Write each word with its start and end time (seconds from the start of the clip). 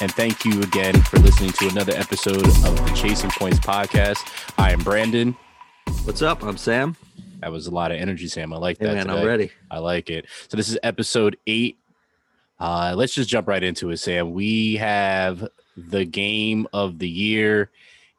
And 0.00 0.12
thank 0.12 0.44
you 0.44 0.60
again 0.62 1.00
for 1.02 1.18
listening 1.18 1.50
to 1.52 1.68
another 1.68 1.92
episode 1.94 2.44
of 2.46 2.76
the 2.76 2.92
Chasing 2.96 3.30
Points 3.30 3.58
podcast. 3.60 4.18
I 4.58 4.72
am 4.72 4.80
Brandon. 4.80 5.36
What's 6.04 6.20
up? 6.20 6.42
I'm 6.42 6.56
Sam. 6.56 6.96
That 7.40 7.52
was 7.52 7.66
a 7.68 7.70
lot 7.70 7.92
of 7.92 7.98
energy, 8.00 8.26
Sam. 8.26 8.52
I 8.52 8.56
like 8.56 8.78
Hey 8.78 8.86
that. 8.86 8.94
man, 8.94 9.06
today. 9.06 9.20
I'm 9.20 9.26
ready. 9.26 9.50
I 9.70 9.78
like 9.78 10.10
it. 10.10 10.26
So 10.48 10.56
this 10.56 10.68
is 10.68 10.78
episode 10.82 11.36
eight. 11.46 11.78
Uh, 12.58 12.94
let's 12.96 13.14
just 13.14 13.28
jump 13.30 13.46
right 13.46 13.62
into 13.62 13.90
it, 13.90 13.98
Sam. 13.98 14.32
We 14.32 14.76
have 14.76 15.46
the 15.76 16.04
game 16.04 16.66
of 16.72 16.98
the 16.98 17.08
year. 17.08 17.70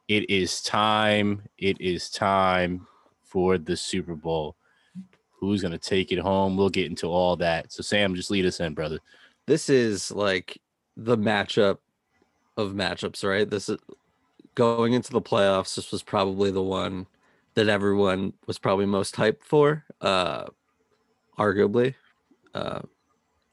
It 0.08 0.30
is 0.30 0.62
time. 0.62 1.42
It 1.58 1.80
is 1.80 2.08
time 2.10 2.86
for 3.22 3.58
the 3.58 3.76
Super 3.76 4.14
Bowl. 4.14 4.56
Who's 5.40 5.60
gonna 5.62 5.78
take 5.78 6.10
it 6.12 6.18
home? 6.18 6.56
We'll 6.56 6.70
get 6.70 6.86
into 6.86 7.06
all 7.08 7.36
that. 7.36 7.70
So 7.72 7.82
Sam, 7.82 8.14
just 8.14 8.30
lead 8.30 8.46
us 8.46 8.60
in, 8.60 8.72
brother. 8.74 8.98
This 9.46 9.68
is 9.68 10.10
like 10.10 10.58
the 10.96 11.16
matchup 11.16 11.78
of 12.56 12.72
matchups, 12.72 13.22
right? 13.28 13.48
This 13.48 13.68
is 13.68 13.78
going 14.54 14.94
into 14.94 15.12
the 15.12 15.20
playoffs. 15.20 15.76
This 15.76 15.92
was 15.92 16.02
probably 16.02 16.50
the 16.50 16.62
one 16.62 17.06
that 17.54 17.68
everyone 17.68 18.32
was 18.46 18.58
probably 18.58 18.86
most 18.86 19.14
hyped 19.16 19.42
for, 19.42 19.84
uh, 20.00 20.44
arguably. 21.38 21.94
Uh, 22.54 22.80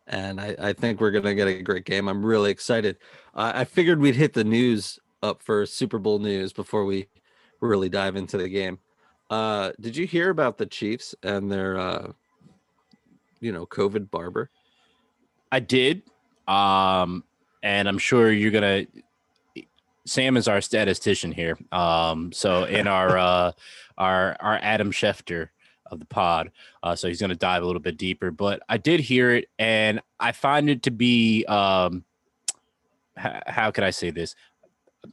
and 0.08 0.40
I, 0.40 0.56
I 0.60 0.74
think 0.74 1.00
we're 1.00 1.12
gonna 1.12 1.36
get 1.36 1.48
a 1.48 1.62
great 1.62 1.86
game. 1.86 2.08
I'm 2.08 2.26
really 2.26 2.52
excited. 2.52 2.98
I 3.36 3.64
figured 3.66 4.00
we'd 4.00 4.16
hit 4.16 4.34
the 4.34 4.44
news 4.44 5.00
up 5.24 5.42
for 5.42 5.66
Super 5.66 5.98
Bowl 5.98 6.20
news 6.20 6.54
before 6.54 6.86
we 6.86 7.08
really 7.62 7.90
dive 7.90 8.16
into 8.16 8.38
the 8.38 8.50
game. 8.50 8.78
Uh, 9.30 9.72
did 9.80 9.96
you 9.96 10.06
hear 10.06 10.30
about 10.30 10.58
the 10.58 10.66
Chiefs 10.66 11.16
and 11.24 11.52
their, 11.52 11.78
uh, 11.78 12.12
you 13.40 13.52
know, 13.52 13.66
COVID 13.66 14.12
barber? 14.12 14.52
I 15.52 15.60
did. 15.60 16.04
Um, 16.48 17.24
and 17.64 17.88
I'm 17.88 17.98
sure 17.98 18.32
you're 18.32 18.52
gonna 18.52 18.86
Sam 20.06 20.36
is 20.36 20.50
our 20.50 20.62
statistician 20.62 21.32
here. 21.32 21.58
Um, 21.72 22.32
so 22.32 22.64
in 22.66 22.88
our 22.88 23.18
uh 23.18 23.52
our 23.98 24.36
our 24.40 24.60
Adam 24.62 24.92
Schefter 24.92 25.50
of 25.88 26.00
the 26.00 26.06
pod. 26.06 26.52
Uh, 26.82 26.96
so 26.96 27.08
he's 27.08 27.22
gonna 27.22 27.36
dive 27.36 27.64
a 27.64 27.66
little 27.66 27.82
bit 27.82 27.98
deeper. 27.98 28.30
But 28.30 28.62
I 28.70 28.78
did 28.78 29.00
hear 29.00 29.32
it 29.32 29.50
and 29.58 30.02
I 30.20 30.34
find 30.34 30.70
it 30.70 30.84
to 30.84 30.92
be 30.92 31.46
um 31.46 32.04
h- 33.18 33.44
how 33.48 33.72
can 33.72 33.84
I 33.84 33.90
say 33.90 34.12
this? 34.12 34.36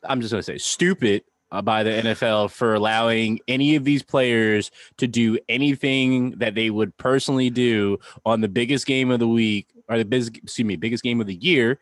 I'm 0.05 0.20
just 0.20 0.33
gonna 0.33 0.42
say 0.42 0.59
stupid 0.59 1.23
uh, 1.53 1.62
by 1.62 1.83
the 1.83 1.91
NFL 1.91 2.51
for 2.51 2.75
allowing 2.75 3.41
any 3.48 3.77
of 3.77 3.85
these 3.85 4.03
players 4.03 4.70
to 4.98 5.07
do 5.07 5.39
anything 5.48 6.31
that 6.39 6.55
they 6.55 6.70
would 6.70 6.97
personally 6.97 7.51
do 7.51 7.98
on 8.25 8.41
the 8.41 8.48
biggest 8.48 8.87
game 8.87 9.11
of 9.11 9.19
the 9.20 9.29
week 9.29 9.69
or 9.89 9.98
the 9.98 10.05
biggest 10.05 10.37
excuse 10.37 10.64
me 10.64 10.77
biggest 10.77 11.03
game 11.03 11.20
of 11.20 11.27
the 11.27 11.35
year 11.35 11.79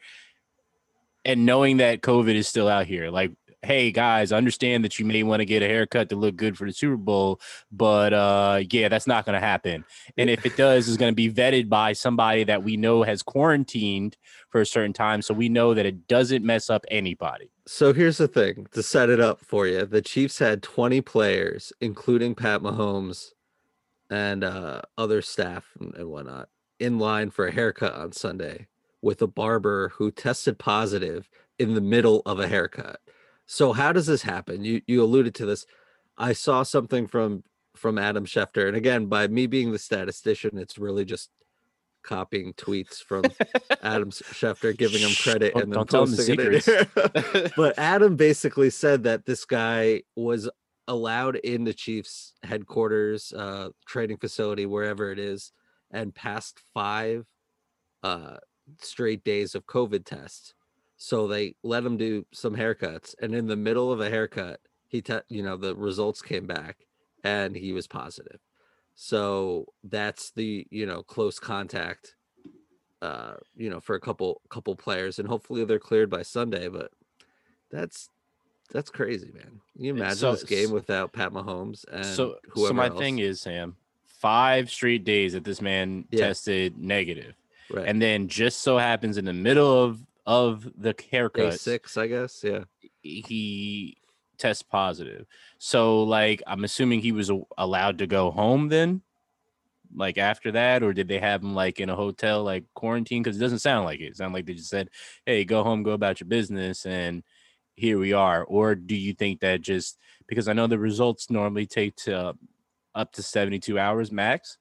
and 1.28 1.46
knowing 1.46 1.76
that 1.76 2.00
covid 2.02 2.34
is 2.34 2.48
still 2.48 2.68
out 2.68 2.86
here 2.86 3.10
like 3.10 3.30
hey 3.62 3.90
guys 3.90 4.30
I 4.30 4.36
understand 4.36 4.84
that 4.84 4.98
you 4.98 5.04
may 5.04 5.22
want 5.22 5.40
to 5.40 5.44
get 5.44 5.62
a 5.62 5.66
haircut 5.66 6.08
to 6.10 6.16
look 6.16 6.36
good 6.36 6.56
for 6.56 6.64
the 6.64 6.72
super 6.72 6.96
bowl 6.96 7.40
but 7.72 8.12
uh 8.12 8.62
yeah 8.70 8.88
that's 8.88 9.06
not 9.06 9.24
going 9.24 9.34
to 9.34 9.44
happen. 9.44 9.84
And 10.16 10.30
if 10.30 10.46
it 10.46 10.56
does 10.56 10.88
it's 10.88 10.96
going 10.96 11.12
to 11.12 11.16
be 11.16 11.30
vetted 11.30 11.68
by 11.68 11.92
somebody 11.92 12.44
that 12.44 12.62
we 12.62 12.76
know 12.76 13.02
has 13.02 13.22
quarantined 13.22 14.16
for 14.48 14.60
a 14.60 14.66
certain 14.66 14.92
time 14.92 15.22
so 15.22 15.34
we 15.34 15.48
know 15.48 15.74
that 15.74 15.86
it 15.86 16.06
doesn't 16.06 16.44
mess 16.44 16.70
up 16.70 16.84
anybody. 16.90 17.50
So 17.66 17.92
here's 17.92 18.18
the 18.18 18.28
thing 18.28 18.66
to 18.72 18.82
set 18.82 19.10
it 19.10 19.20
up 19.20 19.40
for 19.40 19.66
you. 19.66 19.84
The 19.84 20.02
Chiefs 20.02 20.38
had 20.38 20.62
20 20.62 21.00
players, 21.02 21.72
including 21.80 22.34
Pat 22.34 22.62
Mahomes 22.62 23.32
and 24.08 24.42
uh, 24.42 24.82
other 24.96 25.20
staff 25.20 25.66
and, 25.78 25.94
and 25.94 26.08
whatnot, 26.08 26.48
in 26.78 26.98
line 26.98 27.30
for 27.30 27.46
a 27.46 27.52
haircut 27.52 27.94
on 27.94 28.12
Sunday 28.12 28.68
with 29.02 29.22
a 29.22 29.26
barber 29.26 29.90
who 29.90 30.10
tested 30.10 30.58
positive 30.58 31.28
in 31.58 31.74
the 31.74 31.80
middle 31.80 32.22
of 32.26 32.40
a 32.40 32.48
haircut. 32.48 33.00
So 33.46 33.72
how 33.72 33.92
does 33.92 34.06
this 34.06 34.22
happen? 34.22 34.64
You 34.64 34.82
you 34.86 35.02
alluded 35.02 35.34
to 35.36 35.46
this. 35.46 35.66
I 36.16 36.32
saw 36.32 36.62
something 36.62 37.06
from 37.06 37.44
from 37.76 37.98
Adam 37.98 38.26
Schefter, 38.26 38.66
and 38.66 38.76
again, 38.76 39.06
by 39.06 39.28
me 39.28 39.46
being 39.46 39.70
the 39.72 39.78
statistician, 39.78 40.58
it's 40.58 40.78
really 40.78 41.04
just 41.04 41.30
copying 42.02 42.52
tweets 42.54 43.02
from 43.02 43.24
Adam 43.82 44.10
Schefter, 44.10 44.76
giving 44.76 45.00
him 45.00 45.10
credit, 45.22 45.52
don't- 45.54 45.62
and 45.64 45.72
then 45.72 45.78
him 45.80 46.16
the 46.16 46.16
posting 46.16 46.36
it 46.40 47.52
but 47.56 47.78
Adam 47.78 48.16
basically 48.16 48.70
said 48.70 49.04
that 49.04 49.26
this 49.26 49.44
guy 49.44 50.02
was 50.16 50.48
allowed 50.88 51.36
in 51.36 51.64
the 51.64 51.74
Chiefs 51.74 52.32
headquarters, 52.42 53.32
uh, 53.32 53.68
training 53.86 54.16
facility, 54.16 54.66
wherever 54.66 55.12
it 55.12 55.18
is, 55.18 55.52
and 55.90 56.14
passed 56.14 56.60
five 56.74 57.26
uh, 58.02 58.38
straight 58.80 59.24
days 59.24 59.54
of 59.54 59.66
COVID 59.66 60.04
tests. 60.04 60.54
So 60.96 61.26
they 61.28 61.54
let 61.62 61.84
him 61.84 61.96
do 61.96 62.26
some 62.32 62.56
haircuts, 62.56 63.14
and 63.22 63.34
in 63.34 63.46
the 63.46 63.56
middle 63.56 63.92
of 63.92 64.00
a 64.00 64.10
haircut, 64.10 64.60
he, 64.88 65.00
te- 65.00 65.20
you 65.28 65.42
know, 65.42 65.56
the 65.56 65.74
results 65.76 66.20
came 66.22 66.46
back, 66.46 66.78
and 67.22 67.54
he 67.54 67.72
was 67.72 67.86
positive. 67.86 68.40
So 68.96 69.66
that's 69.84 70.32
the 70.32 70.66
you 70.70 70.86
know 70.86 71.04
close 71.04 71.38
contact, 71.38 72.16
uh, 73.00 73.34
you 73.56 73.70
know, 73.70 73.78
for 73.78 73.94
a 73.94 74.00
couple 74.00 74.40
couple 74.48 74.74
players, 74.74 75.20
and 75.20 75.28
hopefully 75.28 75.64
they're 75.64 75.78
cleared 75.78 76.10
by 76.10 76.22
Sunday. 76.22 76.66
But 76.68 76.90
that's 77.70 78.10
that's 78.72 78.90
crazy, 78.90 79.30
man. 79.32 79.60
Can 79.76 79.84
you 79.84 79.94
imagine 79.94 80.16
so- 80.16 80.32
this 80.32 80.42
game 80.42 80.72
without 80.72 81.12
Pat 81.12 81.32
Mahomes 81.32 81.84
and 81.92 82.04
so 82.04 82.36
whoever 82.50 82.68
so 82.70 82.74
my 82.74 82.88
else? 82.88 82.98
thing 82.98 83.20
is 83.20 83.40
sam 83.40 83.76
five 84.04 84.68
straight 84.68 85.04
days 85.04 85.32
that 85.34 85.44
this 85.44 85.62
man 85.62 86.04
Yeah. 86.10 86.26
tested 86.26 86.76
negative 86.76 87.34
right. 87.70 87.86
and 87.86 88.00
then 88.00 88.28
just 88.28 88.60
so 88.60 88.78
happens 88.78 89.16
in 89.16 89.24
the 89.24 89.32
middle 89.32 89.82
of 89.84 90.00
of 90.26 90.64
the 90.76 90.92
day 90.92 91.04
haircut 91.10 91.58
six, 91.58 91.96
I 91.96 92.06
guess. 92.06 92.44
Yeah, 92.44 92.64
he 93.02 93.96
tests 94.38 94.62
positive 94.62 95.26
so 95.58 96.04
like 96.04 96.40
i'm 96.46 96.62
assuming 96.62 97.00
he 97.00 97.10
was 97.10 97.30
allowed 97.58 97.98
to 97.98 98.06
go 98.06 98.30
home 98.30 98.68
then 98.68 99.02
like 99.94 100.16
after 100.16 100.52
that 100.52 100.82
or 100.82 100.92
did 100.92 101.08
they 101.08 101.18
have 101.18 101.42
him 101.42 101.54
like 101.54 101.80
in 101.80 101.90
a 101.90 101.96
hotel 101.96 102.44
like 102.44 102.64
quarantine 102.74 103.22
because 103.22 103.36
it 103.36 103.40
doesn't 103.40 103.58
sound 103.58 103.84
like 103.84 104.00
it. 104.00 104.04
it 104.04 104.16
sounded 104.16 104.34
like 104.34 104.46
they 104.46 104.54
just 104.54 104.68
said 104.68 104.88
hey 105.26 105.44
go 105.44 105.64
home 105.64 105.82
go 105.82 105.90
about 105.90 106.20
your 106.20 106.28
business 106.28 106.86
and 106.86 107.22
here 107.74 107.98
we 107.98 108.12
are 108.12 108.44
or 108.44 108.74
do 108.74 108.94
you 108.94 109.12
think 109.12 109.40
that 109.40 109.60
just 109.60 109.98
because 110.26 110.46
i 110.46 110.52
know 110.52 110.66
the 110.66 110.78
results 110.78 111.30
normally 111.30 111.66
take 111.66 111.96
to 111.96 112.34
up 112.94 113.12
to 113.12 113.22
72 113.22 113.78
hours 113.78 114.12
max 114.12 114.58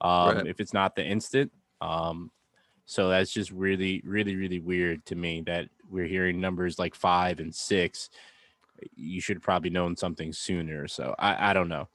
um 0.00 0.36
Right. 0.36 0.46
if 0.46 0.60
it's 0.60 0.74
not 0.74 0.96
the 0.96 1.04
instant 1.04 1.52
um 1.80 2.30
so 2.86 3.08
that's 3.08 3.32
just 3.32 3.50
really 3.50 4.02
really 4.04 4.36
really 4.36 4.60
weird 4.60 5.04
to 5.06 5.14
me 5.14 5.40
that 5.40 5.68
we're 5.90 6.06
hearing 6.06 6.40
numbers 6.40 6.78
like 6.78 6.94
five 6.94 7.40
and 7.40 7.54
six 7.54 8.10
eh, 8.82 8.86
you 8.94 9.20
should 9.20 9.42
probably 9.42 9.70
known 9.70 9.96
something 9.96 10.32
sooner 10.32 10.86
so 10.86 11.14
i 11.18 11.50
i 11.50 11.52
don't 11.52 11.68
know 11.68 11.88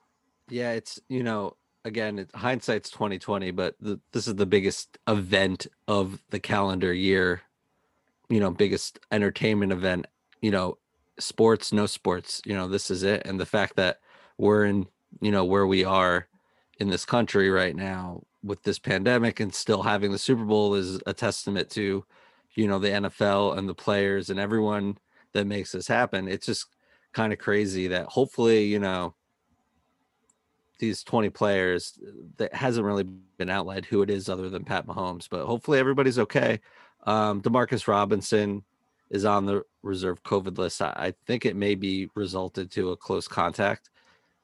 yeah. 0.49 0.71
It's 0.71 0.99
you 1.09 1.23
know 1.23 1.55
again, 1.85 2.19
it, 2.19 2.29
hindsight's 2.33 2.89
twenty 2.89 3.19
twenty, 3.19 3.51
but 3.51 3.75
the, 3.79 3.99
this 4.11 4.27
is 4.27 4.35
the 4.35 4.45
biggest 4.45 4.97
event 5.07 5.67
of 5.87 6.21
the 6.29 6.39
calendar 6.39 6.93
year. 6.93 7.41
You 8.29 8.39
know, 8.39 8.51
biggest 8.51 8.99
entertainment 9.11 9.71
event. 9.71 10.07
You 10.41 10.51
know, 10.51 10.77
sports, 11.19 11.71
no 11.71 11.85
sports. 11.85 12.41
You 12.45 12.55
know, 12.55 12.67
this 12.67 12.91
is 12.91 13.03
it, 13.03 13.23
and 13.25 13.39
the 13.39 13.45
fact 13.45 13.75
that 13.77 13.99
we're 14.37 14.65
in 14.65 14.87
you 15.21 15.31
know 15.31 15.45
where 15.45 15.67
we 15.67 15.83
are 15.83 16.27
in 16.79 16.89
this 16.89 17.05
country 17.05 17.49
right 17.49 17.75
now 17.75 18.23
with 18.43 18.63
this 18.63 18.79
pandemic 18.79 19.39
and 19.39 19.53
still 19.53 19.83
having 19.83 20.11
the 20.11 20.17
Super 20.17 20.45
Bowl 20.45 20.75
is 20.75 20.99
a 21.05 21.13
testament 21.13 21.69
to 21.71 22.05
you 22.55 22.67
know 22.67 22.79
the 22.79 22.89
NFL 22.89 23.57
and 23.57 23.67
the 23.67 23.75
players 23.75 24.29
and 24.29 24.39
everyone 24.39 24.97
that 25.33 25.45
makes 25.45 25.71
this 25.71 25.87
happen. 25.87 26.27
It's 26.27 26.45
just 26.45 26.67
kind 27.13 27.33
of 27.33 27.39
crazy 27.39 27.87
that 27.87 28.05
hopefully 28.05 28.65
you 28.65 28.79
know 28.79 29.15
these 30.79 31.03
20 31.03 31.29
players 31.29 31.99
that 32.37 32.53
hasn't 32.53 32.85
really 32.85 33.03
been 33.37 33.49
outlined 33.49 33.85
who 33.85 34.01
it 34.01 34.09
is 34.09 34.29
other 34.29 34.49
than 34.49 34.63
Pat 34.63 34.87
Mahomes, 34.87 35.27
but 35.29 35.45
hopefully 35.45 35.77
everybody's 35.77 36.17
okay. 36.19 36.59
Um, 37.03 37.41
Demarcus 37.41 37.87
Robinson 37.87 38.63
is 39.09 39.25
on 39.25 39.45
the 39.45 39.63
reserve 39.83 40.23
COVID 40.23 40.57
list. 40.57 40.81
I, 40.81 40.93
I 40.95 41.13
think 41.27 41.45
it 41.45 41.55
may 41.55 41.75
be 41.75 42.09
resulted 42.15 42.71
to 42.71 42.91
a 42.91 42.97
close 42.97 43.27
contact. 43.27 43.89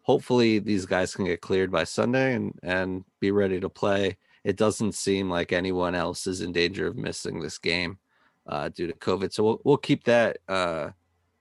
Hopefully 0.05 0.59
these 0.59 0.85
guys 0.85 1.15
can 1.15 1.25
get 1.25 1.41
cleared 1.41 1.71
by 1.71 1.83
Sunday 1.83 2.35
and 2.35 2.53
and 2.61 3.03
be 3.19 3.31
ready 3.31 3.59
to 3.59 3.69
play. 3.69 4.17
It 4.43 4.55
doesn't 4.55 4.91
seem 4.91 5.31
like 5.31 5.51
anyone 5.51 5.95
else 5.95 6.27
is 6.27 6.41
in 6.41 6.51
danger 6.51 6.85
of 6.85 6.95
missing 6.95 7.39
this 7.39 7.57
game 7.57 7.97
uh, 8.45 8.69
due 8.69 8.85
to 8.85 8.93
COVID. 8.93 9.33
So 9.33 9.43
we'll 9.43 9.61
we'll 9.63 9.77
keep 9.77 10.03
that 10.03 10.37
uh, 10.47 10.91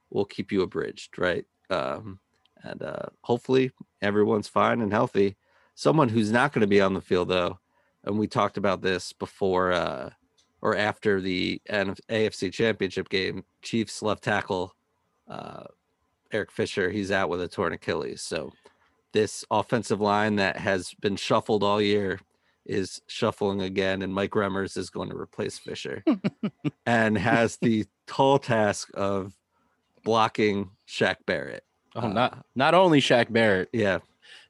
we'll 0.09 0.25
keep 0.25 0.51
you 0.51 0.63
abridged, 0.63 1.19
right? 1.19 1.45
Um, 1.69 2.21
and 2.63 2.83
uh, 2.83 3.07
hopefully 3.21 3.71
everyone's 4.01 4.49
fine 4.49 4.81
and 4.81 4.93
healthy. 4.93 5.37
Someone 5.75 6.09
who's 6.09 6.33
not 6.33 6.55
going 6.55 6.63
to 6.63 6.67
be 6.67 6.81
on 6.81 6.95
the 6.95 7.03
field 7.03 7.29
though, 7.29 7.59
and 8.05 8.19
we 8.19 8.27
talked 8.27 8.57
about 8.57 8.81
this 8.81 9.13
before 9.13 9.73
uh, 9.73 10.09
or 10.63 10.75
after 10.75 11.21
the 11.21 11.61
AFC 11.69 12.51
Championship 12.51 13.11
game. 13.11 13.45
Chiefs 13.61 14.01
left 14.01 14.25
tackle 14.25 14.75
uh, 15.29 15.65
Eric 16.33 16.51
Fisher, 16.51 16.91
he's 16.91 17.11
out 17.11 17.29
with 17.29 17.41
a 17.41 17.49
torn 17.49 17.73
Achilles. 17.73 18.23
So 18.23 18.53
this 19.13 19.45
offensive 19.51 20.01
line 20.01 20.37
that 20.37 20.57
has 20.57 20.95
been 21.01 21.17
shuffled 21.17 21.63
all 21.63 21.81
year 21.81 22.21
is 22.67 23.01
shuffling 23.07 23.63
again, 23.63 24.03
and 24.03 24.13
Mike 24.13 24.31
Remmers 24.31 24.77
is 24.77 24.91
going 24.91 25.11
to 25.11 25.17
replace 25.17 25.59
Fisher, 25.59 26.03
and 26.87 27.17
has 27.19 27.57
the 27.59 27.87
tall 28.07 28.39
task 28.39 28.91
of 28.95 29.35
blocking 30.03 30.71
Shaq 30.89 31.17
Barrett. 31.27 31.65
Oh, 31.95 32.09
not 32.09 32.45
not 32.55 32.75
only 32.75 33.01
Shaq 33.01 33.33
Barrett, 33.33 33.69
Yeah, 33.73 33.99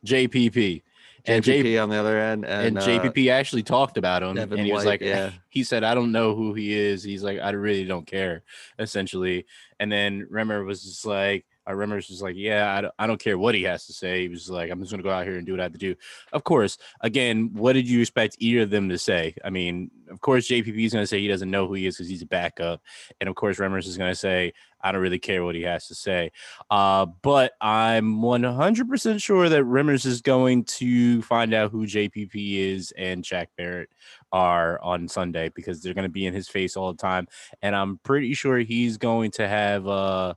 JPP. 0.06 0.82
And 1.27 1.43
JPP 1.43 1.62
J- 1.62 1.79
on 1.79 1.88
the 1.88 1.97
other 1.97 2.19
end, 2.19 2.44
and, 2.44 2.67
and, 2.67 2.79
uh, 2.79 2.82
JPP 2.87 3.31
actually 3.31 3.62
talked 3.62 3.97
about 3.97 4.23
him, 4.23 4.35
Devin 4.35 4.59
and 4.59 4.67
he 4.67 4.73
was 4.73 4.85
like, 4.85 5.00
yeah. 5.00 5.31
he 5.49 5.65
said, 5.65 5.82
"I 5.82 5.94
don't 5.94 6.12
know 6.12 6.35
who 6.35 6.53
he 6.53 6.75
is." 6.75 7.03
He's 7.03 7.23
like, 7.23 7.41
"I 7.41 7.50
really 7.50 7.87
don't 7.87 8.06
care," 8.06 8.43
essentially. 8.79 9.47
And 9.81 9.91
then 9.91 10.29
Remmer 10.31 10.67
was 10.67 10.82
just 10.82 11.06
like, 11.06 11.47
I 11.67 11.73
remember 11.73 11.97
was 11.97 12.09
just 12.09 12.23
like, 12.23 12.37
"Yeah, 12.37 12.75
I 12.75 12.81
don't, 12.83 12.95
I 12.99 13.07
don't 13.07 13.21
care 13.21 13.39
what 13.39 13.55
he 13.55 13.63
has 13.65 13.87
to 13.87 13.93
say." 13.93 14.23
He 14.23 14.29
was 14.29 14.51
like, 14.51 14.71
"I'm 14.71 14.81
just 14.81 14.91
gonna 14.91 15.03
go 15.03 15.11
out 15.11 15.27
here 15.27 15.37
and 15.37 15.47
do 15.47 15.53
what 15.53 15.61
I 15.61 15.65
have 15.65 15.73
to 15.73 15.79
do." 15.79 15.95
Of 16.33 16.45
course, 16.45 16.79
again, 17.01 17.51
what 17.55 17.75
did 17.75 17.89
you 17.89 18.01
expect 18.01 18.37
either 18.39 18.63
of 18.63 18.71
them 18.71 18.89
to 18.89 18.99
say? 18.99 19.35
I 19.45 19.51
mean, 19.51 19.91
of 20.11 20.21
course, 20.21 20.49
JPP 20.49 20.85
is 20.85 20.93
gonna 20.93 21.07
say 21.07 21.21
he 21.21 21.29
doesn't 21.29 21.51
know 21.51 21.67
who 21.67 21.75
he 21.75 21.87
is 21.87 21.97
because 21.97 22.09
he's 22.09 22.23
a 22.23 22.27
backup, 22.27 22.81
and 23.21 23.29
of 23.29 23.35
course, 23.35 23.59
Remmers 23.59 23.87
is 23.87 23.97
gonna 23.97 24.15
say, 24.15 24.53
"I 24.83 24.93
don't 24.93 25.03
really 25.03 25.19
care 25.19 25.45
what 25.45 25.55
he 25.55 25.63
has 25.63 25.89
to 25.89 25.95
say." 25.95 26.31
Uh, 26.71 27.07
but 27.23 27.53
I'm 27.61 28.21
100% 28.23 29.21
sure 29.23 29.49
that 29.49 29.65
Remmers 29.65 30.07
is 30.07 30.21
going 30.21 30.65
to 30.65 31.23
find 31.23 31.55
out 31.55 31.71
who 31.71 31.87
JPP 31.87 32.59
is 32.75 32.93
and 32.97 33.25
Shaq 33.25 33.47
Barrett 33.57 33.91
are 34.33 34.81
on 34.83 35.09
Sunday 35.09 35.51
because 35.55 35.81
they're 35.81 35.95
going 35.95 36.05
to 36.05 36.09
be 36.09 36.27
in 36.27 36.35
his 36.35 36.49
face 36.49 36.77
all 36.77 36.93
the 36.93 36.99
time. 36.99 37.27
And 37.63 37.75
I'm 37.77 37.99
pretty 37.99 38.35
sure 38.35 38.59
he's 38.59 38.97
going 38.97 39.31
to 39.33 39.49
have, 39.49 39.87
uh, 39.87 40.35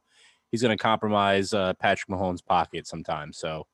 he's 0.57 0.63
going 0.63 0.75
to 0.75 0.81
compromise 0.81 1.54
uh, 1.54 1.74
Patrick 1.75 2.09
Mahomes' 2.09 2.44
pocket 2.44 2.88
sometime. 2.88 3.31
So 3.31 3.68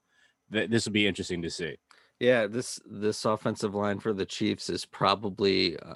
th- 0.51 0.69
this 0.69 0.85
will 0.85 0.91
be 0.91 1.07
interesting 1.07 1.41
to 1.41 1.49
see. 1.49 1.77
Yeah, 2.19 2.45
this 2.45 2.79
this 2.85 3.23
offensive 3.25 3.73
line 3.73 3.99
for 3.99 4.13
the 4.13 4.25
Chiefs 4.25 4.69
is 4.69 4.85
probably 4.85 5.77
uh, 5.79 5.95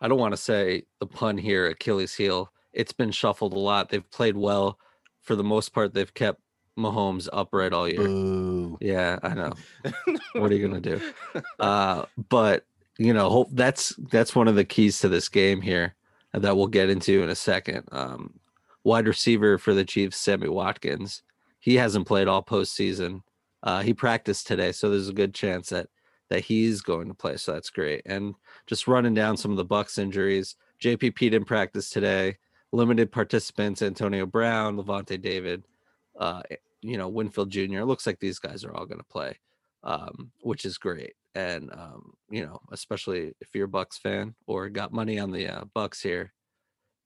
I 0.00 0.08
don't 0.08 0.18
want 0.18 0.32
to 0.32 0.40
say 0.40 0.84
the 1.00 1.06
pun 1.06 1.36
here 1.36 1.66
Achilles 1.66 2.14
heel. 2.14 2.52
It's 2.72 2.92
been 2.92 3.10
shuffled 3.10 3.52
a 3.52 3.58
lot. 3.58 3.88
They've 3.88 4.10
played 4.10 4.36
well 4.36 4.78
for 5.22 5.36
the 5.36 5.44
most 5.44 5.72
part. 5.72 5.92
They've 5.92 6.12
kept 6.14 6.40
Mahomes 6.78 7.28
upright 7.32 7.72
all 7.72 7.88
year. 7.88 7.98
Boo. 7.98 8.78
Yeah, 8.80 9.18
I 9.22 9.34
know. 9.34 9.52
what 10.34 10.50
are 10.50 10.54
you 10.54 10.66
gonna 10.66 10.80
do? 10.80 11.00
Uh, 11.58 12.04
but 12.28 12.64
you 12.98 13.12
know, 13.12 13.28
hope 13.28 13.48
that's 13.52 13.94
that's 14.10 14.36
one 14.36 14.48
of 14.48 14.54
the 14.54 14.64
keys 14.64 15.00
to 15.00 15.08
this 15.08 15.28
game 15.28 15.60
here 15.60 15.94
that 16.32 16.56
we'll 16.56 16.66
get 16.66 16.90
into 16.90 17.22
in 17.22 17.28
a 17.28 17.34
second. 17.34 17.88
Um, 17.92 18.34
wide 18.84 19.08
receiver 19.08 19.58
for 19.58 19.74
the 19.74 19.84
Chiefs, 19.84 20.18
Sammy 20.18 20.48
Watkins. 20.48 21.22
He 21.58 21.76
hasn't 21.76 22.06
played 22.06 22.28
all 22.28 22.44
postseason. 22.44 23.22
Uh, 23.62 23.82
he 23.82 23.94
practiced 23.94 24.46
today, 24.46 24.72
so 24.72 24.90
there's 24.90 25.08
a 25.08 25.14
good 25.14 25.34
chance 25.34 25.70
that 25.70 25.88
that 26.30 26.44
he's 26.44 26.80
going 26.80 27.08
to 27.08 27.14
play. 27.14 27.36
So 27.36 27.52
that's 27.52 27.70
great. 27.70 28.02
And 28.06 28.34
just 28.66 28.88
running 28.88 29.14
down 29.14 29.36
some 29.36 29.50
of 29.50 29.56
the 29.56 29.64
Bucks 29.64 29.98
injuries. 29.98 30.56
JPP 30.80 31.18
didn't 31.18 31.44
practice 31.44 31.90
today. 31.90 32.38
Limited 32.72 33.12
participants: 33.12 33.82
Antonio 33.82 34.26
Brown, 34.26 34.76
Lavonte 34.76 35.20
David, 35.20 35.64
uh, 36.18 36.42
you 36.82 36.98
know 36.98 37.08
Winfield 37.08 37.50
Jr. 37.50 37.80
It 37.80 37.86
looks 37.86 38.06
like 38.06 38.20
these 38.20 38.38
guys 38.38 38.64
are 38.64 38.74
all 38.74 38.86
going 38.86 38.98
to 38.98 39.04
play, 39.04 39.38
um, 39.82 40.30
which 40.42 40.64
is 40.64 40.76
great. 40.76 41.14
And 41.34 41.70
um, 41.72 42.14
you 42.30 42.44
know, 42.44 42.60
especially 42.72 43.32
if 43.40 43.54
you're 43.54 43.66
a 43.66 43.68
Bucks 43.68 43.96
fan 43.96 44.34
or 44.46 44.68
got 44.68 44.92
money 44.92 45.18
on 45.18 45.30
the 45.30 45.48
uh, 45.48 45.64
Bucks 45.72 46.02
here, 46.02 46.32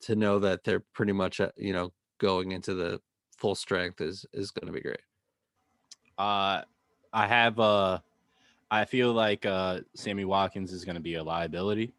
to 0.02 0.16
know 0.16 0.38
that 0.38 0.64
they're 0.64 0.84
pretty 0.94 1.12
much 1.12 1.40
uh, 1.40 1.50
you 1.56 1.72
know 1.72 1.92
going 2.18 2.52
into 2.52 2.74
the 2.74 3.00
full 3.36 3.54
strength 3.54 4.00
is 4.00 4.26
is 4.32 4.50
going 4.50 4.66
to 4.66 4.72
be 4.72 4.80
great. 4.80 5.00
Uh, 6.18 6.62
I 7.12 7.26
have 7.26 7.58
uh, 7.58 7.98
I 8.70 8.84
feel 8.84 9.12
like 9.12 9.46
uh, 9.46 9.80
Sammy 9.94 10.24
Watkins 10.24 10.72
is 10.72 10.84
going 10.84 10.96
to 10.96 11.00
be 11.00 11.14
a 11.14 11.22
liability. 11.22 11.92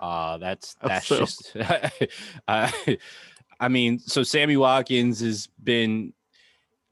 Uh, 0.00 0.38
that's 0.38 0.74
that's 0.82 1.06
so? 1.06 1.18
just. 1.18 1.56
I, 2.48 2.98
I 3.60 3.68
mean, 3.68 3.98
so 3.98 4.22
Sammy 4.22 4.56
Watkins 4.56 5.20
has 5.20 5.48
been. 5.62 6.12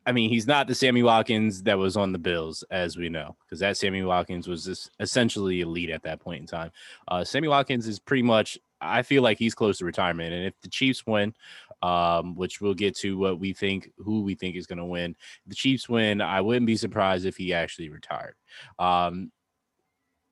I 0.06 0.12
mean, 0.12 0.30
he's 0.30 0.46
not 0.46 0.66
the 0.66 0.74
Sammy 0.74 1.02
Watkins 1.02 1.62
that 1.64 1.76
was 1.78 1.96
on 1.96 2.12
the 2.12 2.18
Bills, 2.18 2.64
as 2.70 2.96
we 2.96 3.10
know, 3.10 3.36
because 3.44 3.60
that 3.60 3.76
Sammy 3.76 4.02
Watkins 4.02 4.48
was 4.48 4.64
just 4.64 4.90
essentially 4.98 5.60
elite 5.60 5.90
at 5.90 6.02
that 6.04 6.20
point 6.20 6.40
in 6.40 6.46
time. 6.46 6.70
Uh, 7.06 7.22
Sammy 7.22 7.48
Watkins 7.48 7.86
is 7.86 7.98
pretty 7.98 8.22
much. 8.22 8.58
I 8.80 9.02
feel 9.02 9.22
like 9.22 9.38
he's 9.38 9.54
close 9.54 9.78
to 9.78 9.84
retirement, 9.84 10.32
and 10.32 10.46
if 10.46 10.54
the 10.60 10.68
Chiefs 10.68 11.06
win, 11.06 11.34
um, 11.82 12.34
which 12.34 12.60
we'll 12.60 12.74
get 12.74 12.96
to 12.98 13.18
what 13.18 13.38
we 13.38 13.52
think, 13.52 13.90
who 13.98 14.22
we 14.22 14.34
think 14.34 14.56
is 14.56 14.66
going 14.66 14.78
to 14.78 14.84
win, 14.84 15.16
the 15.46 15.54
Chiefs 15.54 15.88
win, 15.88 16.20
I 16.20 16.40
wouldn't 16.40 16.66
be 16.66 16.76
surprised 16.76 17.26
if 17.26 17.36
he 17.36 17.52
actually 17.52 17.88
retired. 17.88 18.34
Um, 18.78 19.32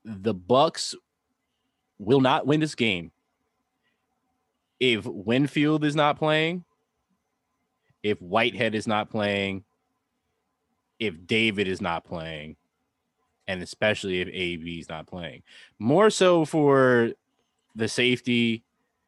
the 0.05 0.35
Bucks 0.35 0.95
will 1.99 2.21
not 2.21 2.47
win 2.47 2.61
this 2.61 2.75
game 2.75 3.11
if 4.81 5.05
Winfield 5.05 5.85
is 5.85 5.97
not 5.97 6.19
playing, 6.19 6.65
if 8.03 8.21
Whitehead 8.21 8.75
is 8.75 8.87
not 8.87 9.11
playing, 9.11 9.65
if 10.99 11.27
David 11.27 11.69
is 11.69 11.81
not 11.81 12.05
playing, 12.05 12.57
and 13.47 13.63
especially 13.63 14.21
if 14.21 14.29
AB 14.29 14.79
is 14.79 14.89
not 14.89 15.07
playing. 15.07 15.43
More 15.79 16.11
so 16.11 16.45
for 16.45 17.13
the 17.79 17.89
safety, 17.89 18.63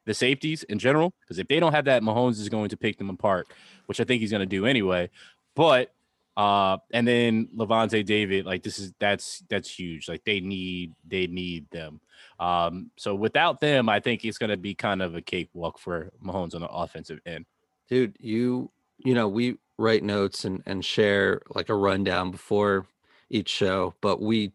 the 0.06 0.14
safeties 0.14 0.62
in 0.64 0.78
general, 0.78 1.12
because 1.20 1.38
if 1.38 1.49
they 1.49 1.61
don't 1.61 1.72
have 1.72 1.84
that, 1.84 2.02
Mahomes 2.02 2.40
is 2.40 2.49
going 2.49 2.70
to 2.70 2.76
pick 2.76 2.96
them 2.96 3.11
apart, 3.11 3.49
which 3.87 4.00
I 4.00 4.05
think 4.05 4.20
he's 4.20 4.31
going 4.31 4.40
to 4.40 4.46
do 4.46 4.64
anyway. 4.64 5.11
But 5.55 5.93
uh, 6.37 6.78
and 6.93 7.06
then 7.06 7.49
Lavonte 7.55 8.05
David, 8.06 8.46
like 8.46 8.62
this 8.62 8.78
is 8.78 8.93
that's 8.99 9.43
that's 9.50 9.69
huge. 9.69 10.08
Like 10.08 10.25
they 10.25 10.40
need 10.40 10.94
they 11.06 11.26
need 11.26 11.69
them. 11.70 12.00
Um, 12.38 12.90
so 12.96 13.14
without 13.14 13.61
them, 13.61 13.88
I 13.88 14.00
think 14.00 14.25
it's 14.25 14.38
gonna 14.38 14.56
be 14.56 14.75
kind 14.75 15.02
of 15.02 15.14
a 15.14 15.20
cakewalk 15.20 15.78
for 15.78 16.11
Mahomes 16.25 16.55
on 16.55 16.62
the 16.62 16.69
offensive 16.69 17.20
end. 17.26 17.44
dude 17.88 18.17
you 18.20 18.70
you 19.05 19.14
know 19.14 19.28
we 19.28 19.56
write 19.78 20.02
notes 20.02 20.44
and 20.44 20.62
and 20.67 20.84
share 20.84 21.43
like 21.55 21.69
a 21.69 21.75
rundown 21.75 22.31
before 22.31 22.87
each 23.31 23.49
show 23.49 23.94
but 24.00 24.20
we 24.20 24.52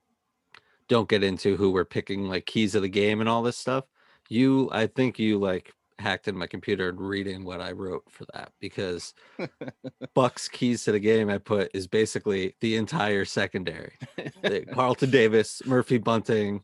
don't 0.88 1.10
get 1.10 1.24
into 1.24 1.56
who 1.58 1.72
we're 1.72 1.86
picking 1.86 2.28
like 2.28 2.46
keys 2.46 2.76
of 2.76 2.82
the 2.82 2.90
game 2.90 3.20
and 3.20 3.30
all 3.30 3.44
this 3.44 3.58
stuff 3.58 3.86
you 4.30 4.70
i 4.72 4.88
think 4.88 5.20
you 5.20 5.38
like 5.38 5.74
hacked 5.98 6.28
in 6.28 6.38
my 6.38 6.46
computer 6.46 6.90
and 6.90 7.00
reading 7.00 7.46
what 7.46 7.62
i 7.62 7.72
wrote 7.72 8.04
for 8.10 8.26
that 8.34 8.52
because 8.60 9.14
bucks 10.14 10.48
keys 10.48 10.84
to 10.84 10.92
the 10.92 11.00
game 11.00 11.30
i 11.30 11.38
put 11.38 11.72
is 11.74 11.88
basically 11.88 12.54
the 12.60 12.76
entire 12.76 13.24
secondary. 13.24 13.94
Carlton 14.74 15.10
davis 15.10 15.62
murphy 15.66 15.98
bunting 15.98 16.64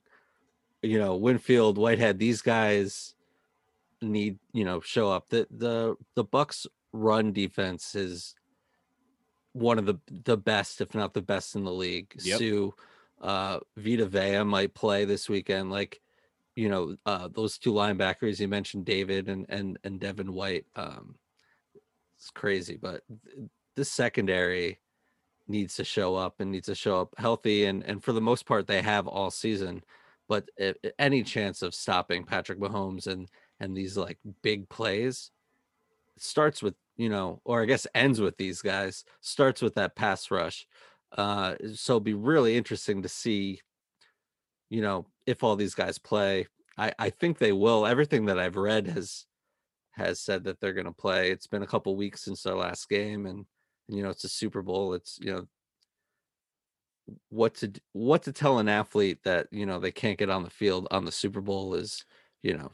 you 0.81 0.99
know 0.99 1.15
winfield 1.15 1.77
whitehead 1.77 2.19
these 2.19 2.41
guys 2.41 3.15
need 4.01 4.39
you 4.53 4.65
know 4.65 4.81
show 4.81 5.09
up. 5.09 5.29
The 5.29 5.47
the 5.51 5.95
the 6.15 6.23
bucks 6.23 6.67
run 6.93 7.31
defense 7.31 7.95
is 7.95 8.35
one 9.53 9.77
of 9.77 9.85
the 9.85 9.99
the 10.07 10.37
best 10.37 10.81
if 10.81 10.95
not 10.95 11.13
the 11.13 11.21
best 11.21 11.55
in 11.55 11.63
the 11.63 11.71
league. 11.71 12.13
Yep. 12.21 12.39
sue 12.39 12.73
uh 13.21 13.59
vita 13.77 14.05
vea 14.05 14.43
might 14.43 14.73
play 14.73 15.05
this 15.05 15.29
weekend. 15.29 15.71
Like 15.71 16.01
you 16.55 16.69
know 16.69 16.95
uh 17.05 17.27
those 17.33 17.57
two 17.57 17.73
linebackers 17.73 18.39
you 18.39 18.47
mentioned 18.47 18.85
david 18.85 19.29
and 19.29 19.45
and 19.49 19.77
and 19.83 19.99
devin 19.99 20.33
white 20.33 20.65
um 20.75 21.15
it's 22.17 22.29
crazy 22.31 22.77
but 22.81 23.01
th- 23.07 23.49
this 23.75 23.89
secondary 23.89 24.79
needs 25.47 25.75
to 25.75 25.83
show 25.83 26.15
up 26.15 26.39
and 26.39 26.51
needs 26.51 26.67
to 26.67 26.75
show 26.75 27.01
up 27.01 27.13
healthy 27.17 27.65
and 27.65 27.83
and 27.83 28.03
for 28.03 28.13
the 28.13 28.21
most 28.21 28.45
part 28.45 28.67
they 28.67 28.81
have 28.81 29.07
all 29.07 29.31
season 29.31 29.81
but 30.27 30.47
if, 30.57 30.75
any 30.99 31.23
chance 31.23 31.61
of 31.61 31.73
stopping 31.73 32.23
patrick 32.23 32.59
mahomes 32.59 33.07
and 33.07 33.27
and 33.59 33.75
these 33.75 33.97
like 33.97 34.17
big 34.41 34.67
plays 34.69 35.31
starts 36.17 36.61
with 36.61 36.75
you 36.97 37.09
know 37.09 37.41
or 37.45 37.61
i 37.61 37.65
guess 37.65 37.87
ends 37.95 38.19
with 38.19 38.37
these 38.37 38.61
guys 38.61 39.03
starts 39.21 39.61
with 39.61 39.75
that 39.75 39.95
pass 39.95 40.29
rush 40.29 40.67
uh 41.17 41.55
so 41.73 41.99
be 41.99 42.13
really 42.13 42.55
interesting 42.55 43.01
to 43.01 43.09
see 43.09 43.59
you 44.69 44.81
know 44.81 45.05
if 45.25 45.43
all 45.43 45.55
these 45.55 45.75
guys 45.75 45.97
play 45.97 46.47
i 46.77 46.93
i 46.99 47.09
think 47.09 47.37
they 47.37 47.51
will. 47.51 47.85
Everything 47.85 48.25
that 48.25 48.39
i've 48.39 48.57
read 48.57 48.87
has 48.87 49.25
has 49.91 50.19
said 50.19 50.45
that 50.45 50.59
they're 50.59 50.73
going 50.73 50.85
to 50.85 50.91
play. 50.93 51.31
It's 51.31 51.47
been 51.47 51.63
a 51.63 51.67
couple 51.67 51.95
weeks 51.95 52.23
since 52.23 52.43
their 52.43 52.55
last 52.55 52.87
game 52.89 53.25
and, 53.25 53.45
and 53.87 53.97
you 53.97 54.03
know 54.03 54.09
it's 54.09 54.23
a 54.23 54.29
super 54.29 54.61
bowl. 54.61 54.93
It's 54.93 55.19
you 55.21 55.33
know 55.33 55.47
what 57.29 57.55
to 57.55 57.71
what 57.91 58.23
to 58.23 58.31
tell 58.31 58.59
an 58.59 58.69
athlete 58.69 59.23
that 59.23 59.47
you 59.51 59.65
know 59.65 59.79
they 59.79 59.91
can't 59.91 60.17
get 60.17 60.29
on 60.29 60.43
the 60.43 60.49
field 60.49 60.87
on 60.91 61.05
the 61.05 61.11
super 61.11 61.41
bowl 61.41 61.73
is 61.73 62.05
you 62.41 62.57
know 62.57 62.71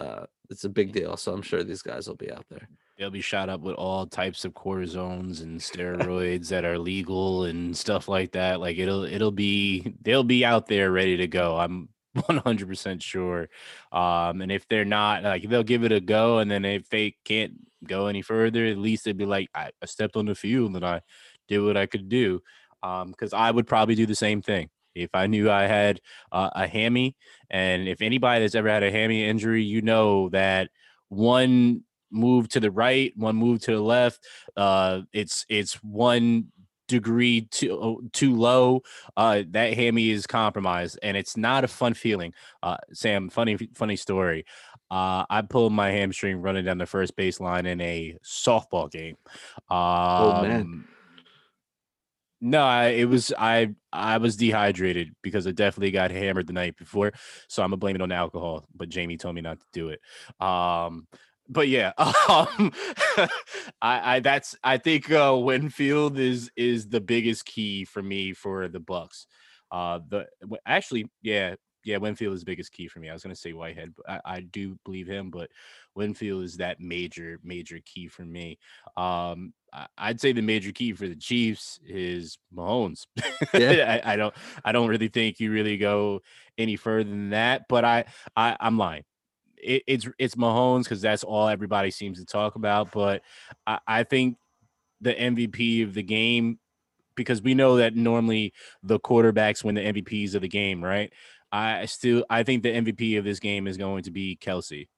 uh 0.00 0.26
it's 0.50 0.64
a 0.64 0.68
big 0.68 0.92
deal. 0.92 1.16
So 1.16 1.32
i'm 1.32 1.42
sure 1.42 1.64
these 1.64 1.82
guys 1.82 2.06
will 2.06 2.16
be 2.16 2.30
out 2.30 2.46
there 2.50 2.68
They'll 2.98 3.10
be 3.10 3.20
shot 3.20 3.48
up 3.48 3.60
with 3.60 3.76
all 3.76 4.06
types 4.06 4.44
of 4.44 4.54
cortisones 4.54 5.40
and 5.40 5.60
steroids 5.60 6.48
that 6.48 6.64
are 6.64 6.78
legal 6.78 7.44
and 7.44 7.76
stuff 7.76 8.08
like 8.08 8.32
that. 8.32 8.58
Like 8.58 8.76
it'll 8.76 9.04
it'll 9.04 9.30
be 9.30 9.94
they'll 10.02 10.24
be 10.24 10.44
out 10.44 10.66
there 10.66 10.90
ready 10.90 11.16
to 11.18 11.28
go. 11.28 11.56
I'm 11.56 11.90
100% 12.16 13.00
sure. 13.00 13.48
Um, 13.92 14.42
and 14.42 14.50
if 14.50 14.66
they're 14.68 14.84
not, 14.84 15.22
like 15.22 15.48
they'll 15.48 15.62
give 15.62 15.84
it 15.84 15.92
a 15.92 16.00
go, 16.00 16.38
and 16.38 16.50
then 16.50 16.64
if 16.64 16.88
they 16.88 17.14
can't 17.24 17.52
go 17.86 18.08
any 18.08 18.20
further, 18.22 18.66
at 18.66 18.78
least 18.78 19.04
they'd 19.04 19.16
be 19.16 19.26
like, 19.26 19.48
I, 19.54 19.70
I 19.80 19.86
stepped 19.86 20.16
on 20.16 20.26
the 20.26 20.34
field 20.34 20.74
and 20.74 20.84
I 20.84 21.02
did 21.46 21.60
what 21.60 21.76
I 21.76 21.86
could 21.86 22.08
do. 22.08 22.40
Um, 22.82 23.10
because 23.12 23.32
I 23.32 23.50
would 23.50 23.66
probably 23.68 23.94
do 23.94 24.06
the 24.06 24.14
same 24.14 24.42
thing 24.42 24.70
if 24.94 25.10
I 25.14 25.26
knew 25.28 25.50
I 25.50 25.64
had 25.64 26.00
uh, 26.32 26.50
a 26.54 26.66
hammy, 26.66 27.14
and 27.50 27.86
if 27.88 28.02
anybody 28.02 28.40
that's 28.44 28.54
ever 28.56 28.68
had 28.68 28.82
a 28.82 28.90
hammy 28.90 29.24
injury, 29.24 29.62
you 29.62 29.82
know 29.82 30.28
that 30.30 30.70
one 31.08 31.84
move 32.10 32.48
to 32.50 32.60
the 32.60 32.70
right, 32.70 33.12
one 33.16 33.36
move 33.36 33.60
to 33.62 33.72
the 33.72 33.80
left, 33.80 34.26
uh, 34.56 35.02
it's 35.12 35.44
it's 35.48 35.74
one 35.82 36.48
degree 36.88 37.42
too 37.42 37.80
uh, 37.80 38.08
too 38.12 38.34
low, 38.34 38.82
uh, 39.16 39.42
that 39.50 39.74
hammy 39.74 40.10
is 40.10 40.26
compromised, 40.26 40.98
and 41.02 41.16
it's 41.16 41.36
not 41.36 41.64
a 41.64 41.68
fun 41.68 41.94
feeling. 41.94 42.32
Uh, 42.62 42.78
Sam, 42.92 43.28
funny 43.28 43.56
funny 43.74 43.96
story. 43.96 44.44
Uh, 44.90 45.24
I 45.28 45.42
pulled 45.42 45.72
my 45.72 45.90
hamstring 45.90 46.40
running 46.40 46.64
down 46.64 46.78
the 46.78 46.86
first 46.86 47.14
baseline 47.16 47.66
in 47.66 47.80
a 47.80 48.16
softball 48.24 48.90
game. 48.90 49.16
Um, 49.70 49.78
oh 49.78 50.42
man. 50.42 50.84
No, 52.40 52.62
I, 52.62 52.88
it 52.88 53.08
was 53.08 53.32
I 53.36 53.74
I 53.92 54.18
was 54.18 54.36
dehydrated 54.36 55.14
because 55.22 55.46
I 55.46 55.50
definitely 55.50 55.90
got 55.90 56.12
hammered 56.12 56.46
the 56.46 56.52
night 56.52 56.76
before, 56.76 57.12
so 57.48 57.62
I'm 57.62 57.70
gonna 57.70 57.78
blame 57.78 57.96
it 57.96 58.02
on 58.02 58.12
alcohol. 58.12 58.66
But 58.74 58.88
Jamie 58.88 59.16
told 59.16 59.34
me 59.34 59.40
not 59.40 59.58
to 59.58 59.66
do 59.72 59.88
it. 59.88 60.00
Um, 60.40 61.08
but 61.48 61.68
yeah, 61.68 61.92
um, 61.98 62.72
I, 63.80 64.16
I 64.16 64.20
that's 64.20 64.56
I 64.62 64.78
think 64.78 65.10
uh, 65.10 65.36
Winfield 65.38 66.18
is 66.18 66.50
is 66.56 66.88
the 66.88 67.00
biggest 67.00 67.44
key 67.46 67.84
for 67.84 68.02
me 68.02 68.32
for 68.32 68.68
the 68.68 68.80
Bucks. 68.80 69.26
Uh, 69.70 70.00
the 70.08 70.26
actually, 70.66 71.10
yeah, 71.22 71.54
yeah, 71.84 71.96
Winfield 71.98 72.34
is 72.34 72.40
the 72.40 72.46
biggest 72.46 72.72
key 72.72 72.88
for 72.88 73.00
me. 73.00 73.08
I 73.08 73.12
was 73.12 73.22
gonna 73.22 73.34
say 73.34 73.52
Whitehead, 73.52 73.94
but 73.96 74.08
I, 74.10 74.36
I 74.36 74.40
do 74.40 74.78
believe 74.84 75.06
him, 75.06 75.30
but 75.30 75.50
Winfield 75.94 76.44
is 76.44 76.58
that 76.58 76.80
major 76.80 77.38
major 77.42 77.78
key 77.84 78.08
for 78.08 78.24
me. 78.24 78.58
Um, 78.96 79.52
I'd 79.96 80.20
say 80.20 80.32
the 80.32 80.42
major 80.42 80.72
key 80.72 80.92
for 80.92 81.08
the 81.08 81.16
Chiefs 81.16 81.78
is 81.86 82.38
Mahomes. 82.54 83.06
Yeah. 83.54 84.00
I, 84.04 84.12
I, 84.12 84.16
don't 84.16 84.34
I 84.64 84.72
don't 84.72 84.88
really 84.88 85.08
think 85.08 85.40
you 85.40 85.52
really 85.52 85.76
go 85.76 86.20
any 86.56 86.76
further 86.76 87.08
than 87.08 87.30
that. 87.30 87.66
But 87.68 87.84
I, 87.84 88.04
I 88.36 88.56
I'm 88.60 88.78
lying. 88.78 89.04
It, 89.62 89.82
it's 89.86 90.08
it's 90.18 90.34
Mahomes 90.36 90.84
because 90.84 91.00
that's 91.02 91.24
all 91.24 91.48
everybody 91.48 91.90
seems 91.90 92.18
to 92.18 92.24
talk 92.26 92.54
about. 92.56 92.92
But 92.92 93.22
I, 93.66 93.78
I 93.86 94.02
think 94.04 94.36
the 95.00 95.14
MVP 95.14 95.84
of 95.84 95.94
the 95.94 96.02
game 96.02 96.58
because 97.16 97.42
we 97.42 97.54
know 97.54 97.76
that 97.76 97.96
normally 97.96 98.52
the 98.82 99.00
quarterbacks 99.00 99.64
win 99.64 99.74
the 99.74 99.80
MVPs 99.82 100.34
of 100.34 100.42
the 100.42 100.48
game, 100.48 100.82
right? 100.84 101.12
I 101.50 101.86
still 101.86 102.24
I 102.30 102.42
think 102.42 102.62
the 102.62 102.70
MVP 102.74 103.18
of 103.18 103.24
this 103.24 103.40
game 103.40 103.66
is 103.66 103.76
going 103.76 104.04
to 104.04 104.10
be 104.10 104.36
Kelce. 104.40 104.88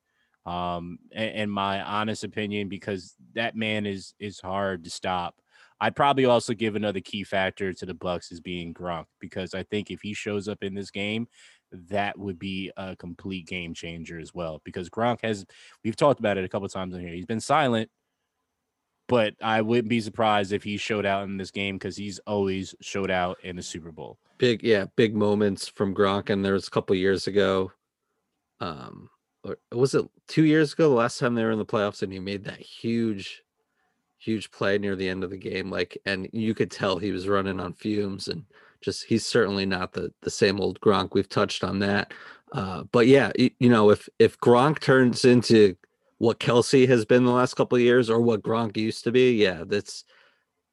um 0.46 0.98
and 1.12 1.52
my 1.52 1.82
honest 1.82 2.24
opinion 2.24 2.68
because 2.68 3.14
that 3.34 3.54
man 3.54 3.84
is 3.86 4.14
is 4.18 4.40
hard 4.40 4.82
to 4.84 4.90
stop 4.90 5.34
i'd 5.82 5.94
probably 5.94 6.24
also 6.24 6.54
give 6.54 6.76
another 6.76 7.00
key 7.00 7.22
factor 7.24 7.74
to 7.74 7.84
the 7.84 7.92
bucks 7.92 8.32
as 8.32 8.40
being 8.40 8.72
gronk 8.72 9.04
because 9.20 9.52
i 9.52 9.62
think 9.64 9.90
if 9.90 10.00
he 10.00 10.14
shows 10.14 10.48
up 10.48 10.62
in 10.62 10.74
this 10.74 10.90
game 10.90 11.28
that 11.72 12.18
would 12.18 12.38
be 12.38 12.70
a 12.76 12.96
complete 12.96 13.46
game 13.46 13.74
changer 13.74 14.18
as 14.18 14.34
well 14.34 14.60
because 14.64 14.88
gronk 14.90 15.18
has 15.22 15.44
we've 15.84 15.96
talked 15.96 16.20
about 16.20 16.36
it 16.36 16.44
a 16.44 16.48
couple 16.48 16.68
times 16.68 16.94
in 16.94 17.00
here 17.00 17.14
he's 17.14 17.26
been 17.26 17.40
silent 17.40 17.90
but 19.08 19.34
i 19.42 19.60
wouldn't 19.60 19.88
be 19.88 20.00
surprised 20.00 20.52
if 20.52 20.62
he 20.62 20.76
showed 20.76 21.06
out 21.06 21.24
in 21.24 21.36
this 21.36 21.50
game 21.50 21.76
because 21.76 21.96
he's 21.96 22.18
always 22.26 22.74
showed 22.80 23.10
out 23.10 23.38
in 23.42 23.56
the 23.56 23.62
super 23.62 23.92
bowl 23.92 24.18
big 24.38 24.62
yeah 24.62 24.86
big 24.96 25.14
moments 25.14 25.68
from 25.68 25.94
gronk 25.94 26.30
and 26.30 26.44
there 26.44 26.54
was 26.54 26.66
a 26.66 26.70
couple 26.70 26.94
years 26.96 27.26
ago 27.26 27.70
um 28.60 29.08
or 29.44 29.58
was 29.72 29.94
it 29.94 30.06
two 30.28 30.44
years 30.44 30.72
ago, 30.72 30.88
the 30.88 30.94
last 30.94 31.18
time 31.18 31.34
they 31.34 31.44
were 31.44 31.50
in 31.50 31.58
the 31.58 31.64
playoffs, 31.64 32.02
and 32.02 32.12
he 32.12 32.18
made 32.18 32.44
that 32.44 32.60
huge, 32.60 33.42
huge 34.18 34.50
play 34.50 34.78
near 34.78 34.96
the 34.96 35.08
end 35.08 35.24
of 35.24 35.30
the 35.30 35.38
game. 35.38 35.70
Like, 35.70 35.98
and 36.04 36.28
you 36.32 36.54
could 36.54 36.70
tell 36.70 36.98
he 36.98 37.12
was 37.12 37.28
running 37.28 37.60
on 37.60 37.74
fumes, 37.74 38.28
and 38.28 38.44
just 38.80 39.04
he's 39.04 39.26
certainly 39.26 39.66
not 39.66 39.92
the 39.92 40.12
the 40.22 40.30
same 40.30 40.60
old 40.60 40.80
Gronk. 40.80 41.10
We've 41.12 41.28
touched 41.28 41.64
on 41.64 41.78
that, 41.80 42.12
uh, 42.52 42.84
but 42.92 43.06
yeah, 43.06 43.32
you, 43.38 43.50
you 43.58 43.68
know, 43.68 43.90
if 43.90 44.08
if 44.18 44.38
Gronk 44.38 44.80
turns 44.80 45.24
into 45.24 45.76
what 46.18 46.40
Kelce 46.40 46.86
has 46.88 47.04
been 47.04 47.24
the 47.24 47.32
last 47.32 47.54
couple 47.54 47.76
of 47.76 47.82
years, 47.82 48.10
or 48.10 48.20
what 48.20 48.42
Gronk 48.42 48.76
used 48.76 49.04
to 49.04 49.12
be, 49.12 49.32
yeah, 49.32 49.64
that's 49.66 50.04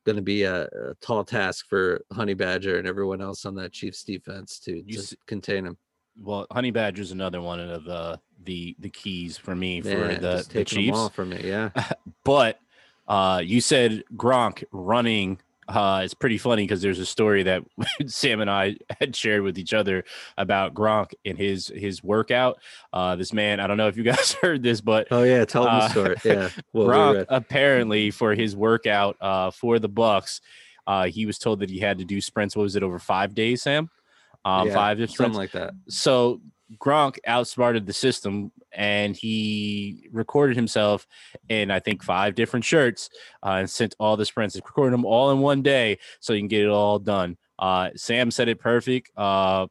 going 0.05 0.17
to 0.17 0.21
be 0.21 0.43
a, 0.43 0.63
a, 0.63 0.93
tall 1.01 1.23
task 1.23 1.65
for 1.67 2.01
Honey 2.13 2.33
Badger 2.33 2.77
and 2.77 2.87
everyone 2.87 3.21
else 3.21 3.45
on 3.45 3.55
that 3.55 3.73
Chiefs 3.73 4.03
defense 4.03 4.57
to, 4.59 4.81
to 4.83 5.17
contain 5.25 5.65
him 5.65 5.77
well, 6.21 6.47
Honey 6.51 6.71
Badger 6.71 7.01
is 7.01 7.11
another 7.11 7.41
one 7.41 7.59
of 7.59 7.83
the 7.83 8.19
the 8.43 8.75
the 8.79 8.89
keys 8.89 9.37
for 9.37 9.55
me 9.55 9.81
for 9.81 9.89
the, 9.89 10.45
the 10.49 10.65
Chiefs. 10.65 11.09
for 11.09 11.25
me, 11.25 11.41
yeah. 11.43 11.69
but 12.23 12.59
uh, 13.07 13.41
you 13.43 13.61
said 13.61 14.03
Gronk 14.15 14.63
running. 14.71 15.39
Uh, 15.67 16.01
it's 16.03 16.13
pretty 16.13 16.37
funny 16.37 16.63
because 16.63 16.81
there's 16.81 16.99
a 16.99 17.05
story 17.05 17.43
that 17.43 17.63
Sam 18.07 18.41
and 18.41 18.49
I 18.49 18.77
had 18.99 19.15
shared 19.15 19.41
with 19.41 19.57
each 19.57 19.73
other 19.73 20.05
about 20.37 20.73
Gronk 20.73 21.13
and 21.25 21.37
his 21.37 21.67
his 21.67 22.03
workout. 22.03 22.57
Uh, 22.93 23.15
this 23.15 23.33
man, 23.33 23.59
I 23.59 23.67
don't 23.67 23.77
know 23.77 23.87
if 23.87 23.97
you 23.97 24.03
guys 24.15 24.33
heard 24.33 24.63
this, 24.63 24.81
but 24.81 25.07
oh 25.11 25.23
yeah, 25.23 25.45
tell 25.45 25.67
uh, 25.67 25.79
the 25.79 25.89
story. 25.89 26.15
Yeah, 26.23 26.49
Gronk 26.75 27.25
apparently 27.29 28.11
for 28.11 28.33
his 28.33 28.55
workout 28.55 29.17
uh, 29.21 29.51
for 29.51 29.79
the 29.79 29.89
Bucks, 29.89 30.41
uh, 30.85 31.05
he 31.05 31.25
was 31.25 31.37
told 31.37 31.59
that 31.59 31.69
he 31.69 31.79
had 31.79 31.97
to 31.97 32.05
do 32.05 32.21
sprints. 32.21 32.55
What 32.55 32.63
was 32.63 32.75
it 32.75 32.83
over 32.83 32.99
five 32.99 33.35
days, 33.35 33.63
Sam? 33.63 33.89
um, 34.47 34.67
yeah, 34.67 34.73
five 34.73 34.97
different 34.97 35.17
something 35.17 35.37
like 35.37 35.51
that. 35.51 35.73
So 35.89 36.41
Gronk 36.77 37.17
outsmarted 37.25 37.85
the 37.85 37.93
system 37.93 38.51
and 38.77 39.15
he 39.17 40.07
recorded 40.11 40.55
himself 40.55 41.05
in 41.49 41.71
I 41.71 41.79
think 41.79 42.03
five 42.03 42.35
different 42.35 42.63
shirts 42.63 43.09
uh, 43.43 43.57
and 43.59 43.69
sent 43.69 43.95
all 43.99 44.15
the 44.15 44.25
sprints. 44.25 44.55
He 44.55 44.61
recorded 44.63 44.93
them 44.93 45.03
all 45.03 45.31
in 45.31 45.39
one 45.39 45.61
day 45.61 45.97
so 46.21 46.31
you 46.31 46.39
can 46.39 46.47
get 46.47 46.63
it 46.63 46.69
all 46.69 46.99
done. 46.99 47.37
Uh, 47.59 47.89
Sam 47.95 48.31
said 48.31 48.47
it 48.47 48.59
perfect. 48.59 49.11
Uh, 49.17 49.67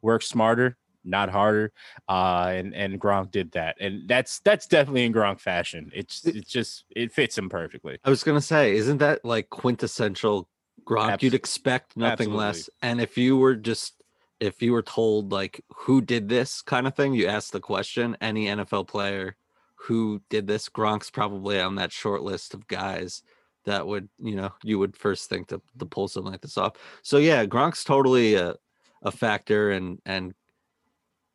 work 0.00 0.22
smarter, 0.22 0.76
not 1.04 1.28
harder. 1.28 1.72
Uh, 2.08 2.52
and 2.54 2.74
and 2.74 3.00
Gronk 3.00 3.32
did 3.32 3.50
that, 3.52 3.76
and 3.80 4.08
that's 4.08 4.38
that's 4.40 4.66
definitely 4.66 5.04
in 5.04 5.12
Gronk 5.12 5.40
fashion. 5.40 5.90
It's 5.92 6.24
it's 6.24 6.50
just 6.50 6.84
it 6.94 7.12
fits 7.12 7.36
him 7.36 7.48
perfectly. 7.48 7.98
I 8.04 8.10
was 8.10 8.22
gonna 8.22 8.40
say, 8.40 8.76
isn't 8.76 8.98
that 8.98 9.24
like 9.24 9.50
quintessential 9.50 10.48
Gronk? 10.88 11.22
You'd 11.22 11.34
expect 11.34 11.96
nothing 11.96 12.28
absolutely. 12.28 12.38
less. 12.38 12.70
And 12.82 13.00
if 13.00 13.18
you 13.18 13.36
were 13.36 13.56
just 13.56 14.00
if 14.40 14.62
you 14.62 14.72
were 14.72 14.82
told 14.82 15.32
like 15.32 15.60
who 15.74 16.00
did 16.00 16.28
this 16.28 16.62
kind 16.62 16.86
of 16.86 16.94
thing, 16.94 17.14
you 17.14 17.26
ask 17.26 17.52
the 17.52 17.60
question, 17.60 18.16
any 18.20 18.46
NFL 18.46 18.88
player 18.88 19.36
who 19.76 20.22
did 20.30 20.46
this, 20.46 20.68
Gronk's 20.68 21.10
probably 21.10 21.60
on 21.60 21.76
that 21.76 21.92
short 21.92 22.22
list 22.22 22.54
of 22.54 22.66
guys 22.66 23.22
that 23.64 23.86
would, 23.86 24.08
you 24.18 24.36
know, 24.36 24.52
you 24.62 24.78
would 24.78 24.96
first 24.96 25.28
think 25.28 25.48
to, 25.48 25.60
to 25.78 25.86
pull 25.86 26.08
something 26.08 26.32
like 26.32 26.40
this 26.40 26.58
off. 26.58 26.72
So 27.02 27.18
yeah, 27.18 27.44
Gronk's 27.46 27.84
totally 27.84 28.34
a, 28.34 28.54
a 29.02 29.10
factor 29.10 29.70
and 29.70 30.00
and 30.04 30.34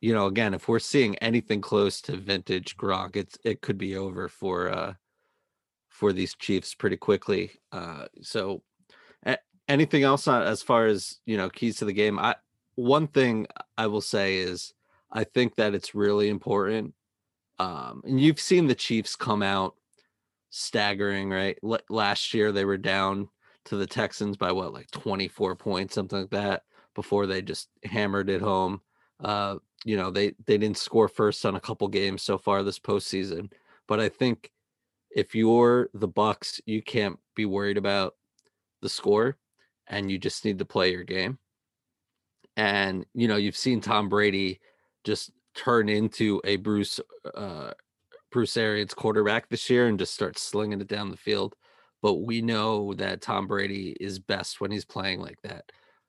you 0.00 0.14
know, 0.14 0.26
again, 0.26 0.54
if 0.54 0.66
we're 0.66 0.78
seeing 0.78 1.16
anything 1.16 1.60
close 1.60 2.00
to 2.02 2.16
vintage 2.16 2.76
Gronk, 2.76 3.16
it's 3.16 3.36
it 3.44 3.60
could 3.60 3.78
be 3.78 3.96
over 3.96 4.28
for 4.28 4.70
uh 4.70 4.94
for 5.88 6.12
these 6.12 6.34
Chiefs 6.34 6.74
pretty 6.74 6.96
quickly. 6.96 7.52
Uh 7.72 8.06
so 8.22 8.62
a- 9.24 9.38
anything 9.68 10.02
else 10.02 10.26
on, 10.26 10.42
as 10.42 10.62
far 10.62 10.86
as 10.86 11.18
you 11.26 11.36
know 11.36 11.48
keys 11.48 11.76
to 11.76 11.84
the 11.84 11.92
game 11.92 12.18
i 12.18 12.34
one 12.74 13.06
thing 13.06 13.46
I 13.76 13.86
will 13.86 14.00
say 14.00 14.38
is 14.38 14.72
I 15.10 15.24
think 15.24 15.56
that 15.56 15.74
it's 15.74 15.94
really 15.94 16.28
important. 16.28 16.94
Um, 17.58 18.02
and 18.04 18.20
you've 18.20 18.40
seen 18.40 18.66
the 18.66 18.74
Chiefs 18.74 19.16
come 19.16 19.42
out 19.42 19.74
staggering, 20.50 21.30
right? 21.30 21.58
L- 21.62 21.78
last 21.88 22.32
year 22.32 22.52
they 22.52 22.64
were 22.64 22.78
down 22.78 23.28
to 23.66 23.76
the 23.76 23.86
Texans 23.86 24.36
by 24.36 24.52
what, 24.52 24.72
like 24.72 24.90
24 24.90 25.56
points, 25.56 25.94
something 25.94 26.20
like 26.20 26.30
that, 26.30 26.62
before 26.94 27.26
they 27.26 27.42
just 27.42 27.68
hammered 27.84 28.30
it 28.30 28.40
home. 28.40 28.80
Uh, 29.22 29.56
you 29.84 29.96
know, 29.96 30.10
they 30.10 30.32
they 30.46 30.58
didn't 30.58 30.78
score 30.78 31.08
first 31.08 31.44
on 31.44 31.54
a 31.54 31.60
couple 31.60 31.88
games 31.88 32.22
so 32.22 32.38
far 32.38 32.62
this 32.62 32.78
postseason. 32.78 33.50
But 33.86 34.00
I 34.00 34.08
think 34.08 34.50
if 35.10 35.34
you're 35.34 35.90
the 35.94 36.08
Bucks, 36.08 36.60
you 36.64 36.82
can't 36.82 37.18
be 37.34 37.44
worried 37.44 37.76
about 37.76 38.14
the 38.80 38.88
score 38.88 39.36
and 39.86 40.10
you 40.10 40.18
just 40.18 40.44
need 40.44 40.58
to 40.58 40.64
play 40.64 40.92
your 40.92 41.04
game. 41.04 41.38
And 42.60 43.06
you 43.14 43.26
know, 43.26 43.36
you've 43.36 43.56
seen 43.56 43.80
Tom 43.80 44.10
Brady 44.10 44.60
just 45.02 45.30
turn 45.54 45.88
into 45.88 46.42
a 46.44 46.56
Bruce 46.56 47.00
uh, 47.34 47.70
Bruce 48.30 48.54
Arians 48.58 48.92
quarterback 48.92 49.48
this 49.48 49.70
year 49.70 49.86
and 49.86 49.98
just 49.98 50.12
start 50.12 50.38
slinging 50.38 50.82
it 50.82 50.86
down 50.86 51.10
the 51.10 51.16
field. 51.16 51.54
But 52.02 52.16
we 52.16 52.42
know 52.42 52.92
that 52.94 53.22
Tom 53.22 53.46
Brady 53.46 53.96
is 53.98 54.18
best 54.18 54.60
when 54.60 54.70
he's 54.70 54.84
playing 54.84 55.20
like 55.20 55.40
that 55.42 55.64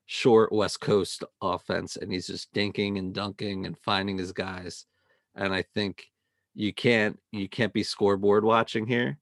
short 0.08 0.52
West 0.52 0.82
Coast 0.82 1.24
offense 1.42 1.96
and 1.96 2.12
he's 2.12 2.28
just 2.28 2.54
dinking 2.54 3.00
and 3.00 3.14
dunking 3.14 3.66
and 3.66 3.78
finding 3.78 4.18
his 4.18 4.34
guys. 4.34 4.86
And 5.36 5.54
I 5.54 5.62
think 5.74 6.04
you 6.54 6.74
can't 6.74 7.18
you 7.32 7.48
can't 7.48 7.72
be 7.72 7.84
scoreboard 7.84 8.44
watching 8.44 8.86
here 8.86 9.18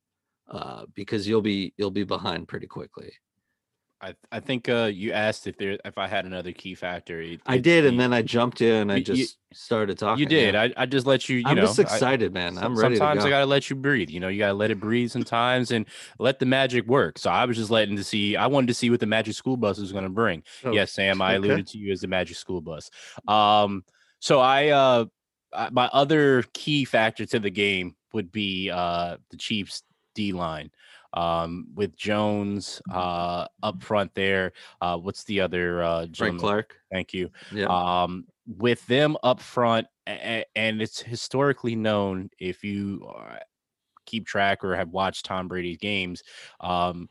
uh, 0.50 0.86
because 0.96 1.28
you'll 1.28 1.44
be 1.44 1.76
you'll 1.78 1.92
be 1.92 2.06
behind 2.06 2.48
pretty 2.48 2.66
quickly. 2.66 3.12
I 4.02 4.16
I 4.32 4.40
think 4.40 4.70
uh, 4.70 4.90
you 4.94 5.12
asked 5.12 5.46
if 5.48 5.58
there 5.58 5.78
if 5.84 5.98
I 5.98 6.08
had 6.08 6.26
another 6.26 6.52
key 6.54 6.74
factor. 6.76 7.22
It, 7.22 7.42
I 7.46 7.58
did, 7.58 7.86
and 7.86 8.00
then 8.00 8.14
I 8.14 8.22
jumped 8.22 8.62
in 8.62 8.74
and 8.84 8.92
I 8.92 8.96
You- 8.96 9.00
you- 9.08 9.16
just 9.16 9.38
started 9.54 9.98
talking. 9.98 10.20
you 10.22 10.26
did. 10.26 10.54
yeah. 10.54 10.62
I, 10.64 10.74
I 10.78 10.86
just 10.86 11.06
let 11.06 11.28
you. 11.28 11.38
You 11.38 11.44
I'm 11.48 11.56
know, 11.56 11.64
just 11.64 11.80
I- 11.80 11.84
excited, 11.84 12.34
man. 12.34 12.58
I'm 12.58 12.78
ready 12.78 12.96
to 12.96 12.98
sometimes 13.00 13.22
go. 13.24 13.28
I 13.28 13.30
gotta 13.30 13.46
let 13.46 13.70
you 13.70 13.76
breathe. 13.76 14.10
You 14.10 14.20
know, 14.22 14.28
you 14.30 14.40
gotta 14.40 14.54
let 14.54 14.72
it 14.72 14.80
breathe 14.80 15.12
sometimes 15.12 15.72
and 15.72 15.86
let 16.18 16.40
the 16.40 16.46
magic 16.46 16.86
work. 16.88 17.18
So 17.20 17.30
I 17.30 17.44
was 17.46 17.58
just 17.58 17.72
letting 17.72 17.98
to 17.98 18.04
see. 18.04 18.36
I 18.38 18.48
wanted 18.48 18.68
to 18.68 18.74
see 18.74 18.90
what 18.90 19.00
the 19.02 19.06
magic 19.06 19.36
school 19.36 19.58
bus 19.58 19.80
was 19.80 19.92
gonna 19.92 20.10
bring. 20.10 20.44
Oh, 20.64 20.72
yes, 20.72 20.94
Sam. 20.94 21.22
I 21.22 21.36
okay. 21.36 21.48
alluded 21.48 21.68
to 21.68 21.78
you 21.78 21.92
as 21.92 22.00
the 22.02 22.08
magic 22.08 22.38
school 22.38 22.62
bus. 22.62 22.90
Um, 23.28 23.84
so 24.20 24.40
I 24.40 24.70
uh, 24.70 25.06
I- 25.54 25.72
my 25.72 25.90
other 25.92 26.44
key 26.54 26.86
factor 26.86 27.26
to 27.26 27.40
the 27.40 27.50
game 27.50 27.96
would 28.14 28.32
be 28.32 28.70
uh 28.70 29.18
the 29.30 29.38
Chiefs 29.38 29.84
D 30.16 30.32
line. 30.32 30.72
Um, 31.14 31.68
with 31.74 31.96
Jones 31.96 32.82
uh 32.92 33.48
up 33.64 33.82
front 33.82 34.14
there. 34.14 34.52
Uh, 34.80 34.98
what's 34.98 35.24
the 35.24 35.42
other 35.42 35.82
uh 35.84 36.06
Frank? 36.16 36.40
Clark. 36.40 36.76
Thank 36.92 37.14
you 37.14 37.30
Yeah. 37.52 37.66
um, 37.66 38.26
with 38.46 38.86
them 38.88 39.18
up 39.24 39.40
front, 39.40 39.88
a- 40.08 40.46
and 40.56 40.82
it's 40.82 41.02
historically 41.02 41.76
known 41.76 42.30
if 42.40 42.64
you 42.64 43.08
uh, 43.16 43.38
keep 44.06 44.26
track 44.28 44.64
or 44.64 44.76
have 44.76 44.90
watched 44.90 45.26
Tom 45.26 45.48
Brady's 45.48 45.78
games. 45.78 46.24
Um, 46.60 47.10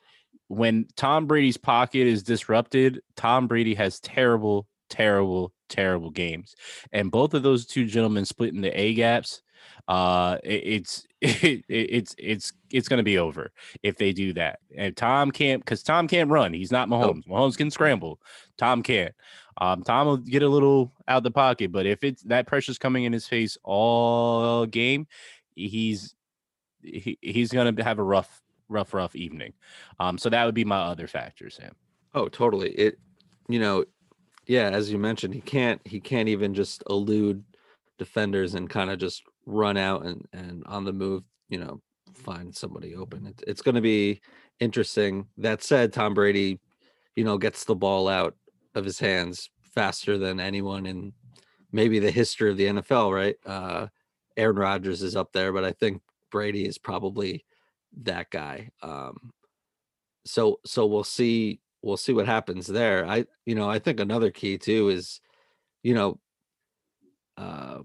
when 0.49 0.87
Tom 0.97 1.26
Brady's 1.26 1.57
pocket 1.57 2.07
is 2.07 2.23
disrupted, 2.23 3.00
Tom 3.17 3.47
Brady 3.47 3.75
has 3.75 4.00
terrible, 4.00 4.67
terrible, 4.90 5.52
terrible 5.69 6.11
games, 6.11 6.55
and 6.93 7.11
both 7.11 7.35
of 7.35 7.43
those 7.43 7.67
two 7.67 7.85
gentlemen 7.85 8.25
split 8.25 8.55
in 8.55 8.61
the 8.62 8.81
A 8.81 8.95
gaps. 8.95 9.43
Uh, 9.87 10.39
it- 10.45 10.63
it's 10.67 11.05
it, 11.21 11.65
it's 11.69 12.15
it's 12.19 12.53
it's 12.71 12.89
going 12.89 12.99
to 12.99 13.03
be 13.05 13.19
over 13.19 13.51
if 13.83 13.97
they 13.97 14.13
do 14.13 14.33
that. 14.35 14.61
And 14.77 14.97
Tom 14.97 15.31
can't 15.33 15.61
because 15.65 15.83
Tom 15.83 16.07
can't 16.07 16.31
run. 16.31 16.53
He's 16.53 16.71
not 16.71 16.89
Mahomes. 16.89 17.27
Mahomes 17.27 17.57
can 17.57 17.71
scramble. 17.71 18.21
Tom 18.57 18.83
can't. 18.83 19.15
Um, 19.61 19.83
Tom 19.83 20.07
will 20.07 20.17
get 20.19 20.43
a 20.45 20.49
little 20.49 20.93
out 21.09 21.25
the 21.25 21.33
pocket, 21.33 21.73
but 21.73 21.87
if 21.87 22.05
it's 22.05 22.23
that 22.23 22.47
pressure's 22.47 22.79
coming 22.79 23.03
in 23.03 23.13
his 23.13 23.27
face 23.27 23.59
all 23.65 24.65
game, 24.67 25.09
he's 25.57 26.15
he, 26.83 27.19
he's 27.21 27.51
gonna 27.51 27.83
have 27.83 27.99
a 27.99 28.05
rough, 28.05 28.41
rough, 28.69 28.95
rough 28.95 29.17
evening. 29.17 29.53
Um, 29.99 30.17
so 30.19 30.31
that 30.31 30.45
would 30.45 30.55
be 30.55 30.65
my 30.65 30.79
other 30.79 31.09
factor, 31.09 31.51
Sam. 31.51 31.73
Oh, 32.15 32.29
totally. 32.29 32.71
It, 32.71 32.99
you 33.49 33.59
know, 33.59 33.85
yeah, 34.47 34.71
as 34.71 34.93
you 34.93 34.99
mentioned, 34.99 35.35
he 35.35 35.41
can't 35.41 35.81
he 35.85 35.99
can't 35.99 36.29
even 36.29 36.55
just 36.55 36.85
elude 36.89 37.43
defenders 37.99 38.55
and 38.55 38.71
kind 38.71 38.91
of 38.91 38.99
just 39.01 39.25
run 39.49 39.76
out 39.76 40.05
and 40.05 40.25
and 40.33 40.62
on 40.67 40.85
the 40.85 40.93
move, 40.93 41.25
you 41.49 41.59
know, 41.59 41.81
find 42.14 42.55
somebody 42.55 42.95
open. 42.95 43.26
It, 43.26 43.43
it's 43.47 43.62
going 43.62 43.75
to 43.75 43.81
be 43.81 44.21
interesting. 44.61 45.26
That 45.38 45.62
said, 45.62 45.93
Tom 45.93 46.14
Brady, 46.14 46.61
you 47.17 47.25
know, 47.25 47.38
gets 47.38 47.64
the 47.64 47.75
ball 47.75 48.09
out 48.09 48.37
of 48.75 48.85
his 48.85 48.99
hands 49.00 49.50
faster 49.75 50.19
than 50.19 50.38
anyone 50.38 50.87
in 50.87 51.12
maybe 51.73 51.99
the 51.99 52.11
history 52.11 52.50
of 52.50 52.57
the 52.57 52.67
NFL, 52.67 53.14
right? 53.14 53.37
Uh 53.47 53.88
Aaron 54.37 54.57
Rodgers 54.57 55.02
is 55.02 55.17
up 55.17 55.33
there, 55.33 55.52
but 55.52 55.64
I 55.64 55.73
think 55.73 56.00
Brady 56.31 56.64
is 56.64 56.78
probably 56.78 57.45
that 58.02 58.31
guy. 58.31 58.71
Um 58.83 59.33
so 60.25 60.61
so 60.64 60.87
we'll 60.87 61.05
see 61.05 61.61
we'll 61.83 61.97
see 61.97 62.12
what 62.12 62.26
happens 62.26 62.67
there. 62.67 63.07
I 63.07 63.25
you 63.47 63.55
know, 63.55 63.69
I 63.69 63.78
think 63.78 64.00
another 64.00 64.31
key 64.31 64.59
too 64.59 64.88
is 64.88 65.21
you 65.83 65.95
know 65.95 66.19
uh 67.37 67.78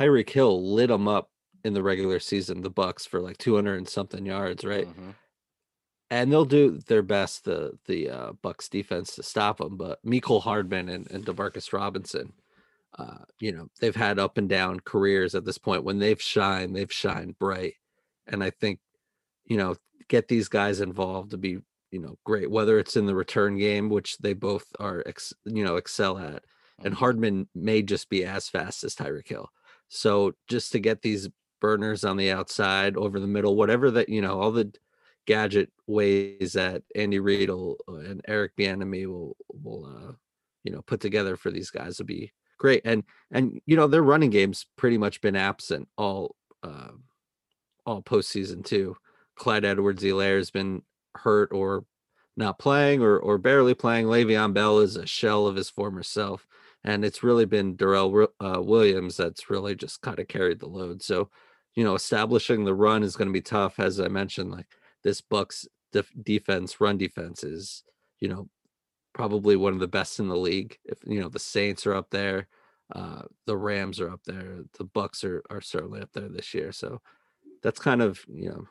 Tyreek 0.00 0.30
Hill 0.30 0.72
lit 0.74 0.88
them 0.88 1.06
up 1.08 1.30
in 1.64 1.74
the 1.74 1.82
regular 1.82 2.18
season, 2.20 2.62
the 2.62 2.70
Bucks 2.70 3.04
for 3.04 3.20
like 3.20 3.36
200 3.38 3.76
and 3.76 3.88
something 3.88 4.24
yards, 4.26 4.64
right? 4.64 4.86
Mhm. 4.88 5.14
and 6.12 6.32
they'll 6.32 6.44
do 6.44 6.80
their 6.88 7.02
best 7.02 7.44
the 7.44 7.78
the 7.86 8.10
uh, 8.10 8.32
Bucks 8.42 8.68
defense 8.68 9.14
to 9.14 9.22
stop 9.22 9.58
them. 9.58 9.76
But 9.76 10.04
Mecole 10.04 10.42
Hardman 10.42 10.88
and, 10.88 11.08
and 11.10 11.24
Demarcus 11.24 11.72
Robinson, 11.72 12.32
uh, 12.98 13.18
you 13.38 13.52
know, 13.52 13.68
they've 13.80 13.94
had 13.94 14.18
up 14.18 14.36
and 14.36 14.48
down 14.48 14.80
careers 14.80 15.36
at 15.36 15.44
this 15.44 15.58
point. 15.58 15.84
When 15.84 15.98
they've 16.00 16.20
shined, 16.20 16.74
they've 16.74 16.90
shined 16.92 17.38
bright, 17.38 17.74
and 18.26 18.42
I 18.42 18.50
think, 18.50 18.80
you 19.44 19.56
know, 19.56 19.76
get 20.08 20.26
these 20.26 20.48
guys 20.48 20.80
involved 20.80 21.30
to 21.30 21.36
be 21.38 21.58
you 21.92 22.00
know 22.00 22.18
great. 22.24 22.50
Whether 22.50 22.78
it's 22.80 22.96
in 22.96 23.06
the 23.06 23.14
return 23.14 23.56
game, 23.58 23.88
which 23.88 24.18
they 24.18 24.32
both 24.32 24.64
are, 24.80 25.04
ex, 25.06 25.32
you 25.44 25.62
know, 25.62 25.76
excel 25.76 26.18
at, 26.18 26.42
and 26.82 26.94
Mhm. 26.94 26.98
Hardman 26.98 27.48
may 27.54 27.82
just 27.82 28.08
be 28.08 28.24
as 28.24 28.48
fast 28.48 28.82
as 28.82 28.96
Tyreek 28.96 29.28
Hill. 29.28 29.48
So 29.90 30.32
just 30.48 30.72
to 30.72 30.78
get 30.78 31.02
these 31.02 31.28
burners 31.60 32.04
on 32.04 32.16
the 32.16 32.30
outside, 32.30 32.96
over 32.96 33.20
the 33.20 33.26
middle, 33.26 33.56
whatever 33.56 33.90
that 33.90 34.08
you 34.08 34.22
know, 34.22 34.40
all 34.40 34.52
the 34.52 34.72
gadget 35.26 35.70
ways 35.86 36.54
that 36.54 36.82
Andy 36.94 37.18
Reid 37.18 37.50
uh, 37.50 37.74
and 37.88 38.22
Eric 38.26 38.52
Bieniemy 38.56 39.06
will 39.06 39.36
will 39.48 39.84
uh, 39.84 40.12
you 40.64 40.72
know 40.72 40.82
put 40.82 41.00
together 41.00 41.36
for 41.36 41.50
these 41.50 41.70
guys 41.70 41.98
will 41.98 42.06
be 42.06 42.32
great. 42.58 42.82
And 42.84 43.02
and 43.32 43.60
you 43.66 43.76
know 43.76 43.88
their 43.88 44.02
running 44.02 44.30
game's 44.30 44.66
pretty 44.76 44.96
much 44.96 45.20
been 45.20 45.36
absent 45.36 45.88
all 45.98 46.36
uh, 46.62 46.92
all 47.84 48.02
postseason 48.02 48.64
too. 48.64 48.96
Clyde 49.34 49.64
Edwards-Helaire 49.64 50.36
has 50.36 50.50
been 50.50 50.82
hurt 51.16 51.50
or 51.52 51.84
not 52.36 52.58
playing 52.58 53.02
or 53.02 53.18
or 53.18 53.38
barely 53.38 53.74
playing. 53.74 54.06
Le'Veon 54.06 54.54
Bell 54.54 54.78
is 54.78 54.94
a 54.94 55.06
shell 55.06 55.46
of 55.48 55.56
his 55.56 55.68
former 55.68 56.04
self, 56.04 56.46
and 56.84 57.04
it's 57.04 57.22
really 57.22 57.44
been 57.44 57.76
Darrel 57.76 58.28
uh, 58.40 58.60
Williams 58.62 59.16
that's 59.16 59.50
really 59.50 59.74
just 59.74 60.00
kind 60.00 60.18
of 60.18 60.28
carried 60.28 60.60
the 60.60 60.68
load. 60.68 61.02
So, 61.02 61.30
you 61.74 61.84
know, 61.84 61.94
establishing 61.94 62.64
the 62.64 62.74
run 62.74 63.02
is 63.02 63.16
going 63.16 63.28
to 63.28 63.32
be 63.32 63.42
tough, 63.42 63.78
as 63.78 64.00
I 64.00 64.08
mentioned. 64.08 64.50
Like 64.50 64.66
this 65.04 65.20
Bucks 65.20 65.66
def- 65.92 66.12
defense, 66.22 66.80
run 66.80 66.96
defense 66.98 67.44
is, 67.44 67.84
you 68.20 68.28
know, 68.28 68.48
probably 69.12 69.56
one 69.56 69.74
of 69.74 69.80
the 69.80 69.88
best 69.88 70.20
in 70.20 70.28
the 70.28 70.36
league. 70.36 70.78
If 70.84 70.98
you 71.04 71.20
know 71.20 71.28
the 71.28 71.38
Saints 71.38 71.86
are 71.86 71.94
up 71.94 72.10
there, 72.10 72.48
uh, 72.94 73.22
the 73.46 73.56
Rams 73.56 74.00
are 74.00 74.10
up 74.10 74.22
there, 74.24 74.60
the 74.78 74.84
Bucks 74.84 75.24
are 75.24 75.42
are 75.50 75.60
certainly 75.60 76.00
up 76.00 76.12
there 76.12 76.28
this 76.28 76.54
year. 76.54 76.72
So 76.72 77.00
that's 77.62 77.80
kind 77.80 78.02
of 78.02 78.24
you 78.28 78.48
know, 78.48 78.68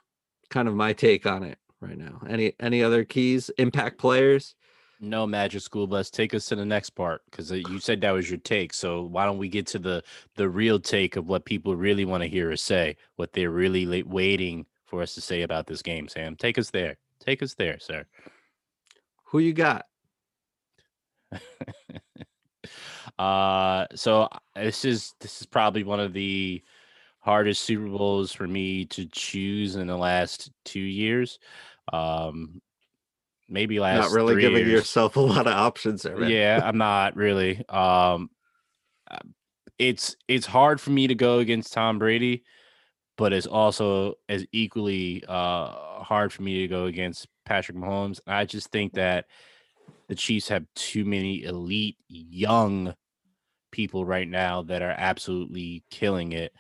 kind 0.50 0.68
of 0.68 0.76
my 0.76 0.94
take 0.94 1.26
on 1.26 1.44
it 1.44 1.58
right 1.82 1.98
now. 1.98 2.22
Any 2.28 2.54
any 2.60 2.84
other 2.84 3.04
keys? 3.04 3.50
Impact 3.58 3.98
players? 3.98 4.56
No 5.00 5.26
magic 5.26 5.62
school 5.62 5.88
bus. 5.88 6.10
Take 6.10 6.34
us 6.34 6.46
to 6.48 6.56
the 6.56 6.66
next 6.66 6.90
part 6.92 7.22
because 7.30 7.52
you 7.52 7.80
said 7.80 8.02
that 8.02 8.12
was 8.12 8.30
your 8.30 8.40
take. 8.40 8.74
So 8.74 9.04
why 9.04 9.26
don't 9.26 9.38
we 9.38 9.48
get 9.48 9.66
to 9.68 9.80
the 9.80 10.04
the 10.36 10.50
real 10.50 10.80
take 10.80 11.16
of 11.16 11.28
what 11.28 11.46
people 11.46 11.76
really 11.76 12.04
want 12.06 12.24
to 12.24 12.30
hear 12.30 12.52
us 12.52 12.62
say, 12.62 12.98
what 13.16 13.32
they're 13.32 13.50
really 13.50 14.04
waiting 14.04 14.66
for 14.86 15.02
us 15.02 15.16
to 15.16 15.22
say 15.22 15.44
about 15.44 15.68
this 15.68 15.82
game, 15.82 16.10
Sam? 16.10 16.36
Take 16.36 16.58
us 16.58 16.70
there. 16.70 16.98
Take 17.20 17.42
us 17.42 17.54
there, 17.54 17.80
sir. 17.80 18.06
Who 19.26 19.40
you 19.40 19.54
got? 19.54 19.86
uh 23.20 23.86
so 23.96 24.28
this 24.56 24.84
is 24.86 25.14
this 25.20 25.42
is 25.42 25.48
probably 25.48 25.84
one 25.84 26.00
of 26.00 26.14
the 26.14 26.64
hardest 27.20 27.62
super 27.62 27.88
bowls 27.88 28.32
for 28.32 28.48
me 28.48 28.86
to 28.86 29.06
choose 29.06 29.76
in 29.76 29.88
the 29.88 29.98
last 29.98 30.52
two 30.66 30.80
years 30.80 31.40
um 31.94 32.62
maybe 33.50 33.80
last 33.80 33.96
year. 33.96 34.02
Not 34.04 34.12
really 34.12 34.42
giving 34.42 34.68
years. 34.68 34.72
yourself 34.72 35.16
a 35.16 35.20
lot 35.20 35.48
of 35.48 35.54
options 35.54 36.04
there. 36.04 36.18
man. 36.18 36.30
yeah 36.30 36.62
i'm 36.64 36.78
not 36.78 37.16
really 37.16 37.58
um 37.70 38.30
uh, 39.10 39.18
it's 39.78 40.16
it's 40.28 40.46
hard 40.46 40.80
for 40.80 40.92
me 40.92 41.08
to 41.08 41.16
go 41.16 41.40
against 41.40 41.74
tom 41.74 42.00
brady 42.00 42.44
but 43.18 43.34
it's 43.34 43.48
also 43.48 44.16
as 44.28 44.46
equally 44.52 45.24
uh 45.28 46.02
hard 46.02 46.32
for 46.32 46.44
me 46.44 46.62
to 46.62 46.68
go 46.68 46.86
against 46.86 47.28
patrick 47.46 47.78
mahomes 47.78 48.20
i 48.28 48.46
just 48.46 48.72
think 48.72 48.94
that 48.94 49.26
the 50.08 50.16
chiefs 50.16 50.48
have 50.48 50.66
too 50.76 51.06
many 51.06 51.44
elite 51.44 51.98
young 52.08 52.94
people 53.72 54.06
right 54.06 54.28
now 54.28 54.64
that 54.64 54.82
are 54.82 54.96
absolutely 54.98 55.84
killing 55.92 56.32
it 56.32 56.54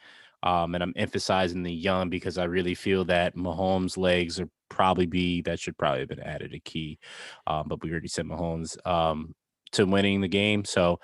um 0.43 0.73
and 0.75 0.83
i'm 0.83 0.93
emphasizing 0.95 1.63
the 1.63 1.71
young 1.71 2.09
because 2.09 2.37
i 2.37 2.43
really 2.43 2.75
feel 2.75 3.05
that 3.05 3.35
mahomes 3.35 3.97
legs 3.97 4.39
are 4.39 4.49
probably 4.69 5.05
be 5.05 5.41
that 5.41 5.59
should 5.59 5.77
probably 5.77 5.99
have 5.99 6.09
been 6.09 6.19
added 6.19 6.53
a 6.53 6.59
key 6.59 6.99
um 7.47 7.65
but 7.67 7.81
we 7.81 7.89
already 7.91 8.07
said 8.07 8.25
mahomes 8.25 8.77
um 8.87 9.33
to 9.71 9.85
winning 9.85 10.21
the 10.21 10.27
game 10.27 10.63
so 10.63 10.99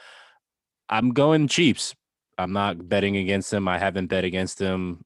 i'm 0.89 1.11
going 1.11 1.47
chiefs 1.47 1.95
i'm 2.37 2.53
not 2.53 2.87
betting 2.87 3.17
against 3.17 3.51
them 3.51 3.67
i 3.67 3.77
haven't 3.77 4.07
bet 4.07 4.23
against 4.23 4.59
them 4.59 5.03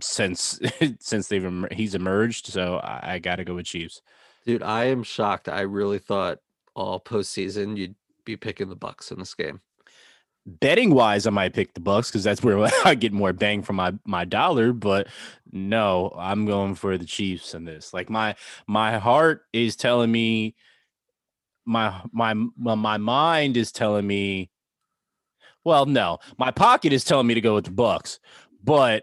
since 0.00 0.60
since 1.00 1.28
they've 1.28 1.66
he's 1.72 1.94
emerged 1.94 2.46
so 2.46 2.76
i, 2.76 3.14
I 3.14 3.18
gotta 3.18 3.44
go 3.44 3.54
with 3.54 3.66
chiefs 3.66 4.02
Dude, 4.46 4.62
I 4.62 4.84
am 4.84 5.02
shocked. 5.02 5.48
I 5.48 5.62
really 5.62 5.98
thought 5.98 6.38
all 6.76 7.00
postseason 7.00 7.76
you'd 7.76 7.96
be 8.24 8.36
picking 8.36 8.68
the 8.68 8.76
Bucks 8.76 9.10
in 9.10 9.18
this 9.18 9.34
game. 9.34 9.60
Betting 10.46 10.94
wise, 10.94 11.26
I 11.26 11.30
might 11.30 11.52
pick 11.52 11.74
the 11.74 11.80
Bucks 11.80 12.10
because 12.10 12.24
that's 12.24 12.42
where 12.42 12.68
I 12.84 12.94
get 12.94 13.12
more 13.12 13.32
bang 13.32 13.62
for 13.62 13.72
my 13.72 13.92
my 14.04 14.24
dollar. 14.24 14.72
But 14.72 15.08
no, 15.52 16.14
I'm 16.16 16.46
going 16.46 16.74
for 16.74 16.96
the 16.96 17.04
Chiefs 17.04 17.54
in 17.54 17.64
this. 17.64 17.92
Like 17.92 18.08
my 18.08 18.36
my 18.66 18.98
heart 18.98 19.42
is 19.52 19.76
telling 19.76 20.10
me, 20.10 20.54
my 21.64 22.00
my 22.12 22.34
my, 22.56 22.96
mind 22.96 23.56
is 23.56 23.72
telling 23.72 24.06
me. 24.06 24.50
Well, 25.64 25.84
no, 25.84 26.18
my 26.38 26.52
pocket 26.52 26.92
is 26.92 27.02
telling 27.02 27.26
me 27.26 27.34
to 27.34 27.40
go 27.40 27.56
with 27.56 27.64
the 27.64 27.72
Bucks, 27.72 28.20
but 28.62 29.02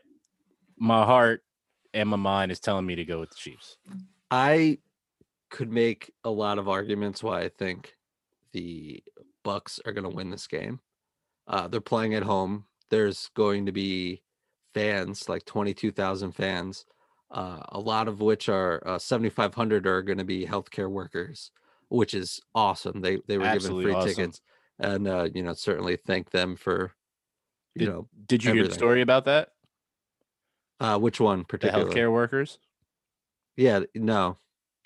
my 0.77 1.03
heart 1.03 1.43
and 1.93 2.07
my 2.07 2.15
mind 2.15 2.53
is 2.53 2.61
telling 2.61 2.85
me 2.85 2.95
to 2.95 3.03
go 3.03 3.19
with 3.19 3.31
the 3.31 3.35
Chiefs. 3.35 3.77
I 4.31 4.77
could 5.49 5.69
make 5.69 6.13
a 6.23 6.29
lot 6.29 6.57
of 6.57 6.69
arguments 6.69 7.21
why 7.21 7.41
I 7.41 7.49
think 7.49 7.97
the 8.53 9.03
Bucks 9.43 9.81
are 9.85 9.91
going 9.91 10.09
to 10.09 10.15
win 10.15 10.29
this 10.29 10.47
game. 10.47 10.79
Uh, 11.47 11.67
they're 11.67 11.81
playing 11.81 12.13
at 12.15 12.23
home. 12.23 12.65
There's 12.89 13.29
going 13.35 13.65
to 13.65 13.71
be 13.71 14.21
fans, 14.73 15.27
like 15.29 15.45
22,000 15.45 16.31
fans, 16.31 16.85
uh, 17.31 17.59
a 17.69 17.79
lot 17.79 18.07
of 18.07 18.21
which 18.21 18.49
are 18.49 18.81
uh, 18.87 18.99
7,500 18.99 19.85
are 19.87 20.01
going 20.01 20.17
to 20.19 20.23
be 20.23 20.45
healthcare 20.45 20.89
workers, 20.89 21.51
which 21.89 22.13
is 22.13 22.39
awesome. 22.55 23.01
They 23.01 23.19
they 23.27 23.37
were 23.37 23.45
Absolutely 23.45 23.85
given 23.85 23.95
free 23.95 24.01
awesome. 24.11 24.15
tickets, 24.23 24.41
and 24.79 25.07
uh, 25.07 25.29
you 25.33 25.43
know 25.43 25.53
certainly 25.53 25.95
thank 25.97 26.29
them 26.31 26.55
for 26.55 26.91
you 27.75 27.87
know 27.87 28.07
Did 28.27 28.43
you 28.43 28.53
hear 28.53 28.67
the 28.67 28.73
story 28.73 29.01
about 29.01 29.25
that? 29.25 29.49
uh, 30.79 30.97
which 30.99 31.19
one 31.19 31.39
The 31.39 31.45
particularly. 31.45 31.93
healthcare 31.93 32.11
workers. 32.11 32.59
Yeah, 33.55 33.81
no. 33.95 34.37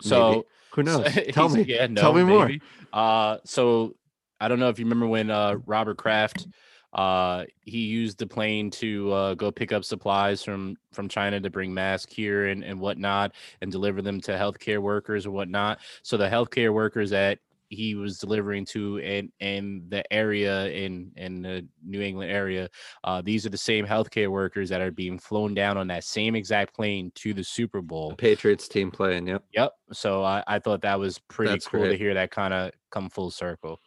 So 0.02 0.30
maybe. 0.32 0.44
who 0.74 0.84
knows? 0.84 1.14
So- 1.14 1.22
Tell 1.32 1.50
me. 1.50 1.64
Yeah, 1.64 1.88
no, 1.88 2.02
Tell 2.02 2.14
me 2.14 2.24
more. 2.24 2.52
Uh, 2.94 3.38
so 3.46 3.96
I 4.40 4.48
don't 4.48 4.60
know 4.60 4.70
if 4.70 4.80
you 4.80 4.86
remember 4.86 5.08
when 5.08 5.30
uh 5.30 5.56
Robert 5.66 5.98
Kraft, 5.98 6.48
uh, 6.94 7.46
he 7.62 7.80
used 7.80 8.18
the 8.18 8.28
plane 8.28 8.72
to 8.72 9.12
uh, 9.12 9.34
go 9.34 9.52
pick 9.52 9.72
up 9.72 9.84
supplies 9.84 10.44
from 10.44 10.76
from 10.94 11.08
China 11.08 11.40
to 11.40 11.50
bring 11.50 11.74
masks 11.74 12.14
here 12.14 12.48
and 12.48 12.64
and 12.64 12.80
whatnot 12.80 13.34
and 13.62 13.72
deliver 13.72 14.02
them 14.02 14.20
to 14.22 14.32
healthcare 14.32 14.80
workers 14.80 15.26
or 15.26 15.32
whatnot. 15.32 15.80
So 16.02 16.18
the 16.18 16.30
healthcare 16.30 16.74
workers 16.74 17.10
that 17.12 17.40
he 17.70 17.96
was 17.96 18.18
delivering 18.18 18.66
to 18.66 18.98
in 18.98 19.32
in 19.40 19.86
the 19.90 20.02
area 20.14 20.68
in 20.70 21.12
in 21.18 21.42
the 21.42 21.68
New 21.86 22.02
England 22.02 22.32
area, 22.32 22.70
uh, 23.04 23.22
these 23.22 23.46
are 23.46 23.50
the 23.50 23.58
same 23.58 23.86
healthcare 23.86 24.30
workers 24.30 24.70
that 24.70 24.82
are 24.82 24.92
being 24.92 25.20
flown 25.20 25.54
down 25.54 25.78
on 25.78 25.88
that 25.88 26.04
same 26.04 26.36
exact 26.36 26.74
plane 26.74 27.12
to 27.16 27.34
the 27.34 27.44
Super 27.44 27.82
Bowl. 27.82 28.12
The 28.12 28.16
Patriots 28.16 28.68
team 28.68 28.90
playing. 28.90 29.28
Yep. 29.28 29.44
Yep. 29.54 29.74
So 29.92 30.24
I, 30.24 30.44
I 30.48 30.60
thought 30.60 30.82
that 30.82 30.98
was 30.98 31.20
pretty 31.20 31.52
That's 31.52 31.68
cool 31.68 31.84
to 31.84 31.98
hear 31.98 32.14
that 32.14 32.32
kind 32.32 32.54
of 32.54 32.72
come 32.90 33.10
full 33.10 33.32
circle. 33.32 33.80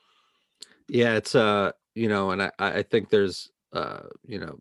Yeah, 0.91 1.15
it's 1.15 1.37
uh, 1.37 1.71
you 1.95 2.09
know, 2.09 2.31
and 2.33 2.43
I 2.43 2.51
I 2.59 2.83
think 2.83 3.11
there's 3.11 3.51
uh, 3.73 4.03
you 4.27 4.39
know, 4.41 4.59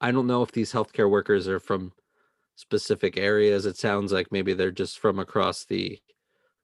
I 0.00 0.10
don't 0.12 0.26
know 0.26 0.42
if 0.42 0.52
these 0.52 0.72
healthcare 0.72 1.10
workers 1.10 1.48
are 1.48 1.60
from 1.60 1.92
specific 2.56 3.16
areas. 3.18 3.66
It 3.66 3.76
sounds 3.76 4.12
like 4.12 4.32
maybe 4.32 4.54
they're 4.54 4.72
just 4.72 4.98
from 5.00 5.18
across 5.20 5.64
the 5.64 5.98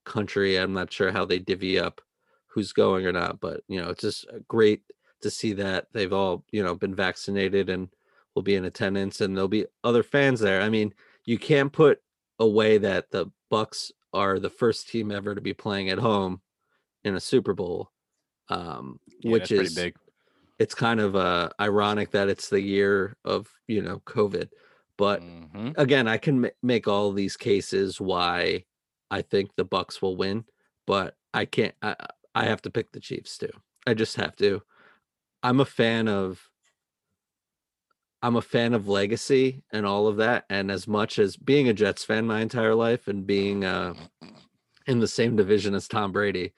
country. 0.05 0.57
I'm 0.57 0.73
not 0.73 0.93
sure 0.93 1.11
how 1.11 1.25
they 1.25 1.39
divvy 1.39 1.79
up 1.79 2.01
who's 2.47 2.73
going 2.73 3.05
or 3.07 3.13
not, 3.13 3.39
but 3.41 3.61
you 3.69 3.81
know, 3.81 3.89
it's 3.91 4.01
just 4.01 4.27
uh, 4.29 4.39
great 4.49 4.83
to 5.21 5.31
see 5.31 5.53
that 5.53 5.87
they've 5.93 6.13
all, 6.13 6.45
you 6.51 6.63
know, 6.63 6.75
been 6.75 6.95
vaccinated 6.95 7.69
and 7.69 7.89
will 8.35 8.43
be 8.43 8.55
in 8.55 8.65
attendance 8.65 9.21
and 9.21 9.35
there'll 9.37 9.47
be 9.49 9.65
other 9.83 10.03
fans 10.03 10.39
there. 10.41 10.61
I 10.61 10.69
mean, 10.69 10.93
you 11.25 11.39
can't 11.39 11.73
put 11.73 11.99
away 12.39 12.77
that 12.79 13.11
the 13.11 13.27
Bucks 13.49 13.91
are 14.13 14.39
the 14.39 14.49
first 14.49 14.89
team 14.89 15.11
ever 15.11 15.35
to 15.35 15.41
be 15.41 15.53
playing 15.53 15.89
at 15.89 15.99
home 15.99 16.41
in 17.05 17.15
a 17.15 17.21
Super 17.21 17.53
Bowl. 17.53 17.91
Um, 18.49 18.99
Yeah, 19.21 19.31
which 19.31 19.51
is 19.51 19.73
pretty 19.73 19.87
big. 19.89 19.95
it's 20.59 20.75
kind 20.75 20.99
of 20.99 21.15
uh 21.15 21.49
ironic 21.59 22.11
that 22.11 22.29
it's 22.29 22.49
the 22.49 22.61
year 22.61 23.17
of 23.25 23.47
you 23.67 23.81
know 23.81 23.99
covid 24.05 24.49
but 24.97 25.21
Mhm. 25.21 25.73
again 25.77 26.07
i 26.07 26.17
can 26.17 26.41
ma- 26.41 26.49
make 26.63 26.87
all 26.87 27.11
these 27.11 27.35
cases 27.35 27.99
why 27.99 28.63
i 29.11 29.21
think 29.21 29.55
the 29.55 29.65
bucks 29.65 30.01
will 30.01 30.15
win 30.15 30.45
but 30.87 31.17
i 31.33 31.43
can't 31.45 31.75
i 31.81 31.95
i 32.35 32.45
have 32.45 32.61
to 32.61 32.69
pick 32.69 32.91
the 32.91 32.99
chiefs 32.99 33.37
too 33.37 33.49
i 33.87 33.93
just 33.93 34.15
have 34.15 34.35
to 34.35 34.61
i'm 35.43 35.59
a 35.59 35.65
fan 35.65 36.07
of 36.07 36.49
i'm 38.21 38.35
a 38.35 38.41
fan 38.41 38.73
of 38.73 38.87
legacy 38.87 39.63
and 39.71 39.85
all 39.85 40.07
of 40.07 40.17
that 40.17 40.45
and 40.49 40.71
as 40.71 40.87
much 40.87 41.19
as 41.19 41.35
being 41.37 41.67
a 41.67 41.73
jets 41.73 42.05
fan 42.05 42.25
my 42.25 42.41
entire 42.41 42.75
life 42.75 43.07
and 43.07 43.27
being 43.27 43.63
uh 43.65 43.93
in 44.87 44.99
the 44.99 45.07
same 45.07 45.35
division 45.35 45.73
as 45.75 45.87
tom 45.87 46.11
brady 46.11 46.53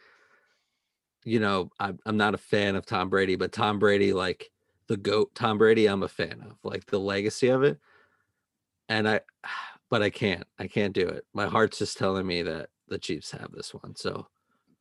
you 1.28 1.40
know, 1.40 1.70
I'm 1.80 2.00
I'm 2.06 2.18
not 2.18 2.34
a 2.34 2.38
fan 2.38 2.76
of 2.76 2.86
Tom 2.86 3.10
Brady, 3.10 3.36
but 3.36 3.52
Tom 3.52 3.80
Brady, 3.80 4.14
like 4.14 4.50
the 4.88 4.98
goat 4.98 5.36
Tom 5.36 5.58
Brady, 5.58 5.86
I'm 5.88 6.04
a 6.04 6.08
fan 6.08 6.42
of, 6.50 6.58
like 6.64 6.86
the 6.86 7.00
legacy 7.00 7.50
of 7.50 7.64
it. 7.64 7.80
And 8.88 9.08
I, 9.08 9.20
but 9.90 10.02
I 10.02 10.10
can't, 10.10 10.44
I 10.58 10.68
can't 10.68 10.94
do 10.94 11.08
it. 11.08 11.26
My 11.34 11.48
heart's 11.48 11.80
just 11.80 11.98
telling 11.98 12.26
me 12.26 12.42
that 12.44 12.70
the 12.88 12.98
Chiefs 12.98 13.32
have 13.32 13.52
this 13.52 13.74
one. 13.74 13.96
So 13.96 14.28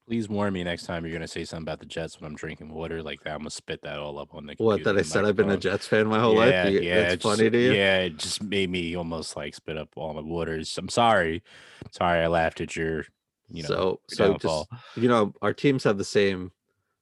Please 0.06 0.28
warn 0.28 0.52
me 0.52 0.62
next 0.62 0.84
time 0.86 1.04
you're 1.04 1.12
gonna 1.12 1.26
say 1.26 1.44
something 1.44 1.64
about 1.64 1.80
the 1.80 1.86
Jets 1.86 2.20
when 2.20 2.30
I'm 2.30 2.36
drinking 2.36 2.72
water 2.72 3.02
like 3.02 3.24
that. 3.24 3.32
I'm 3.32 3.38
gonna 3.40 3.50
spit 3.50 3.82
that 3.82 3.98
all 3.98 4.20
up 4.20 4.36
on 4.36 4.46
the 4.46 4.54
what 4.58 4.84
that 4.84 4.96
I 4.96 5.02
said 5.02 5.24
I've 5.24 5.34
been 5.34 5.50
a. 5.50 5.56
Jets 5.56 5.88
fan 5.88 6.06
my 6.06 6.20
whole 6.20 6.34
yeah, 6.46 6.62
life. 6.62 6.72
You- 6.72 6.80
Yeah, 6.80 6.94
That's 7.00 7.14
it 7.14 7.16
just- 7.22 7.36
funny 7.38 7.50
to 7.50 7.58
you. 7.58 7.72
Yeah, 7.72 7.98
it 8.02 8.16
just 8.16 8.40
made 8.40 8.70
me 8.70 8.96
almost 8.96 9.34
like 9.34 9.56
spit 9.56 9.76
up 9.76 9.88
all 9.96 10.14
my 10.14 10.20
waters. 10.20 10.78
I'm 10.78 10.88
sorry. 10.88 11.42
Sorry, 11.90 12.20
I 12.20 12.28
laughed 12.28 12.60
at 12.60 12.76
your, 12.76 13.06
you 13.50 13.62
know, 13.62 13.68
so 13.68 14.00
so 14.08 14.28
downfall. 14.32 14.68
just 14.70 14.96
you 14.96 15.08
know, 15.08 15.32
our 15.42 15.52
teams 15.52 15.84
have 15.84 15.98
the 15.98 16.04
same 16.04 16.52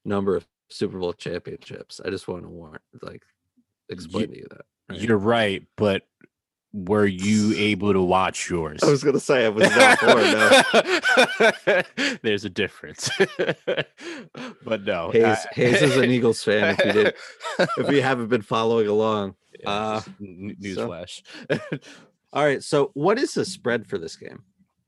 number 0.04 0.36
of 0.36 0.46
Super 0.68 0.98
Bowl 0.98 1.12
championships. 1.12 2.00
I 2.04 2.10
just 2.10 2.28
want 2.28 2.42
to 2.42 2.48
warn 2.48 2.78
like 3.02 3.22
explain 3.88 4.28
to 4.28 4.36
you 4.36 4.46
that. 4.50 4.62
right? 4.90 5.00
You're 5.00 5.18
right, 5.18 5.64
but 5.76 6.02
were 6.72 7.06
you 7.06 7.54
able 7.56 7.92
to 7.92 8.02
watch 8.02 8.50
yours? 8.50 8.82
I 8.82 8.90
was 8.90 9.02
gonna 9.04 9.20
say 9.20 9.46
I 9.46 9.48
was 9.48 9.70
not 9.70 10.00
born. 10.00 10.22
No. 11.66 11.82
There's 12.22 12.44
a 12.44 12.50
difference. 12.50 13.08
but 14.64 14.84
no. 14.84 15.10
Hayes, 15.12 15.24
I- 15.24 15.46
Hayes 15.52 15.82
is 15.82 15.96
an 15.96 16.10
Eagles 16.10 16.42
fan. 16.42 16.76
If 16.78 16.84
you 16.86 16.92
did, 16.92 17.14
if 17.78 17.90
you 17.90 18.02
haven't 18.02 18.28
been 18.28 18.42
following 18.42 18.88
along. 18.88 19.36
Yeah, 19.60 19.70
Uh, 19.70 19.94
just 20.00 20.08
n- 20.20 20.56
so- 20.74 20.88
newsflash. 20.88 21.22
All 22.32 22.44
right. 22.44 22.62
So 22.62 22.90
what 22.94 23.18
is 23.18 23.34
the 23.34 23.44
spread 23.44 23.86
for 23.86 23.98
this 23.98 24.16
game? 24.16 24.42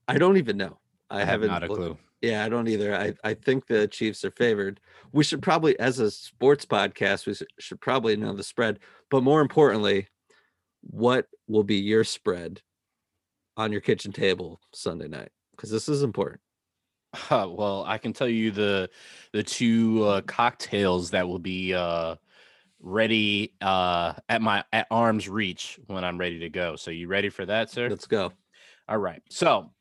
I 0.07 0.17
don't 0.17 0.37
even 0.37 0.57
know. 0.57 0.77
I, 1.09 1.17
I 1.17 1.19
have 1.19 1.27
haven't 1.29 1.47
not 1.49 1.63
a 1.63 1.67
looked- 1.67 1.79
clue. 1.81 1.97
Yeah, 2.21 2.43
I 2.43 2.49
don't 2.49 2.67
either. 2.67 2.95
I, 2.95 3.13
I 3.23 3.35
think 3.35 3.67
the 3.67 3.87
Chiefs 3.87 4.25
are 4.25 4.31
favored. 4.31 4.79
We 5.11 5.23
should 5.23 5.39
probably, 5.43 5.79
as 5.79 5.99
a 5.99 6.09
sports 6.09 6.65
podcast, 6.65 7.27
we 7.27 7.35
should, 7.59 7.79
probably 7.79 8.15
know 8.15 8.33
the 8.33 8.41
spread. 8.43 8.79
But 9.11 9.21
more 9.21 9.39
importantly, 9.39 10.07
what 10.81 11.27
will 11.47 11.63
be 11.63 11.75
your 11.75 12.03
spread 12.03 12.61
on 13.55 13.71
your 13.71 13.81
kitchen 13.81 14.11
table 14.11 14.59
Sunday 14.73 15.07
night? 15.07 15.29
Because 15.51 15.69
this 15.69 15.87
is 15.87 16.01
important. 16.01 16.41
Huh, 17.13 17.49
well, 17.51 17.83
I 17.85 17.99
can 17.99 18.13
tell 18.13 18.27
you 18.27 18.49
the 18.49 18.89
the 19.31 19.43
two 19.43 20.03
uh, 20.03 20.21
cocktails 20.21 21.11
that 21.11 21.27
will 21.27 21.39
be 21.39 21.75
uh, 21.75 22.15
ready 22.79 23.53
uh, 23.61 24.13
at 24.27 24.41
my 24.41 24.63
at 24.73 24.87
arm's 24.89 25.29
reach 25.29 25.79
when 25.85 26.03
I'm 26.03 26.17
ready 26.17 26.39
to 26.39 26.49
go. 26.49 26.75
So 26.75 26.89
you 26.89 27.07
ready 27.07 27.29
for 27.29 27.45
that, 27.45 27.69
sir? 27.69 27.89
Let's 27.89 28.07
go. 28.07 28.33
All 28.89 28.97
right. 28.97 29.21
So 29.29 29.71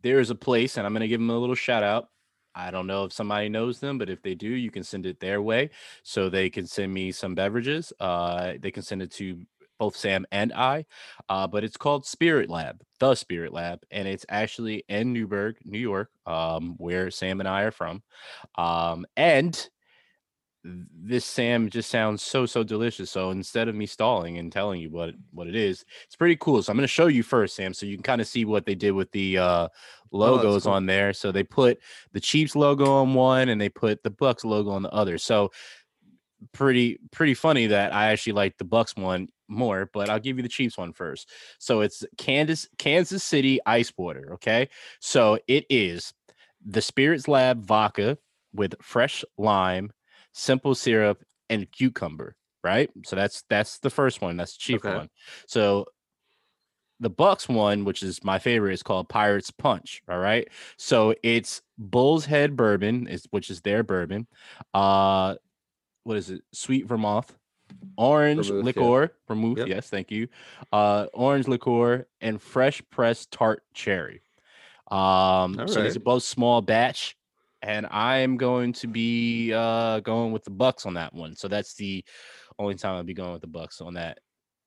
there's 0.00 0.30
a 0.30 0.34
place, 0.34 0.76
and 0.76 0.86
I'm 0.86 0.92
going 0.92 1.02
to 1.02 1.08
give 1.08 1.20
them 1.20 1.30
a 1.30 1.38
little 1.38 1.54
shout 1.54 1.82
out. 1.82 2.08
I 2.54 2.70
don't 2.70 2.86
know 2.86 3.04
if 3.04 3.12
somebody 3.12 3.48
knows 3.48 3.80
them, 3.80 3.98
but 3.98 4.10
if 4.10 4.22
they 4.22 4.34
do, 4.34 4.48
you 4.48 4.70
can 4.70 4.84
send 4.84 5.06
it 5.06 5.20
their 5.20 5.40
way. 5.40 5.70
So 6.02 6.28
they 6.28 6.50
can 6.50 6.66
send 6.66 6.92
me 6.92 7.12
some 7.12 7.34
beverages. 7.34 7.92
Uh, 7.98 8.54
they 8.60 8.70
can 8.70 8.82
send 8.82 9.02
it 9.02 9.10
to 9.12 9.42
both 9.78 9.96
Sam 9.96 10.26
and 10.30 10.52
I. 10.52 10.84
Uh, 11.28 11.46
but 11.46 11.64
it's 11.64 11.76
called 11.76 12.06
Spirit 12.06 12.50
Lab, 12.50 12.80
the 13.00 13.14
Spirit 13.14 13.52
Lab, 13.52 13.80
and 13.90 14.06
it's 14.06 14.26
actually 14.28 14.84
in 14.88 15.12
Newburgh, 15.12 15.56
New 15.64 15.78
York, 15.78 16.10
um, 16.26 16.74
where 16.78 17.10
Sam 17.10 17.40
and 17.40 17.48
I 17.48 17.62
are 17.62 17.72
from. 17.72 18.02
Um, 18.56 19.06
and 19.16 19.68
this 20.64 21.24
Sam 21.24 21.68
just 21.68 21.90
sounds 21.90 22.22
so 22.22 22.46
so 22.46 22.62
delicious. 22.62 23.10
So 23.10 23.30
instead 23.30 23.68
of 23.68 23.74
me 23.74 23.86
stalling 23.86 24.38
and 24.38 24.52
telling 24.52 24.80
you 24.80 24.90
what 24.90 25.14
what 25.32 25.48
it 25.48 25.56
is, 25.56 25.84
it's 26.06 26.16
pretty 26.16 26.36
cool. 26.36 26.62
So 26.62 26.70
I'm 26.70 26.76
going 26.76 26.84
to 26.84 26.88
show 26.88 27.08
you 27.08 27.22
first, 27.22 27.56
Sam, 27.56 27.74
so 27.74 27.86
you 27.86 27.96
can 27.96 28.02
kind 28.02 28.20
of 28.20 28.26
see 28.26 28.44
what 28.44 28.64
they 28.64 28.74
did 28.74 28.92
with 28.92 29.10
the 29.10 29.38
uh, 29.38 29.68
logos 30.12 30.64
cool. 30.64 30.72
on 30.72 30.86
there. 30.86 31.12
So 31.12 31.32
they 31.32 31.42
put 31.42 31.78
the 32.12 32.20
Chiefs 32.20 32.54
logo 32.54 32.90
on 32.92 33.14
one, 33.14 33.48
and 33.48 33.60
they 33.60 33.68
put 33.68 34.02
the 34.02 34.10
Bucks 34.10 34.44
logo 34.44 34.70
on 34.70 34.82
the 34.82 34.92
other. 34.92 35.18
So 35.18 35.50
pretty 36.52 36.98
pretty 37.10 37.34
funny 37.34 37.66
that 37.68 37.92
I 37.94 38.10
actually 38.10 38.34
like 38.34 38.58
the 38.58 38.64
Bucks 38.64 38.96
one 38.96 39.28
more, 39.48 39.90
but 39.92 40.08
I'll 40.08 40.20
give 40.20 40.36
you 40.36 40.42
the 40.42 40.48
Chiefs 40.48 40.78
one 40.78 40.92
first. 40.92 41.28
So 41.58 41.80
it's 41.80 42.04
Kansas 42.18 42.68
Kansas 42.78 43.24
City 43.24 43.60
Ice 43.66 43.92
Water. 43.96 44.34
Okay, 44.34 44.68
so 45.00 45.38
it 45.48 45.66
is 45.70 46.12
the 46.64 46.82
Spirits 46.82 47.28
Lab 47.28 47.64
vodka 47.64 48.18
with 48.54 48.74
fresh 48.80 49.24
lime, 49.38 49.92
simple 50.32 50.74
syrup, 50.74 51.22
and 51.50 51.70
cucumber. 51.70 52.36
Right. 52.64 52.90
So 53.04 53.16
that's 53.16 53.42
that's 53.48 53.78
the 53.80 53.90
first 53.90 54.20
one. 54.20 54.36
That's 54.36 54.54
the 54.54 54.60
chief 54.60 54.84
Okay. 54.84 54.96
one. 54.96 55.08
So 55.46 55.86
the 57.00 57.10
Bucks 57.10 57.48
one, 57.48 57.84
which 57.84 58.02
is 58.02 58.22
my 58.22 58.38
favorite, 58.38 58.74
is 58.74 58.82
called 58.84 59.08
Pirates 59.08 59.50
Punch. 59.50 60.02
All 60.08 60.18
right. 60.18 60.48
So 60.76 61.14
it's 61.24 61.62
Bull's 61.76 62.24
Head 62.26 62.54
Bourbon, 62.56 63.08
is 63.08 63.26
which 63.30 63.50
is 63.50 63.60
their 63.62 63.82
bourbon. 63.82 64.28
Uh 64.72 65.34
what 66.04 66.16
is 66.16 66.30
it? 66.30 66.42
Sweet 66.52 66.86
Vermouth, 66.86 67.36
orange 67.96 68.48
Vermouth, 68.48 68.58
yeah. 68.58 68.64
liqueur, 68.64 69.12
vermouth. 69.28 69.58
Yep. 69.58 69.68
Yes, 69.68 69.88
thank 69.88 70.10
you. 70.10 70.28
Uh, 70.72 71.06
orange 71.14 71.48
liqueur 71.48 72.06
and 72.20 72.40
fresh 72.40 72.82
pressed 72.90 73.30
tart 73.30 73.62
cherry. 73.74 74.22
Um, 74.90 75.58
All 75.58 75.68
so 75.68 75.82
these 75.82 75.96
are 75.96 76.00
both 76.00 76.22
small 76.22 76.60
batch, 76.60 77.16
and 77.62 77.86
I 77.90 78.18
am 78.18 78.36
going 78.36 78.72
to 78.74 78.86
be 78.86 79.52
uh 79.52 80.00
going 80.00 80.32
with 80.32 80.44
the 80.44 80.50
Bucks 80.50 80.86
on 80.86 80.94
that 80.94 81.14
one. 81.14 81.34
So 81.36 81.48
that's 81.48 81.74
the 81.74 82.04
only 82.58 82.74
time 82.74 82.96
I'll 82.96 83.02
be 83.04 83.14
going 83.14 83.32
with 83.32 83.40
the 83.42 83.46
Bucks 83.46 83.80
on 83.80 83.94
that 83.94 84.18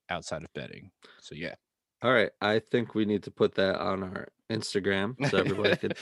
outside 0.10 0.44
of 0.44 0.54
betting. 0.54 0.92
So 1.22 1.36
yeah, 1.36 1.56
All 2.02 2.14
right. 2.14 2.32
I 2.42 2.60
think 2.60 2.96
we 2.96 3.06
need 3.06 3.24
to 3.24 3.32
put 3.32 3.56
that 3.56 3.80
on 3.80 4.04
our 4.04 4.28
Instagram, 4.52 5.16
so 5.30 5.38
everybody 5.40 5.76
could 5.76 5.98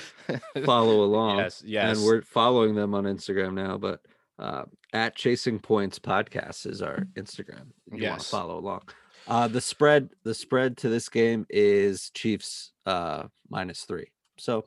follow 0.65 1.03
along. 1.03 1.37
Yes, 1.37 1.63
yes. 1.65 1.97
And 1.97 2.05
we're 2.05 2.21
following 2.21 2.75
them 2.75 2.93
on 2.93 3.05
Instagram 3.05 3.53
now, 3.53 3.77
but 3.77 4.01
uh, 4.39 4.63
at 4.91 5.15
Chasing 5.15 5.59
Points 5.59 5.99
Podcast 5.99 6.65
is 6.65 6.81
our 6.81 7.05
Instagram. 7.15 7.67
If 7.91 8.01
you 8.01 8.07
want 8.09 8.21
to 8.21 8.25
Yes. 8.25 8.29
follow 8.29 8.57
along. 8.59 8.81
Uh, 9.27 9.47
the 9.47 9.61
spread, 9.61 10.09
the 10.23 10.33
spread 10.33 10.75
to 10.77 10.89
this 10.89 11.07
game 11.07 11.45
is 11.49 12.09
Chiefs 12.13 12.73
uh, 12.85 13.23
minus 13.49 13.83
three. 13.85 14.07
So 14.37 14.65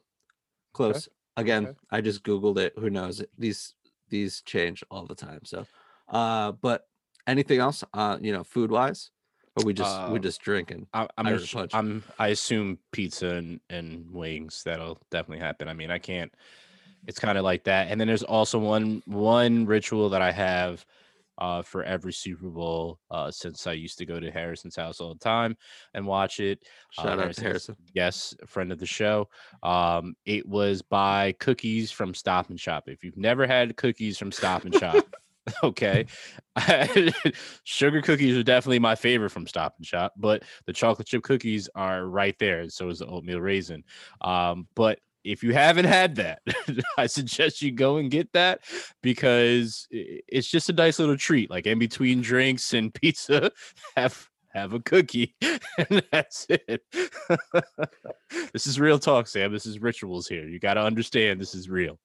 close. 0.73 1.09
Again, 1.37 1.67
okay. 1.67 1.79
I 1.91 2.01
just 2.01 2.23
googled 2.23 2.59
it. 2.59 2.73
Who 2.79 2.91
knows? 2.91 3.23
These 3.37 3.75
these 4.09 4.41
change 4.43 4.83
all 4.91 5.05
the 5.05 5.15
time. 5.15 5.41
So, 5.45 5.67
uh, 6.09 6.53
but 6.53 6.87
anything 7.27 7.61
else? 7.61 7.85
Uh, 7.93 8.19
you 8.21 8.33
know, 8.33 8.45
food 8.45 8.71
wise, 8.71 9.11
or 9.57 9.65
we 9.65 9.75
just 9.75 10.09
we 10.09 10.17
Um, 10.17 10.23
just 10.23 10.41
drinking. 10.41 10.87
I, 10.95 11.07
Irish 11.19 11.53
punch. 11.53 11.75
I'm, 11.75 12.03
I 12.19 12.29
assume 12.29 12.79
pizza 12.91 13.35
and, 13.35 13.61
and 13.69 14.11
wings. 14.13 14.63
That'll 14.65 14.99
definitely 15.11 15.45
happen. 15.45 15.69
I 15.69 15.75
mean, 15.75 15.91
I 15.91 15.99
can't. 15.99 16.33
It's 17.07 17.19
kind 17.19 17.39
of 17.39 17.45
like 17.45 17.65
that. 17.65 17.89
And 17.91 18.01
then 18.01 18.09
there's 18.09 18.23
also 18.23 18.59
one 18.59 19.03
one 19.07 19.67
ritual 19.67 20.09
that 20.11 20.23
I 20.23 20.33
have 20.33 20.85
uh, 21.39 21.63
for 21.63 21.83
every 21.83 22.13
Super 22.13 22.49
Bowl 22.49 22.99
uh, 23.11 23.31
since 23.31 23.67
I 23.67 23.73
used 23.73 23.99
to 23.99 24.07
go 24.07 24.21
to 24.21 24.31
Harrison's 24.31 24.77
house 24.77 25.01
all 25.01 25.13
the 25.13 25.21
time 25.21 25.57
and 25.95 26.07
watch 26.07 26.41
it. 26.41 26.61
Uh, 26.99 27.03
Shout 27.03 27.21
out 27.21 27.33
to 27.35 27.41
Harrison. 27.43 27.77
Yes, 27.95 28.35
a 28.43 28.47
friend 28.47 28.73
of 28.73 28.79
the 28.79 28.87
show. 28.87 29.29
Um, 29.63 30.17
it 30.25 30.47
was 30.47 30.83
by 30.83 31.33
cookies 31.39 31.91
from 31.91 32.15
Stop 32.15 32.51
and 32.51 32.61
Shop. 32.61 32.85
If 32.87 33.05
you've 33.05 33.17
never 33.17 33.47
had 33.47 33.77
cookies 33.77 34.19
from 34.19 34.33
Stop 34.33 34.65
and 34.65 34.75
Shop, 34.75 35.05
okay, 35.63 36.07
sugar 37.65 38.03
cookies 38.03 38.37
are 38.37 38.43
definitely 38.43 38.79
my 38.79 38.95
favorite 38.95 39.31
from 39.31 39.47
Stop 39.47 39.75
and 39.79 39.87
Shop, 39.87 40.13
but 40.17 40.43
the 40.67 40.73
chocolate 40.73 41.07
chip 41.07 41.23
cookies 41.23 41.69
are 41.75 42.07
right 42.07 42.37
there, 42.39 42.61
and 42.61 42.73
so 42.73 42.89
is 42.89 42.99
the 42.99 43.07
oatmeal 43.07 43.41
raisin. 43.41 43.85
Um, 44.21 44.67
but 44.75 44.99
if 45.27 45.43
you 45.43 45.53
haven't 45.53 45.85
had 45.87 46.17
that, 46.17 46.41
I 46.99 47.07
suggest 47.07 47.63
you 47.63 47.73
go 47.73 47.97
and 47.97 48.11
get 48.11 48.33
that 48.33 48.61
because 49.03 49.87
it's 49.91 50.49
just 50.49 50.71
a 50.71 50.73
nice 50.73 50.99
little 50.99 51.17
treat. 51.17 51.51
Like 51.51 51.67
in 51.67 51.79
between 51.79 52.21
drinks 52.23 52.73
and 52.73 52.93
pizza, 53.03 53.51
have 53.97 54.29
have 54.55 54.73
a 54.73 54.81
cookie, 54.81 55.35
and 55.43 56.03
that's 56.11 56.47
it. 56.49 56.83
this 58.53 58.67
is 58.67 58.81
real 58.81 58.99
talk, 58.99 59.27
Sam. 59.27 59.53
This 59.53 59.67
is 59.67 59.81
rituals 59.81 60.27
here. 60.27 60.49
You 60.49 60.59
got 60.59 60.75
to 60.75 60.81
understand 60.83 61.41
this 61.41 61.55
is 61.55 61.69
real. 61.69 61.99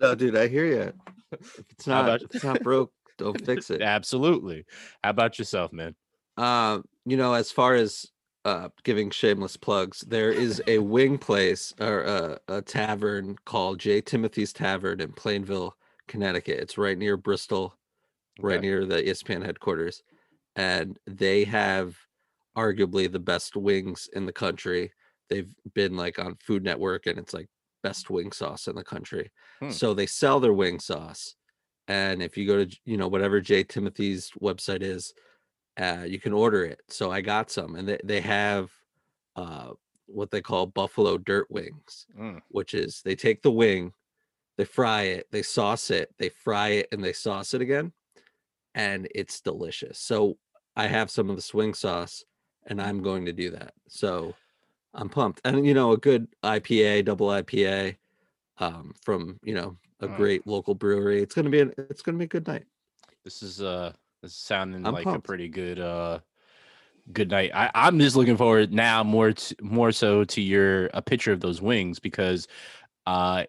No, 0.00 0.14
dude, 0.14 0.36
I 0.36 0.46
hear 0.46 0.66
you. 0.66 0.92
If 1.32 1.64
it's 1.70 1.86
not, 1.86 2.04
about- 2.04 2.22
if 2.22 2.34
it's 2.34 2.44
not 2.44 2.62
broke, 2.62 2.92
don't 3.18 3.44
fix 3.44 3.70
it. 3.70 3.82
Absolutely. 3.82 4.64
How 5.02 5.10
about 5.10 5.38
yourself, 5.38 5.72
man? 5.72 5.94
Um, 6.36 6.84
you 7.04 7.16
know, 7.16 7.34
as 7.34 7.50
far 7.50 7.74
as 7.74 8.06
uh 8.44 8.68
giving 8.84 9.10
shameless 9.10 9.56
plugs, 9.56 10.00
there 10.00 10.32
is 10.32 10.62
a 10.66 10.78
wing 10.80 11.18
place 11.18 11.74
or 11.80 12.02
a, 12.02 12.40
a 12.48 12.62
tavern 12.62 13.36
called 13.44 13.80
J. 13.80 14.00
Timothy's 14.00 14.52
Tavern 14.52 15.00
in 15.00 15.12
Plainville, 15.12 15.76
Connecticut. 16.08 16.60
It's 16.60 16.78
right 16.78 16.96
near 16.98 17.16
Bristol, 17.16 17.76
right 18.40 18.60
Okay. 18.60 18.60
near 18.60 18.86
the 18.86 19.02
ESPN 19.08 19.44
headquarters, 19.44 20.02
and 20.56 20.98
they 21.06 21.44
have 21.44 21.96
arguably 22.56 23.10
the 23.10 23.20
best 23.20 23.56
wings 23.56 24.08
in 24.12 24.26
the 24.26 24.32
country. 24.32 24.92
They've 25.28 25.52
been 25.74 25.96
like 25.96 26.18
on 26.18 26.36
Food 26.36 26.64
Network, 26.64 27.06
and 27.06 27.18
it's 27.18 27.34
like 27.34 27.48
best 27.82 28.10
wing 28.10 28.32
sauce 28.32 28.68
in 28.68 28.76
the 28.76 28.84
country. 28.84 29.30
Hmm. 29.60 29.70
So 29.70 29.94
they 29.94 30.06
sell 30.06 30.40
their 30.40 30.52
wing 30.52 30.80
sauce, 30.80 31.36
and 31.88 32.22
if 32.22 32.36
you 32.36 32.46
go 32.46 32.64
to 32.64 32.78
you 32.84 32.96
know 32.96 33.08
whatever 33.08 33.40
J. 33.40 33.64
Timothy's 33.64 34.30
website 34.40 34.82
is, 34.82 35.14
uh, 35.78 36.04
you 36.06 36.18
can 36.20 36.32
order 36.32 36.64
it. 36.64 36.80
So 36.88 37.10
I 37.10 37.20
got 37.20 37.50
some, 37.50 37.76
and 37.76 37.88
they 37.88 37.98
they 38.04 38.20
have 38.20 38.72
uh, 39.36 39.72
what 40.06 40.30
they 40.30 40.42
call 40.42 40.66
buffalo 40.66 41.18
dirt 41.18 41.50
wings, 41.50 42.06
Mm. 42.16 42.40
which 42.48 42.74
is 42.74 43.02
they 43.02 43.14
take 43.16 43.42
the 43.42 43.52
wing, 43.52 43.92
they 44.56 44.64
fry 44.64 45.02
it, 45.02 45.28
they 45.30 45.42
sauce 45.42 45.90
it, 45.90 46.14
they 46.18 46.28
fry 46.30 46.68
it, 46.70 46.88
and 46.92 47.02
they 47.02 47.12
sauce 47.12 47.54
it 47.54 47.60
again, 47.62 47.92
and 48.74 49.08
it's 49.14 49.40
delicious. 49.40 49.98
So 49.98 50.38
I 50.76 50.86
have 50.86 51.10
some 51.10 51.30
of 51.30 51.36
the 51.36 51.42
swing 51.42 51.74
sauce, 51.74 52.24
and 52.66 52.80
I'm 52.80 53.02
going 53.02 53.26
to 53.26 53.32
do 53.32 53.50
that. 53.50 53.74
So 53.88 54.34
I'm 54.94 55.08
pumped, 55.08 55.40
and 55.44 55.66
you 55.66 55.74
know, 55.74 55.92
a 55.92 55.98
good 55.98 56.28
IPA, 56.42 57.04
double 57.04 57.28
IPA, 57.28 57.96
um, 58.58 58.94
from 59.02 59.38
you 59.44 59.54
know 59.54 59.78
a 60.00 60.08
Mm. 60.08 60.16
great 60.16 60.46
local 60.46 60.74
brewery. 60.74 61.22
It's 61.22 61.34
gonna 61.34 61.50
be 61.50 61.60
an, 61.60 61.74
it's 61.78 62.02
gonna 62.02 62.18
be 62.18 62.24
a 62.24 62.28
good 62.28 62.46
night. 62.46 62.66
This 63.24 63.42
is 63.42 63.62
uh 63.62 63.92
is 64.22 64.34
sounding 64.34 64.86
I'm 64.86 64.94
like 64.94 65.06
a 65.06 65.20
pretty 65.20 65.48
good 65.48 65.78
uh 65.78 66.20
good 67.12 67.30
night. 67.30 67.50
I, 67.54 67.70
I'm 67.74 67.98
just 67.98 68.16
looking 68.16 68.36
forward 68.36 68.72
now 68.72 69.02
more 69.02 69.32
to, 69.32 69.56
more 69.62 69.90
so 69.92 70.24
to 70.24 70.40
your 70.40 70.86
a 70.94 71.02
picture 71.02 71.32
of 71.32 71.40
those 71.40 71.60
wings 71.60 71.98
because 71.98 72.46
uh 73.06 73.44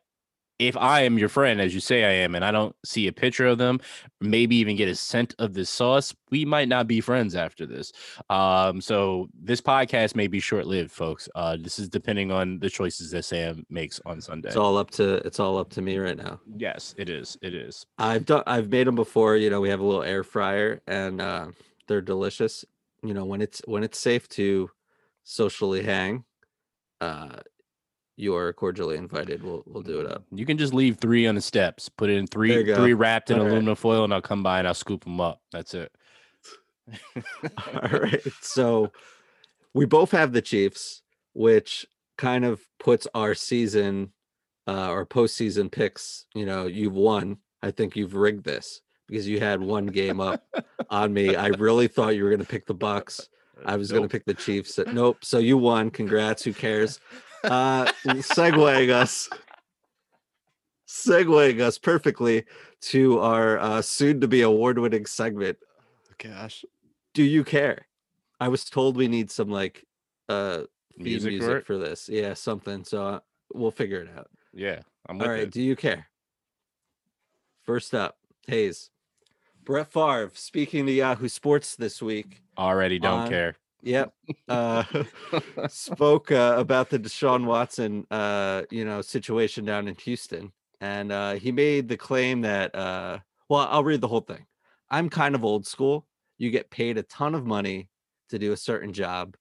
if 0.62 0.78
I 0.78 1.02
am 1.02 1.18
your 1.18 1.28
friend, 1.28 1.60
as 1.60 1.74
you 1.74 1.80
say 1.80 2.04
I 2.04 2.24
am, 2.24 2.36
and 2.36 2.46
I 2.46 2.52
don't 2.52 2.76
see 2.86 3.08
a 3.08 3.12
picture 3.12 3.48
of 3.48 3.58
them, 3.58 3.80
maybe 4.20 4.56
even 4.58 4.76
get 4.76 4.88
a 4.88 4.96
scent 4.96 5.34
of 5.40 5.56
this 5.56 5.72
sauce, 5.72 6.14
we 6.30 6.46
might 6.46 6.68
not 6.68 6.86
be 6.88 7.02
friends 7.02 7.36
after 7.36 7.66
this. 7.66 7.92
Um, 8.30 8.80
so 8.80 9.28
this 9.34 9.60
podcast 9.60 10.16
may 10.16 10.28
be 10.28 10.40
short 10.40 10.68
lived, 10.68 10.92
folks. 10.92 11.28
Uh, 11.34 11.58
this 11.60 11.80
is 11.80 11.90
depending 11.90 12.32
on 12.32 12.60
the 12.60 12.70
choices 12.70 13.10
that 13.10 13.26
Sam 13.26 13.66
makes 13.72 14.00
on 14.06 14.22
Sunday. 14.22 14.50
It's 14.50 14.58
all 14.58 14.78
up 14.78 14.92
to 14.92 15.16
it's 15.26 15.40
all 15.40 15.58
up 15.58 15.72
to 15.72 15.82
me 15.82 15.98
right 15.98 16.18
now. 16.18 16.40
yes, 16.56 16.94
it 16.96 17.10
is. 17.10 17.38
It 17.42 17.56
is. 17.56 17.88
I've 17.98 18.28
done 18.28 18.44
I've 18.46 18.70
made 18.70 18.86
them 18.86 18.96
before. 18.96 19.38
You 19.38 19.50
know, 19.50 19.62
we 19.62 19.70
have 19.70 19.80
a 19.80 19.86
little 19.86 20.04
air 20.04 20.24
fryer, 20.24 20.80
and 20.86 21.20
uh, 21.20 21.48
they're 21.88 22.02
delicious. 22.02 22.64
You 23.02 23.16
know, 23.16 23.26
when 23.26 23.42
it's 23.42 23.64
when 23.66 23.84
it's 23.84 23.98
safe 23.98 24.30
to 24.30 24.70
socially 25.24 25.82
hang, 25.82 26.24
uh, 27.00 27.38
you 28.22 28.36
are 28.36 28.54
cordially 28.54 28.98
invited. 28.98 29.44
We'll 29.44 29.64
we'll 29.66 29.84
do 29.84 30.00
it 30.00 30.10
up. 30.10 30.24
You 30.32 30.46
can 30.46 30.58
just 30.58 30.74
leave 30.74 30.98
three 30.98 31.26
on 31.26 31.36
the 31.36 31.42
steps. 31.42 31.90
Put 31.90 32.10
it 32.10 32.18
in 32.18 32.28
three, 32.28 32.74
three 32.74 32.94
wrapped 32.94 33.32
in 33.32 33.38
All 33.40 33.44
right. 33.44 33.52
aluminum 33.52 33.76
foil, 33.76 34.04
and 34.04 34.14
I'll 34.14 34.22
come 34.22 34.44
by 34.44 34.60
and 34.60 34.68
I'll 34.68 34.74
scoop 34.74 35.04
them 35.04 35.20
up. 35.20 35.42
That's 35.52 35.74
it. 35.74 35.92
All 37.16 38.00
right. 38.00 38.22
So 38.42 38.92
we 39.74 39.86
both 39.86 40.12
have 40.12 40.34
the 40.34 40.42
Chiefs, 40.42 41.02
which 41.34 41.86
kind 42.18 42.46
of 42.46 42.62
puts 42.80 43.08
our 43.16 43.34
season, 43.34 44.12
uh, 44.68 44.72
our 44.72 45.06
postseason 45.06 45.72
picks. 45.72 46.26
You 46.36 46.46
know, 46.46 46.68
you've 46.68 46.94
won. 46.94 47.38
I 47.64 47.72
think 47.72 47.96
you've 47.96 48.16
rigged 48.16 48.44
this 48.44 48.82
because 49.08 49.28
you 49.28 49.40
had 49.40 49.62
one 49.62 49.88
game 49.88 50.20
up 50.20 50.44
on 50.90 51.12
me. 51.12 51.36
I 51.36 51.48
really 51.48 51.88
thought 51.88 52.16
you 52.16 52.24
were 52.24 52.30
going 52.30 52.40
to 52.40 52.48
pick 52.48 52.68
the 52.68 52.74
Bucks. 52.74 53.30
I 53.66 53.76
was 53.78 53.92
going 53.92 54.04
to 54.04 54.10
pick 54.10 54.26
the 54.26 54.34
Chiefs. 54.34 54.78
Uh, 54.80 54.86
Nope. 54.92 55.24
So 55.24 55.38
you 55.38 55.58
won. 55.58 55.90
Congrats. 55.92 56.44
Who 56.44 56.54
cares? 56.54 57.00
Uh, 57.44 57.86
segueing 58.06 58.92
us, 58.92 59.28
segueing 60.88 61.60
us 61.60 61.78
perfectly 61.80 62.46
to 62.82 63.20
our 63.20 63.58
uh, 63.60 63.82
soon-to-be 63.82 64.42
award-winning 64.42 65.06
segment. 65.08 65.58
Gosh, 66.20 66.64
Do 67.16 67.24
you 67.24 67.44
care? 67.44 67.88
I 68.40 68.48
was 68.48 68.64
told 68.66 68.96
we 68.96 69.08
need 69.08 69.32
some 69.32 69.50
like 69.50 69.86
uh 70.30 70.62
music, 70.98 71.34
music, 71.34 71.66
for 71.66 71.80
this. 71.80 72.08
Yeah, 72.08 72.36
something. 72.36 72.84
So 72.84 73.04
uh, 73.06 73.20
we'll 73.54 73.72
figure 73.72 74.02
it 74.02 74.10
out. 74.16 74.30
Yeah, 74.54 74.82
I'm 75.10 75.18
with 75.18 75.28
All 75.28 75.34
right. 75.34 75.44
it. 75.44 75.52
Do 75.52 75.64
you 75.64 75.76
care? 75.76 76.08
First 77.64 77.96
up, 77.96 78.18
Hayes. 78.48 78.91
Brett 79.64 79.92
Favre 79.92 80.32
speaking 80.34 80.86
to 80.86 80.92
Yahoo 80.92 81.28
Sports 81.28 81.76
this 81.76 82.02
week. 82.02 82.42
Already 82.58 83.00
don't 83.00 83.22
on- 83.22 83.30
care. 83.30 83.56
Yep. 83.84 84.14
Uh, 84.48 84.84
spoke 85.70 86.32
uh, 86.32 86.56
about 86.58 86.90
the 86.90 87.00
Deshaun 87.00 87.46
Watson, 87.46 88.06
uh, 88.12 88.64
you 88.70 88.86
know, 88.86 89.02
situation 89.02 89.66
down 89.66 89.88
in 89.88 89.96
Houston, 89.96 90.52
and 90.80 91.12
uh, 91.12 91.34
he 91.34 91.52
made 91.52 91.88
the 91.88 91.98
claim 91.98 92.42
that, 92.42 92.76
uh, 92.76 93.20
well, 93.50 93.68
I'll 93.72 93.84
read 93.84 94.02
the 94.02 94.08
whole 94.08 94.22
thing. 94.22 94.46
I'm 94.92 95.10
kind 95.10 95.34
of 95.34 95.44
old 95.44 95.66
school. 95.66 96.06
You 96.38 96.52
get 96.52 96.70
paid 96.70 96.98
a 97.00 97.04
ton 97.04 97.34
of 97.34 97.46
money 97.46 97.90
to 98.30 98.38
do 98.38 98.52
a 98.52 98.58
certain 98.58 98.94
job, 98.94 99.36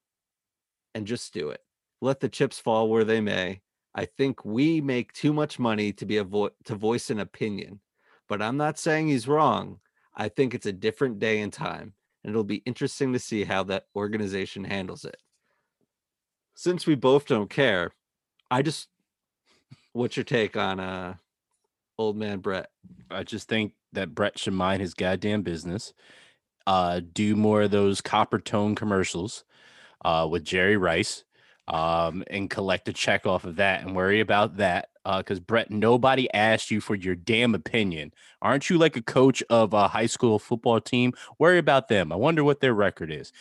and 0.94 1.06
just 1.06 1.34
do 1.34 1.50
it. 1.50 1.60
Let 2.00 2.20
the 2.20 2.28
chips 2.30 2.58
fall 2.58 2.88
where 2.88 3.04
they 3.04 3.20
may. 3.20 3.60
I 3.94 4.06
think 4.06 4.44
we 4.44 4.80
make 4.80 5.12
too 5.12 5.34
much 5.34 5.58
money 5.58 5.92
to 5.94 6.06
be 6.06 6.16
a 6.16 6.24
vo- 6.24 6.50
to 6.64 6.74
voice 6.74 7.10
an 7.10 7.20
opinion, 7.20 7.80
but 8.26 8.40
I'm 8.40 8.56
not 8.56 8.78
saying 8.78 9.08
he's 9.08 9.28
wrong. 9.28 9.80
I 10.14 10.28
think 10.28 10.54
it's 10.54 10.66
a 10.66 10.72
different 10.72 11.18
day 11.18 11.40
and 11.40 11.52
time 11.52 11.94
and 12.22 12.30
it'll 12.30 12.44
be 12.44 12.62
interesting 12.66 13.12
to 13.12 13.18
see 13.18 13.44
how 13.44 13.62
that 13.64 13.84
organization 13.96 14.64
handles 14.64 15.04
it. 15.04 15.16
Since 16.54 16.86
we 16.86 16.94
both 16.94 17.26
don't 17.26 17.48
care, 17.48 17.92
I 18.50 18.62
just 18.62 18.88
what's 19.92 20.16
your 20.16 20.24
take 20.24 20.56
on 20.56 20.80
uh 20.80 21.14
old 21.98 22.16
man 22.16 22.38
Brett? 22.40 22.70
I 23.10 23.22
just 23.22 23.48
think 23.48 23.72
that 23.92 24.14
Brett 24.14 24.38
should 24.38 24.52
mind 24.52 24.80
his 24.82 24.94
goddamn 24.94 25.42
business. 25.42 25.92
Uh, 26.66 27.00
do 27.12 27.34
more 27.34 27.62
of 27.62 27.70
those 27.70 28.00
Coppertone 28.00 28.76
commercials 28.76 29.44
uh, 30.04 30.28
with 30.30 30.44
Jerry 30.44 30.76
Rice 30.76 31.24
um, 31.66 32.22
and 32.28 32.50
collect 32.50 32.88
a 32.88 32.92
check 32.92 33.26
off 33.26 33.44
of 33.44 33.56
that 33.56 33.82
and 33.82 33.96
worry 33.96 34.20
about 34.20 34.58
that. 34.58 34.89
Because 35.04 35.38
uh, 35.38 35.42
Brett, 35.42 35.70
nobody 35.70 36.32
asked 36.34 36.70
you 36.70 36.80
for 36.80 36.94
your 36.94 37.14
damn 37.14 37.54
opinion. 37.54 38.12
Aren't 38.42 38.68
you 38.68 38.78
like 38.78 38.96
a 38.96 39.02
coach 39.02 39.42
of 39.50 39.72
a 39.72 39.88
high 39.88 40.06
school 40.06 40.38
football 40.38 40.80
team? 40.80 41.12
Worry 41.38 41.58
about 41.58 41.88
them. 41.88 42.12
I 42.12 42.16
wonder 42.16 42.44
what 42.44 42.60
their 42.60 42.74
record 42.74 43.10
is. 43.10 43.32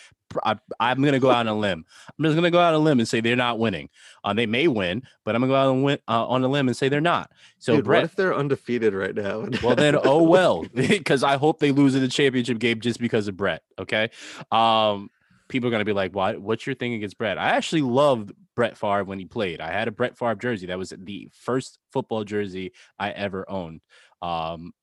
I, 0.44 0.58
am 0.80 1.02
going 1.02 1.14
to 1.14 1.20
go 1.20 1.32
out 1.32 1.48
on 1.48 1.48
a 1.48 1.58
limb. 1.58 1.86
I'm 2.08 2.24
just 2.24 2.36
going 2.36 2.44
to 2.44 2.52
go 2.52 2.60
out 2.60 2.74
on 2.74 2.82
a 2.82 2.84
limb 2.84 3.00
and 3.00 3.08
say 3.08 3.20
they're 3.20 3.36
not 3.36 3.58
winning. 3.58 3.90
Uh, 4.24 4.34
they 4.34 4.46
may 4.46 4.68
win, 4.68 5.04
but 5.26 5.36
I'm 5.36 5.42
going 5.42 5.50
to 5.50 5.54
go 5.54 5.60
out 5.60 5.74
and 5.74 5.84
win, 5.84 6.00
uh, 6.08 6.28
on 6.28 6.44
a 6.44 6.48
limb 6.48 6.68
and 6.68 6.78
say 6.78 6.88
they're 6.88 7.02
not. 7.02 7.32
So, 7.58 7.78
Dude, 7.78 7.86
Brett, 7.86 8.04
what 8.04 8.12
if 8.12 8.16
they're 8.16 8.36
undefeated 8.36 8.94
right 8.94 9.16
now? 9.16 9.48
well, 9.64 9.76
then, 9.76 9.98
oh 10.04 10.24
well, 10.24 10.66
because 10.74 11.24
I 11.24 11.38
hope 11.38 11.60
they 11.60 11.72
lose 11.72 11.96
in 11.96 12.02
the 12.02 12.08
championship 12.08 12.60
game 12.60 12.80
just 12.80 13.00
because 13.00 13.28
of 13.28 13.38
Brett. 13.38 13.64
Okay. 13.80 14.12
Um, 14.52 15.10
people 15.50 15.68
are 15.68 15.72
going 15.72 15.82
to 15.82 15.86
be 15.86 15.94
like, 15.94 16.16
"What? 16.16 16.40
What's 16.40 16.66
your 16.66 16.76
thing 16.76 16.94
against 16.94 17.18
Brett?" 17.18 17.38
I 17.38 17.50
actually 17.50 17.82
loved 17.82 18.32
Brett 18.56 18.78
Favre 18.78 19.04
when 19.04 19.20
he 19.20 19.26
played. 19.26 19.60
I 19.60 19.72
had 19.72 19.88
a 19.88 19.92
Brett 19.92 20.18
Favre 20.18 20.36
jersey. 20.36 20.68
That 20.68 20.78
was 20.78 20.94
the 20.98 21.30
first 21.34 21.78
football 21.92 22.24
jersey 22.24 22.72
I 22.98 23.10
ever 23.12 23.50
owned. 23.50 23.82
Um, 24.22 24.74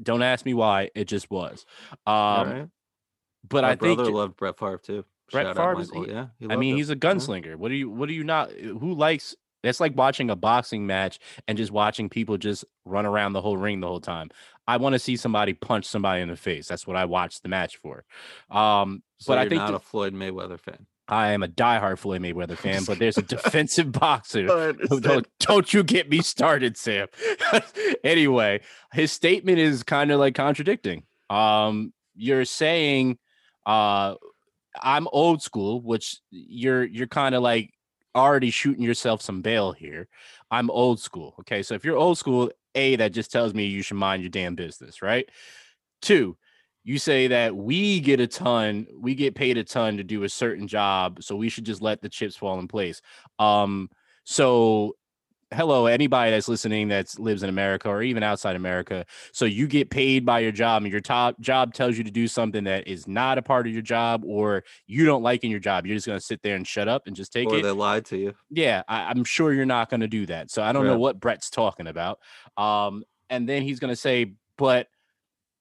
don't 0.00 0.22
ask 0.22 0.46
me 0.46 0.54
why. 0.54 0.90
It 0.94 1.06
just 1.06 1.30
was. 1.30 1.66
Um, 2.06 2.14
right. 2.14 2.68
But 3.48 3.62
My 3.62 3.70
I 3.70 3.74
think 3.76 3.96
brother 3.98 4.12
loved 4.12 4.36
Brett 4.36 4.58
Favre 4.58 4.78
too. 4.78 5.04
Brett 5.30 5.46
Shout 5.46 5.56
Favre, 5.56 5.74
Michael. 5.76 6.08
yeah. 6.08 6.26
he 6.38 6.46
I 6.50 6.56
mean, 6.56 6.70
loved 6.72 6.78
he's 6.78 6.90
a 6.90 6.92
him. 6.92 7.00
gunslinger. 7.00 7.56
What 7.56 7.68
do 7.70 7.74
you? 7.74 7.90
What 7.90 8.08
do 8.08 8.14
you 8.14 8.24
not? 8.24 8.52
Who 8.52 8.94
likes? 8.94 9.34
It's 9.62 9.80
like 9.80 9.96
watching 9.96 10.30
a 10.30 10.36
boxing 10.36 10.86
match 10.86 11.18
and 11.46 11.56
just 11.58 11.70
watching 11.72 12.08
people 12.08 12.36
just 12.38 12.64
run 12.84 13.06
around 13.06 13.32
the 13.32 13.40
whole 13.40 13.56
ring 13.56 13.80
the 13.80 13.86
whole 13.88 14.00
time. 14.00 14.30
I 14.66 14.76
want 14.76 14.94
to 14.94 14.98
see 14.98 15.16
somebody 15.16 15.52
punch 15.54 15.84
somebody 15.86 16.20
in 16.22 16.28
the 16.28 16.36
face. 16.36 16.68
That's 16.68 16.86
what 16.86 16.96
I 16.96 17.04
watched 17.04 17.42
the 17.42 17.48
match 17.48 17.76
for. 17.78 18.04
Um, 18.50 19.02
So 19.18 19.32
but 19.32 19.38
I 19.38 19.48
think 19.48 19.60
not 19.60 19.70
the- 19.70 19.76
a 19.76 19.80
Floyd 19.80 20.14
Mayweather 20.14 20.58
fan. 20.58 20.86
I 21.08 21.32
am 21.32 21.42
a 21.42 21.48
diehard 21.48 21.98
Floyd 21.98 22.22
Mayweather 22.22 22.56
fan, 22.64 22.84
but 22.84 22.98
there's 22.98 23.18
a 23.18 23.22
defensive 23.22 23.90
boxer. 24.00 24.46
Don't, 24.46 25.26
don't 25.40 25.74
you 25.74 25.82
get 25.82 26.08
me 26.08 26.22
started, 26.22 26.76
Sam. 26.76 27.08
anyway, 28.04 28.60
his 28.92 29.12
statement 29.12 29.58
is 29.58 29.82
kind 29.82 30.10
of 30.10 30.20
like 30.20 30.34
contradicting. 30.34 31.04
Um, 31.28 31.92
you're 32.14 32.44
saying 32.44 33.18
uh 33.66 34.14
I'm 34.80 35.06
old 35.12 35.42
school, 35.42 35.80
which 35.82 36.18
you're 36.30 36.84
you're 36.84 37.06
kind 37.06 37.34
of 37.34 37.42
like 37.42 37.72
already 38.14 38.50
shooting 38.50 38.82
yourself 38.82 39.22
some 39.22 39.42
bail 39.42 39.72
here. 39.72 40.08
I'm 40.50 40.70
old 40.70 41.00
school. 41.00 41.34
Okay. 41.40 41.62
So 41.62 41.74
if 41.74 41.84
you're 41.84 41.96
old 41.96 42.18
school, 42.18 42.50
A, 42.74 42.96
that 42.96 43.12
just 43.12 43.32
tells 43.32 43.54
me 43.54 43.66
you 43.66 43.82
should 43.82 43.96
mind 43.96 44.22
your 44.22 44.30
damn 44.30 44.54
business, 44.54 45.02
right? 45.02 45.28
Two, 46.00 46.36
you 46.84 46.98
say 46.98 47.28
that 47.28 47.54
we 47.54 48.00
get 48.00 48.20
a 48.20 48.26
ton, 48.26 48.86
we 48.98 49.14
get 49.14 49.34
paid 49.34 49.56
a 49.56 49.64
ton 49.64 49.96
to 49.98 50.04
do 50.04 50.24
a 50.24 50.28
certain 50.28 50.66
job, 50.66 51.22
so 51.22 51.36
we 51.36 51.48
should 51.48 51.64
just 51.64 51.80
let 51.80 52.02
the 52.02 52.08
chips 52.08 52.36
fall 52.36 52.58
in 52.58 52.66
place. 52.66 53.00
Um, 53.38 53.88
so 54.24 54.96
hello, 55.52 55.86
anybody 55.86 56.30
that's 56.30 56.48
listening 56.48 56.88
that 56.88 57.18
lives 57.18 57.42
in 57.42 57.48
America 57.48 57.88
or 57.88 58.02
even 58.02 58.22
outside 58.22 58.56
America. 58.56 59.04
So 59.32 59.44
you 59.44 59.66
get 59.66 59.90
paid 59.90 60.24
by 60.24 60.40
your 60.40 60.52
job, 60.52 60.82
and 60.82 60.90
your 60.90 61.00
top 61.00 61.38
job 61.40 61.74
tells 61.74 61.96
you 61.98 62.04
to 62.04 62.10
do 62.10 62.26
something 62.26 62.64
that 62.64 62.88
is 62.88 63.06
not 63.06 63.38
a 63.38 63.42
part 63.42 63.66
of 63.66 63.72
your 63.72 63.82
job, 63.82 64.24
or 64.24 64.64
you 64.86 65.04
don't 65.04 65.22
like 65.22 65.44
in 65.44 65.50
your 65.50 65.60
job. 65.60 65.86
You're 65.86 65.96
just 65.96 66.06
gonna 66.06 66.20
sit 66.20 66.42
there 66.42 66.56
and 66.56 66.66
shut 66.66 66.88
up 66.88 67.06
and 67.06 67.14
just 67.16 67.32
take 67.32 67.48
Or 67.48 67.58
it. 67.58 67.62
they 67.62 67.70
lied 67.70 68.04
to 68.06 68.16
you. 68.16 68.34
Yeah, 68.50 68.82
I, 68.88 69.04
I'm 69.04 69.24
sure 69.24 69.52
you're 69.52 69.66
not 69.66 69.90
going 69.90 70.00
to 70.00 70.08
do 70.08 70.26
that. 70.26 70.50
So 70.50 70.62
I 70.62 70.72
don't 70.72 70.86
know 70.86 70.98
what 70.98 71.20
Brett's 71.20 71.50
talking 71.50 71.86
about. 71.86 72.18
Um, 72.56 73.04
and 73.30 73.48
then 73.48 73.62
he's 73.62 73.80
going 73.80 73.92
to 73.92 73.96
say, 73.96 74.34
but 74.58 74.88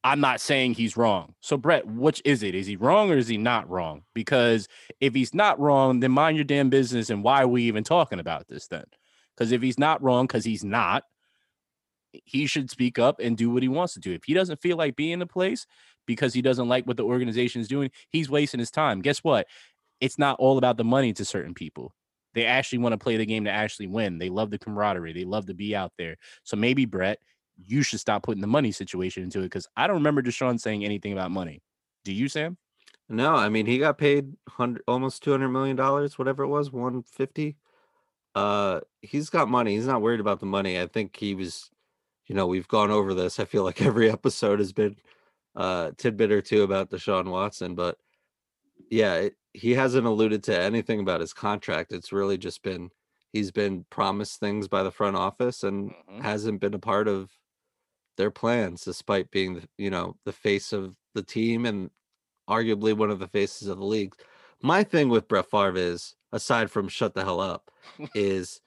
I'm 0.03 0.19
not 0.19 0.41
saying 0.41 0.73
he's 0.73 0.97
wrong. 0.97 1.35
So 1.41 1.57
Brett, 1.57 1.85
which 1.85 2.21
is 2.25 2.43
it? 2.43 2.55
Is 2.55 2.67
he 2.67 2.75
wrong 2.75 3.11
or 3.11 3.17
is 3.17 3.27
he 3.27 3.37
not 3.37 3.69
wrong? 3.69 4.03
Because 4.13 4.67
if 4.99 5.13
he's 5.13 5.33
not 5.33 5.59
wrong, 5.59 5.99
then 5.99 6.11
mind 6.11 6.37
your 6.37 6.43
damn 6.43 6.69
business. 6.69 7.09
And 7.09 7.23
why 7.23 7.43
are 7.43 7.47
we 7.47 7.63
even 7.63 7.83
talking 7.83 8.19
about 8.19 8.47
this 8.47 8.67
then? 8.67 8.85
Because 9.41 9.51
if 9.51 9.63
he's 9.63 9.79
not 9.79 10.03
wrong, 10.03 10.27
because 10.27 10.45
he's 10.45 10.63
not, 10.63 11.03
he 12.11 12.45
should 12.45 12.69
speak 12.69 12.99
up 12.99 13.19
and 13.19 13.35
do 13.35 13.49
what 13.49 13.63
he 13.63 13.69
wants 13.69 13.95
to 13.95 13.99
do. 13.99 14.13
If 14.13 14.23
he 14.23 14.35
doesn't 14.35 14.61
feel 14.61 14.77
like 14.77 14.95
being 14.95 15.13
in 15.13 15.17
the 15.19 15.25
place 15.25 15.65
because 16.05 16.31
he 16.31 16.43
doesn't 16.43 16.67
like 16.67 16.85
what 16.85 16.95
the 16.95 17.05
organization 17.05 17.59
is 17.59 17.67
doing, 17.67 17.89
he's 18.11 18.29
wasting 18.29 18.59
his 18.59 18.69
time. 18.69 19.01
Guess 19.01 19.23
what? 19.23 19.47
It's 19.99 20.19
not 20.19 20.37
all 20.37 20.59
about 20.59 20.77
the 20.77 20.83
money 20.83 21.11
to 21.13 21.25
certain 21.25 21.55
people. 21.55 21.95
They 22.35 22.45
actually 22.45 22.77
want 22.77 22.93
to 22.93 22.99
play 22.99 23.17
the 23.17 23.25
game 23.25 23.45
to 23.45 23.49
actually 23.49 23.87
win. 23.87 24.19
They 24.19 24.29
love 24.29 24.51
the 24.51 24.59
camaraderie. 24.59 25.13
They 25.13 25.25
love 25.25 25.47
to 25.47 25.55
be 25.55 25.75
out 25.75 25.93
there. 25.97 26.17
So 26.43 26.55
maybe 26.55 26.85
Brett, 26.85 27.17
you 27.65 27.81
should 27.81 27.99
stop 27.99 28.21
putting 28.21 28.41
the 28.41 28.47
money 28.47 28.71
situation 28.71 29.23
into 29.23 29.39
it 29.39 29.45
because 29.45 29.67
I 29.75 29.87
don't 29.87 29.95
remember 29.95 30.21
Deshaun 30.21 30.59
saying 30.59 30.85
anything 30.85 31.13
about 31.13 31.31
money. 31.31 31.63
Do 32.05 32.13
you, 32.13 32.29
Sam? 32.29 32.59
No, 33.09 33.33
I 33.33 33.49
mean 33.49 33.65
he 33.65 33.79
got 33.79 33.97
paid 33.97 34.33
hundred 34.47 34.83
almost 34.87 35.23
two 35.23 35.31
hundred 35.31 35.49
million 35.49 35.75
dollars, 35.75 36.19
whatever 36.19 36.43
it 36.43 36.47
was, 36.47 36.71
one 36.71 37.01
fifty. 37.01 37.57
Uh, 38.35 38.81
he's 39.01 39.29
got 39.29 39.49
money. 39.49 39.75
He's 39.75 39.87
not 39.87 40.01
worried 40.01 40.19
about 40.21 40.39
the 40.39 40.45
money. 40.45 40.79
I 40.79 40.87
think 40.87 41.15
he 41.17 41.35
was, 41.35 41.69
you 42.27 42.35
know, 42.35 42.47
we've 42.47 42.67
gone 42.67 42.91
over 42.91 43.13
this. 43.13 43.39
I 43.39 43.45
feel 43.45 43.63
like 43.63 43.81
every 43.81 44.09
episode 44.11 44.59
has 44.59 44.73
been 44.73 44.97
uh 45.55 45.91
tidbit 45.97 46.31
or 46.31 46.41
two 46.41 46.63
about 46.63 46.89
Deshaun 46.89 47.29
Watson, 47.29 47.75
but 47.75 47.97
yeah, 48.89 49.15
it, 49.15 49.35
he 49.53 49.73
hasn't 49.73 50.07
alluded 50.07 50.43
to 50.43 50.57
anything 50.59 50.99
about 51.01 51.21
his 51.21 51.33
contract. 51.33 51.91
It's 51.91 52.11
really 52.13 52.37
just 52.37 52.63
been 52.63 52.89
he's 53.33 53.51
been 53.51 53.85
promised 53.89 54.39
things 54.39 54.67
by 54.67 54.83
the 54.83 54.91
front 54.91 55.15
office 55.17 55.63
and 55.63 55.91
Mhm. 56.09 56.21
hasn't 56.21 56.61
been 56.61 56.73
a 56.73 56.79
part 56.79 57.07
of 57.07 57.31
their 58.17 58.31
plans, 58.31 58.83
despite 58.83 59.31
being 59.31 59.55
the 59.55 59.69
you 59.77 59.89
know 59.89 60.17
the 60.25 60.33
face 60.33 60.73
of 60.73 60.95
the 61.13 61.23
team 61.23 61.65
and 61.65 61.91
arguably 62.49 62.95
one 62.95 63.11
of 63.11 63.19
the 63.19 63.27
faces 63.27 63.67
of 63.67 63.77
the 63.77 63.85
league. 63.85 64.13
My 64.61 64.83
thing 64.83 65.09
with 65.09 65.27
Brett 65.27 65.49
Favre 65.49 65.77
is, 65.77 66.15
aside 66.31 66.71
from 66.71 66.87
shut 66.87 67.13
the 67.13 67.23
hell 67.23 67.39
up, 67.39 67.71
is 68.15 68.61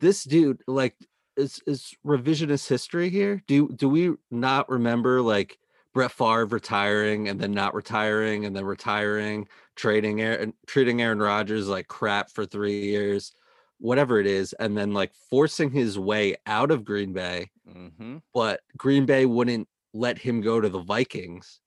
this 0.00 0.24
dude 0.24 0.62
like 0.66 0.96
is 1.36 1.62
is 1.66 1.94
revisionist 2.04 2.68
history 2.68 3.08
here? 3.10 3.42
Do 3.46 3.68
do 3.68 3.88
we 3.88 4.14
not 4.30 4.68
remember 4.68 5.22
like 5.22 5.58
Brett 5.94 6.12
Favre 6.12 6.46
retiring 6.46 7.28
and 7.28 7.40
then 7.40 7.52
not 7.52 7.74
retiring 7.74 8.44
and 8.44 8.54
then 8.54 8.64
retiring, 8.64 9.48
trading 9.76 10.20
Aaron, 10.20 10.54
treating 10.66 11.02
Aaron 11.02 11.18
Rodgers 11.18 11.68
like 11.68 11.88
crap 11.88 12.30
for 12.30 12.46
three 12.46 12.80
years, 12.80 13.32
whatever 13.78 14.20
it 14.20 14.26
is, 14.26 14.52
and 14.54 14.76
then 14.76 14.92
like 14.92 15.12
forcing 15.30 15.70
his 15.70 15.98
way 15.98 16.36
out 16.46 16.70
of 16.70 16.84
Green 16.84 17.12
Bay 17.12 17.50
Mm-hmm. 17.68 18.18
but 18.34 18.60
Green 18.76 19.06
Bay 19.06 19.26
wouldn't 19.26 19.68
let 19.92 20.18
him 20.18 20.40
go 20.40 20.60
to 20.60 20.68
the 20.68 20.80
Vikings. 20.80 21.60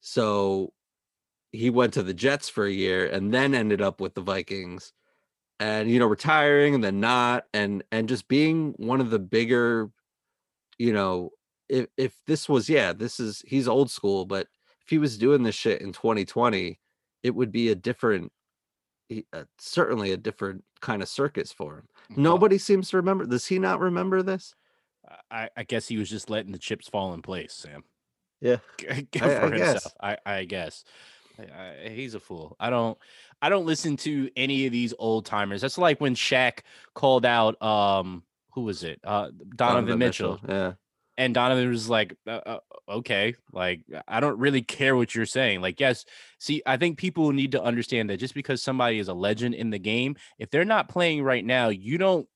So 0.00 0.72
he 1.52 1.70
went 1.70 1.94
to 1.94 2.02
the 2.02 2.14
Jets 2.14 2.48
for 2.48 2.64
a 2.64 2.72
year 2.72 3.06
and 3.06 3.32
then 3.32 3.54
ended 3.54 3.80
up 3.80 4.00
with 4.00 4.14
the 4.14 4.20
Vikings 4.22 4.92
and 5.60 5.90
you 5.90 5.98
know 5.98 6.06
retiring 6.06 6.74
and 6.74 6.82
then 6.82 6.98
not 6.98 7.44
and 7.54 7.84
and 7.92 8.08
just 8.08 8.26
being 8.26 8.72
one 8.78 9.00
of 9.00 9.10
the 9.10 9.18
bigger 9.18 9.90
you 10.78 10.92
know 10.92 11.30
if 11.68 11.86
if 11.96 12.14
this 12.26 12.48
was 12.48 12.68
yeah 12.68 12.92
this 12.92 13.20
is 13.20 13.42
he's 13.46 13.68
old 13.68 13.90
school 13.90 14.24
but 14.24 14.46
if 14.80 14.88
he 14.88 14.98
was 14.98 15.16
doing 15.18 15.42
this 15.42 15.54
shit 15.54 15.80
in 15.80 15.92
2020 15.92 16.80
it 17.22 17.34
would 17.34 17.52
be 17.52 17.68
a 17.68 17.74
different 17.74 18.32
uh, 19.34 19.44
certainly 19.58 20.10
a 20.12 20.16
different 20.16 20.64
kind 20.80 21.02
of 21.02 21.08
circus 21.08 21.52
for 21.52 21.76
him 21.78 21.86
nobody 22.16 22.56
seems 22.58 22.88
to 22.88 22.96
remember 22.96 23.26
does 23.26 23.46
he 23.46 23.58
not 23.58 23.78
remember 23.78 24.22
this 24.22 24.54
I, 25.30 25.48
I 25.56 25.62
guess 25.64 25.88
he 25.88 25.98
was 25.98 26.08
just 26.08 26.30
letting 26.30 26.52
the 26.52 26.58
chips 26.58 26.88
fall 26.88 27.12
in 27.12 27.22
place, 27.22 27.52
Sam. 27.52 27.84
yeah 28.40 28.56
I- 28.90 29.06
for 29.14 29.20
I 29.20 29.50
guess. 29.50 29.72
himself. 29.72 29.94
I, 30.00 30.16
I 30.24 30.44
guess. 30.44 30.84
I, 31.50 31.88
he's 31.88 32.14
a 32.14 32.20
fool. 32.20 32.56
I 32.60 32.70
don't 32.70 32.98
I 33.40 33.48
don't 33.48 33.66
listen 33.66 33.96
to 33.98 34.30
any 34.36 34.66
of 34.66 34.72
these 34.72 34.94
old 34.98 35.26
timers. 35.26 35.60
That's 35.60 35.78
like 35.78 36.00
when 36.00 36.14
Shaq 36.14 36.60
called 36.94 37.26
out 37.26 37.60
um 37.62 38.22
who 38.52 38.62
was 38.62 38.82
it? 38.84 39.00
Uh 39.04 39.30
Donovan, 39.56 39.98
Mitchell. 39.98 40.40
Yeah. 40.48 40.74
And 41.18 41.34
Donovan 41.34 41.68
was 41.68 41.90
like, 41.90 42.16
uh, 42.26 42.40
uh, 42.46 42.58
okay, 42.88 43.34
like 43.52 43.82
I 44.08 44.20
don't 44.20 44.38
really 44.38 44.62
care 44.62 44.96
what 44.96 45.14
you're 45.14 45.26
saying. 45.26 45.60
Like, 45.60 45.78
yes, 45.78 46.06
see, 46.38 46.62
I 46.64 46.78
think 46.78 46.96
people 46.96 47.32
need 47.32 47.52
to 47.52 47.62
understand 47.62 48.08
that 48.08 48.16
just 48.16 48.34
because 48.34 48.62
somebody 48.62 48.98
is 48.98 49.08
a 49.08 49.14
legend 49.14 49.54
in 49.54 49.68
the 49.68 49.78
game, 49.78 50.16
if 50.38 50.48
they're 50.50 50.64
not 50.64 50.88
playing 50.88 51.22
right 51.22 51.44
now, 51.44 51.68
you 51.68 51.98
don't 51.98 52.26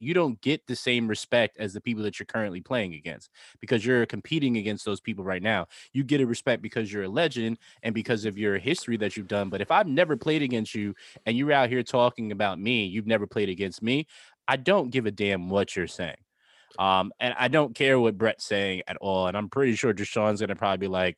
you 0.00 0.14
don't 0.14 0.40
get 0.40 0.66
the 0.66 0.76
same 0.76 1.08
respect 1.08 1.56
as 1.58 1.72
the 1.72 1.80
people 1.80 2.02
that 2.04 2.18
you're 2.18 2.26
currently 2.26 2.60
playing 2.60 2.94
against 2.94 3.30
because 3.60 3.84
you're 3.84 4.06
competing 4.06 4.56
against 4.56 4.84
those 4.84 5.00
people 5.00 5.24
right 5.24 5.42
now. 5.42 5.66
You 5.92 6.04
get 6.04 6.20
a 6.20 6.26
respect 6.26 6.62
because 6.62 6.92
you're 6.92 7.04
a 7.04 7.08
legend 7.08 7.58
and 7.82 7.94
because 7.94 8.24
of 8.24 8.38
your 8.38 8.58
history 8.58 8.96
that 8.98 9.16
you've 9.16 9.28
done. 9.28 9.48
But 9.48 9.60
if 9.60 9.70
I've 9.70 9.86
never 9.88 10.16
played 10.16 10.42
against 10.42 10.74
you 10.74 10.94
and 11.26 11.36
you're 11.36 11.52
out 11.52 11.68
here 11.68 11.82
talking 11.82 12.32
about 12.32 12.58
me, 12.60 12.86
you've 12.86 13.06
never 13.06 13.26
played 13.26 13.48
against 13.48 13.82
me, 13.82 14.06
I 14.46 14.56
don't 14.56 14.90
give 14.90 15.06
a 15.06 15.10
damn 15.10 15.48
what 15.50 15.74
you're 15.76 15.86
saying. 15.86 16.16
Um, 16.78 17.12
and 17.18 17.34
I 17.38 17.48
don't 17.48 17.74
care 17.74 17.98
what 17.98 18.16
Brett's 18.18 18.44
saying 18.44 18.82
at 18.86 18.96
all. 18.98 19.26
And 19.26 19.36
I'm 19.36 19.48
pretty 19.48 19.74
sure 19.74 19.92
Deshaun's 19.92 20.40
gonna 20.40 20.54
probably 20.54 20.78
be 20.86 20.88
like, 20.88 21.16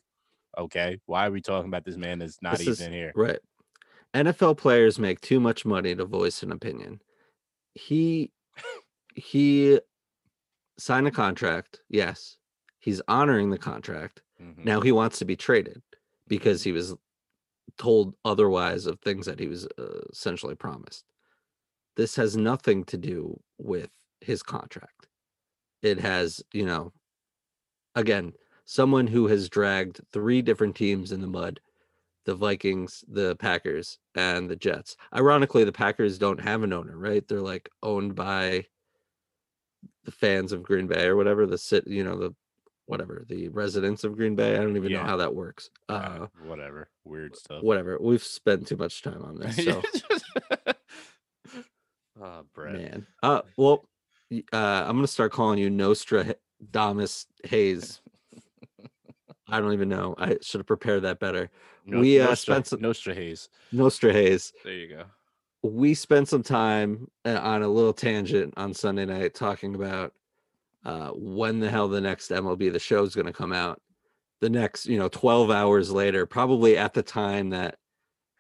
okay, 0.57 0.99
why 1.07 1.27
are 1.27 1.31
we 1.31 1.41
talking 1.41 1.69
about 1.69 1.85
this 1.85 1.97
man 1.97 2.19
that's 2.19 2.39
not 2.41 2.59
This 2.59 2.63
even 2.63 2.73
is- 2.73 2.95
here? 2.95 3.13
Right. 3.15 3.39
NFL 4.15 4.57
players 4.59 4.99
make 4.99 5.21
too 5.21 5.39
much 5.39 5.65
money 5.65 5.95
to 5.95 6.05
voice 6.05 6.43
an 6.43 6.51
opinion. 6.51 7.01
He 7.75 8.33
he 9.15 9.81
signed 10.79 11.07
a 11.07 11.11
contract. 11.11 11.81
Yes. 11.89 12.37
He's 12.79 13.03
honoring 13.09 13.51
the 13.51 13.59
contract. 13.59 14.23
Mhm. 14.41 14.65
Now 14.65 14.81
he 14.81 14.93
wants 14.93 15.19
to 15.19 15.25
be 15.25 15.37
traded 15.37 15.83
because 16.27 16.63
he 16.63 16.73
was 16.73 16.95
told 17.77 18.15
otherwise 18.25 18.87
of 18.87 18.99
things 19.01 19.27
that 19.27 19.39
he 19.39 19.49
was 19.49 19.67
uh, 19.79 20.01
essentially 20.11 20.55
promised. 20.55 21.05
This 21.97 22.17
has 22.17 22.37
nothing 22.37 22.85
to 22.85 22.97
do 22.97 23.41
with 23.59 23.91
his 24.21 24.43
contract. 24.43 25.09
It 25.83 25.99
has, 26.01 26.43
you 26.53 26.65
know, 26.65 26.93
again, 27.95 28.33
someone 28.65 29.07
who 29.07 29.27
has 29.27 29.49
dragged 29.49 30.01
three 30.13 30.43
different 30.43 30.77
teams 30.77 31.13
in 31.13 31.21
the 31.21 31.27
mud 31.27 31.61
the 32.27 32.35
Vikings, 32.35 33.03
the 33.09 33.35
Packers, 33.37 33.99
and 34.15 34.49
the 34.51 34.57
Jets. 34.57 34.97
Ironically, 35.15 35.65
the 35.65 35.73
Packers 35.73 36.19
don't 36.19 36.41
have 36.41 36.63
an 36.63 36.73
owner, 36.73 36.97
right? 36.97 37.27
They're 37.27 37.41
like 37.41 37.69
owned 37.83 38.15
by 38.15 38.67
the 40.05 40.13
fans 40.13 40.53
of 40.53 40.63
Green 40.63 40.87
Bay 40.87 41.07
or 41.07 41.17
whatever, 41.17 41.47
the 41.47 41.59
sit, 41.59 41.87
you 41.87 42.05
know, 42.05 42.17
the 42.19 42.35
whatever, 42.87 43.25
the 43.29 43.49
residents 43.49 44.03
of 44.05 44.17
Green 44.17 44.35
Bay. 44.35 44.55
I 44.55 44.59
don't 44.59 44.77
even 44.77 44.91
Yeah. 44.91 44.99
know 45.03 45.07
how 45.07 45.17
that 45.19 45.35
works. 45.35 45.71
Uh, 45.89 46.27
whatever. 46.45 46.89
Weird 47.05 47.37
stuff. 47.37 47.63
whatever. 47.63 47.97
We've 48.01 48.23
spent 48.23 48.67
too 48.67 48.77
much 48.77 49.03
time 49.03 49.23
on 49.23 49.39
this. 49.39 49.57
So 49.65 49.81
oh, 52.21 52.43
Brett. 52.55 52.75
man. 52.75 53.07
Uh 53.23 53.43
well 53.57 53.85
uh 54.53 54.85
I'm 54.87 54.97
gonna 54.97 55.07
start 55.07 55.33
calling 55.33 55.59
you 55.59 55.71
Nostra 55.71 56.35
Damus 56.71 57.27
Hayes. 57.45 58.01
I 59.51 59.61
don't 59.61 59.73
even 59.73 59.89
know. 59.89 60.15
I 60.19 60.37
should 60.43 60.61
have 60.61 60.67
prepared 60.67 61.03
that 61.03 61.19
better. 61.21 61.51
No, 61.87 62.01
We, 62.01 62.21
uh, 62.21 62.27
Nostra, 62.29 62.55
spent 62.55 62.67
some- 62.69 62.81
Nostra 62.81 63.15
Hayes. 63.15 63.49
Nostra. 63.73 64.13
There 64.13 64.53
you 64.67 64.89
go. 64.89 65.05
we 65.63 65.95
spent 65.95 66.29
some 66.29 66.43
time 66.43 67.11
uh, 67.25 67.39
on 67.43 67.63
a 67.63 67.69
little 67.69 67.93
tangent 67.93 68.55
on 68.57 68.73
Sunday 68.75 69.05
night 69.05 69.35
talking 69.35 69.75
about 69.75 70.13
uh, 70.85 71.11
when 71.11 71.61
the 71.61 71.69
hell 71.69 71.89
the 71.89 72.01
next 72.01 72.31
MLB 72.31 72.73
the 72.73 72.79
show 72.79 73.03
is 73.03 73.15
going 73.15 73.27
to 73.27 73.33
come 73.33 73.53
out. 73.53 73.81
The 74.41 74.49
next, 74.49 74.87
you 74.87 74.99
know, 74.99 75.09
12 75.09 75.51
hours 75.51 75.91
later, 75.93 76.25
probably 76.25 76.79
at 76.79 76.95
the 76.95 77.03
time 77.03 77.51
that, 77.51 77.77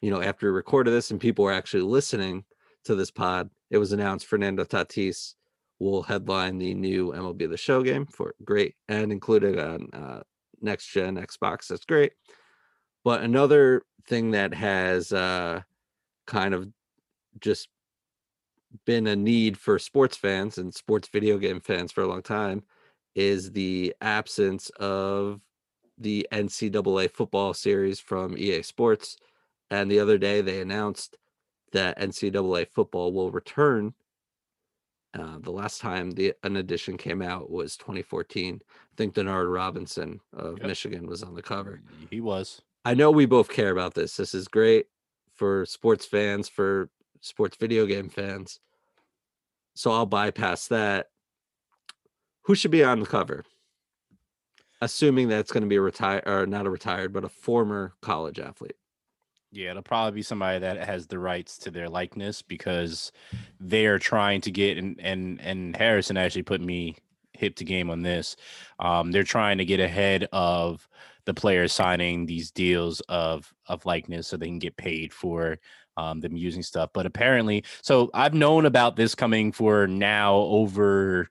you 0.00 0.10
know, 0.10 0.22
after 0.22 0.46
we 0.46 0.52
recorded 0.56 0.92
this 0.92 1.10
and 1.10 1.20
people 1.20 1.44
were 1.44 1.52
actually 1.52 1.82
listening 1.82 2.44
to 2.84 2.94
this 2.94 3.10
pod, 3.10 3.50
it 3.68 3.76
was 3.76 3.92
announced 3.92 4.24
Fernando 4.26 4.64
Tatis 4.64 5.34
will 5.78 6.02
headline 6.02 6.56
the 6.56 6.72
new 6.72 7.12
MLB 7.12 7.48
the 7.50 7.56
show 7.58 7.82
game 7.82 8.06
for 8.06 8.34
great 8.44 8.74
and 8.88 9.12
included 9.12 9.58
on 9.58 9.88
uh, 9.92 10.20
next 10.60 10.88
gen 10.88 11.16
Xbox. 11.16 11.68
That's 11.68 11.84
great. 11.84 12.12
But 13.04 13.22
another 13.22 13.82
thing 14.06 14.32
that 14.32 14.54
has 14.54 15.12
uh, 15.12 15.62
kind 16.26 16.54
of 16.54 16.68
just 17.40 17.68
been 18.84 19.06
a 19.06 19.16
need 19.16 19.56
for 19.58 19.78
sports 19.78 20.16
fans 20.16 20.58
and 20.58 20.74
sports 20.74 21.08
video 21.08 21.38
game 21.38 21.60
fans 21.60 21.92
for 21.92 22.02
a 22.02 22.06
long 22.06 22.22
time 22.22 22.62
is 23.14 23.52
the 23.52 23.94
absence 24.00 24.70
of 24.78 25.40
the 25.98 26.26
NCAA 26.32 27.10
football 27.10 27.52
series 27.52 28.00
from 28.00 28.36
EA 28.38 28.62
Sports. 28.62 29.16
And 29.70 29.90
the 29.90 30.00
other 30.00 30.18
day 30.18 30.40
they 30.40 30.60
announced 30.60 31.16
that 31.72 31.98
NCAA 31.98 32.68
football 32.68 33.12
will 33.12 33.30
return. 33.30 33.94
Uh, 35.18 35.38
the 35.40 35.50
last 35.50 35.80
time 35.80 36.12
the 36.12 36.32
an 36.44 36.56
edition 36.56 36.96
came 36.96 37.20
out 37.20 37.50
was 37.50 37.76
2014. 37.76 38.60
I 38.64 38.94
think 38.96 39.14
Denard 39.14 39.52
Robinson 39.52 40.20
of 40.32 40.58
Yep. 40.58 40.66
Michigan 40.66 41.06
was 41.06 41.22
on 41.22 41.34
the 41.34 41.42
cover. 41.42 41.80
He 42.10 42.20
was. 42.20 42.62
I 42.84 42.94
know 42.94 43.10
we 43.10 43.26
both 43.26 43.48
care 43.50 43.70
about 43.70 43.94
this. 43.94 44.16
This 44.16 44.34
is 44.34 44.46
great 44.48 44.86
for 45.34 45.66
sports 45.66 46.06
fans, 46.06 46.48
for 46.48 46.90
sports 47.20 47.56
video 47.56 47.86
game 47.86 48.08
fans. 48.08 48.60
So 49.74 49.90
I'll 49.90 50.06
bypass 50.06 50.68
that. 50.68 51.08
Who 52.42 52.54
should 52.54 52.70
be 52.70 52.84
on 52.84 53.00
the 53.00 53.06
cover? 53.06 53.44
Assuming 54.80 55.28
that 55.28 55.40
it's 55.40 55.52
going 55.52 55.62
to 55.62 55.68
be 55.68 55.76
a 55.76 55.80
retired 55.80 56.22
or 56.26 56.46
not 56.46 56.66
a 56.66 56.70
retired, 56.70 57.12
but 57.12 57.24
a 57.24 57.28
former 57.28 57.94
college 58.00 58.38
athlete. 58.38 58.76
Yeah, 59.52 59.70
it'll 59.70 59.82
probably 59.82 60.18
be 60.18 60.22
somebody 60.22 60.60
that 60.60 60.84
has 60.84 61.06
the 61.06 61.18
rights 61.18 61.58
to 61.58 61.70
their 61.70 61.88
likeness 61.88 62.40
because 62.40 63.10
they're 63.58 63.98
trying 63.98 64.40
to 64.42 64.50
get 64.50 64.78
and 64.78 64.98
and 65.00 65.40
and 65.40 65.76
Harrison 65.76 66.16
actually 66.16 66.44
put 66.44 66.60
me 66.60 66.96
hip 67.32 67.56
to 67.56 67.64
game 67.64 67.90
on 67.90 68.02
this. 68.02 68.36
Um, 68.78 69.10
they're 69.10 69.24
trying 69.24 69.58
to 69.58 69.64
get 69.64 69.80
ahead 69.80 70.28
of 70.32 70.88
the 71.24 71.34
players 71.34 71.72
signing 71.72 72.26
these 72.26 72.52
deals 72.52 73.00
of 73.08 73.52
of 73.66 73.84
likeness 73.86 74.28
so 74.28 74.36
they 74.36 74.46
can 74.46 74.60
get 74.60 74.76
paid 74.76 75.12
for 75.12 75.58
um, 75.96 76.20
them 76.20 76.36
using 76.36 76.62
stuff. 76.62 76.90
But 76.92 77.06
apparently, 77.06 77.64
so 77.82 78.08
I've 78.14 78.34
known 78.34 78.66
about 78.66 78.94
this 78.94 79.16
coming 79.16 79.50
for 79.50 79.88
now 79.88 80.36
over 80.36 81.28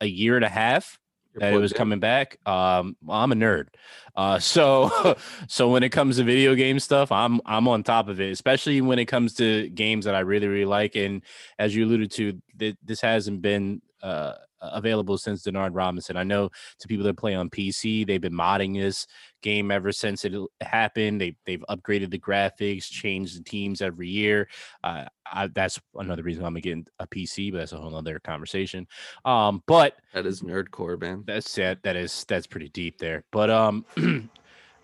a 0.00 0.06
year 0.06 0.34
and 0.36 0.44
a 0.44 0.48
half 0.48 0.98
that 1.34 1.52
it 1.52 1.58
was 1.58 1.72
in. 1.72 1.78
coming 1.78 2.00
back. 2.00 2.38
Um, 2.46 2.96
I'm 3.08 3.32
a 3.32 3.34
nerd, 3.34 3.68
uh, 4.16 4.38
so 4.38 5.16
so 5.48 5.70
when 5.70 5.82
it 5.82 5.90
comes 5.90 6.16
to 6.16 6.24
video 6.24 6.54
game 6.54 6.80
stuff, 6.80 7.12
I'm 7.12 7.40
I'm 7.46 7.68
on 7.68 7.82
top 7.82 8.08
of 8.08 8.20
it, 8.20 8.30
especially 8.32 8.80
when 8.80 8.98
it 8.98 9.06
comes 9.06 9.34
to 9.34 9.68
games 9.70 10.04
that 10.04 10.14
I 10.14 10.20
really 10.20 10.48
really 10.48 10.64
like. 10.64 10.96
And 10.96 11.22
as 11.58 11.74
you 11.74 11.84
alluded 11.84 12.10
to, 12.12 12.40
th- 12.58 12.76
this 12.84 13.00
hasn't 13.00 13.42
been 13.42 13.82
uh, 14.02 14.34
available 14.60 15.18
since 15.18 15.44
Denard 15.44 15.70
Robinson. 15.72 16.16
I 16.16 16.22
know 16.24 16.50
to 16.80 16.88
people 16.88 17.04
that 17.04 17.16
play 17.16 17.34
on 17.34 17.50
PC, 17.50 18.06
they've 18.06 18.20
been 18.20 18.32
modding 18.32 18.74
this 18.74 19.06
game 19.42 19.70
ever 19.70 19.92
since 19.92 20.24
it 20.24 20.34
happened. 20.60 21.20
They 21.20 21.36
they've 21.46 21.64
upgraded 21.68 22.10
the 22.10 22.18
graphics, 22.18 22.90
changed 22.90 23.38
the 23.38 23.44
teams 23.44 23.82
every 23.82 24.08
year. 24.08 24.48
Uh, 24.82 25.04
I, 25.30 25.48
that's 25.48 25.78
another 25.94 26.22
reason 26.22 26.44
I'm 26.44 26.54
gonna 26.54 26.82
a 26.98 27.06
PC, 27.06 27.52
but 27.52 27.58
that's 27.58 27.72
a 27.72 27.78
whole 27.78 27.94
other 27.94 28.18
conversation. 28.20 28.86
Um, 29.24 29.62
but 29.66 29.96
That 30.14 30.26
is 30.26 30.42
nerdcore, 30.42 31.00
man. 31.00 31.24
that's 31.26 31.56
it. 31.58 31.82
That 31.82 31.96
is 31.96 32.24
that's 32.28 32.46
pretty 32.46 32.68
deep 32.70 32.98
there. 32.98 33.24
But 33.30 33.50
um, 33.50 33.84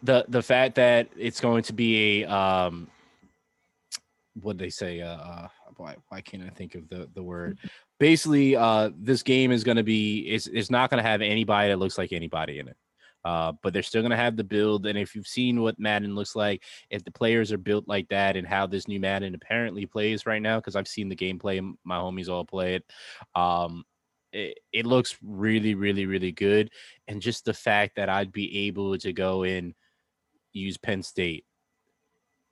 the 0.02 0.24
the 0.28 0.42
fact 0.42 0.74
that 0.76 1.08
it's 1.16 1.40
going 1.40 1.62
to 1.64 1.72
be 1.72 2.22
a 2.22 2.30
um, 2.30 2.88
what 4.40 4.58
they 4.58 4.70
say? 4.70 5.00
Uh, 5.00 5.16
uh, 5.16 5.48
why 5.78 5.96
why 6.08 6.20
can't 6.20 6.42
I 6.42 6.50
think 6.50 6.74
of 6.74 6.88
the 6.88 7.08
the 7.14 7.22
word? 7.22 7.58
Basically, 8.00 8.56
uh, 8.56 8.90
this 8.96 9.22
game 9.22 9.52
is 9.52 9.64
going 9.64 9.76
to 9.76 9.82
be 9.82 10.20
it's 10.20 10.46
it's 10.46 10.70
not 10.70 10.90
going 10.90 11.02
to 11.02 11.08
have 11.08 11.22
anybody 11.22 11.68
that 11.68 11.78
looks 11.78 11.98
like 11.98 12.12
anybody 12.12 12.58
in 12.58 12.68
it. 12.68 12.76
Uh, 13.24 13.52
but 13.62 13.72
they're 13.72 13.82
still 13.82 14.02
going 14.02 14.10
to 14.10 14.16
have 14.16 14.36
the 14.36 14.44
build. 14.44 14.84
And 14.84 14.98
if 14.98 15.14
you've 15.14 15.26
seen 15.26 15.62
what 15.62 15.78
Madden 15.78 16.14
looks 16.14 16.36
like, 16.36 16.62
if 16.90 17.04
the 17.04 17.10
players 17.10 17.52
are 17.52 17.58
built 17.58 17.88
like 17.88 18.06
that 18.08 18.36
and 18.36 18.46
how 18.46 18.66
this 18.66 18.86
new 18.86 19.00
Madden 19.00 19.34
apparently 19.34 19.86
plays 19.86 20.26
right 20.26 20.42
now, 20.42 20.58
because 20.58 20.76
I've 20.76 20.88
seen 20.88 21.08
the 21.08 21.16
gameplay, 21.16 21.74
my 21.84 21.96
homies 21.96 22.28
all 22.28 22.44
play 22.44 22.74
it. 22.74 22.84
Um, 23.34 23.84
it, 24.34 24.58
it 24.74 24.84
looks 24.84 25.16
really, 25.22 25.74
really, 25.74 26.04
really 26.04 26.32
good. 26.32 26.70
And 27.08 27.22
just 27.22 27.46
the 27.46 27.54
fact 27.54 27.96
that 27.96 28.10
I'd 28.10 28.32
be 28.32 28.66
able 28.66 28.98
to 28.98 29.12
go 29.14 29.44
in, 29.44 29.74
use 30.52 30.76
Penn 30.76 31.02
State 31.02 31.46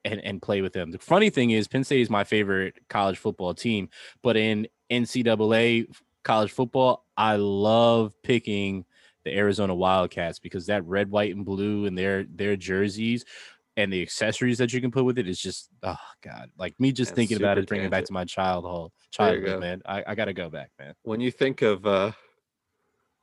and, 0.05 0.21
and 0.21 0.43
play 0.43 0.63
with 0.63 0.73
them. 0.73 0.91
The 0.91 0.99
funny 0.99 1.31
thing 1.31 1.51
is, 1.51 1.69
Penn 1.69 1.85
State 1.85 2.01
is 2.01 2.11
my 2.11 2.25
favorite 2.25 2.77
college 2.89 3.19
football 3.19 3.55
team, 3.55 3.89
but 4.23 4.37
in 4.37 4.67
NCAA 4.91 5.87
college 6.25 6.53
football, 6.53 7.07
I 7.17 7.37
love 7.37 8.15
picking 8.23 8.85
the 9.25 9.37
Arizona 9.37 9.75
Wildcats 9.75 10.39
because 10.39 10.67
that 10.67 10.85
red, 10.85 11.11
white, 11.11 11.35
and 11.35 11.45
blue 11.45 11.87
and 11.87 11.97
their 11.97 12.25
their 12.25 12.57
jerseys 12.57 13.25
and 13.77 13.93
the 13.93 14.03
accessories 14.03 14.59
that 14.59 14.73
you 14.73 14.81
can 14.81 14.91
put 14.91 15.05
with 15.05 15.19
it 15.19 15.29
is 15.29 15.41
just 15.41 15.71
oh 15.83 15.97
god. 16.23 16.51
Like 16.59 16.79
me 16.79 16.93
just 16.93 17.13
Yeah, 17.13 17.17
thinking 17.17 17.37
about 17.39 17.59
it, 17.59 17.67
bringing 17.69 17.87
it 17.87 17.91
back 17.91 18.05
to 18.05 18.13
my 18.13 18.25
childhood. 18.25 18.91
Childhood, 19.11 19.61
man. 19.61 19.83
I, 19.87 20.05
I 20.09 20.15
gotta 20.15 20.33
go 20.33 20.51
back, 20.51 20.71
man. 20.79 20.95
When 21.03 21.21
you 21.21 21.31
think 21.31 21.63
of 21.63 21.87
uh 21.87 22.13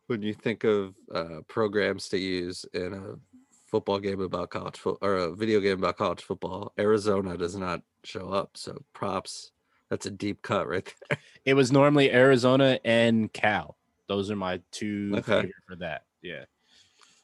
when 0.07 0.21
you 0.23 0.33
think 0.33 0.63
of 0.63 0.95
uh 1.13 1.41
programs 1.47 2.09
to 2.09 2.17
use 2.17 2.65
in 2.73 2.93
a 2.93 3.15
football 3.69 3.99
game 3.99 4.19
about 4.21 4.49
college 4.49 4.77
football 4.77 5.07
or 5.07 5.15
a 5.17 5.35
video 5.35 5.59
game 5.59 5.79
about 5.79 5.97
college 5.97 6.21
football, 6.23 6.73
Arizona 6.79 7.37
does 7.37 7.55
not 7.55 7.81
show 8.03 8.29
up. 8.29 8.51
So 8.55 8.83
props. 8.93 9.51
That's 9.89 10.05
a 10.05 10.11
deep 10.11 10.41
cut 10.41 10.67
right 10.67 10.93
there. 11.09 11.19
It 11.45 11.53
was 11.55 11.71
normally 11.71 12.11
Arizona 12.11 12.79
and 12.85 13.31
Cal. 13.33 13.75
Those 14.07 14.29
are 14.29 14.35
my 14.35 14.61
two 14.71 15.13
Okay. 15.17 15.49
for 15.67 15.75
that. 15.77 16.03
Yeah. 16.21 16.45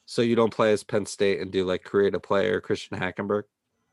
So 0.05 0.21
you 0.21 0.35
don't 0.35 0.53
play 0.53 0.71
as 0.71 0.83
Penn 0.83 1.05
State 1.05 1.41
and 1.41 1.51
do 1.51 1.65
like 1.65 1.83
create 1.83 2.13
a 2.15 2.19
player 2.19 2.61
Christian 2.61 2.97
Hackenberg? 2.99 3.43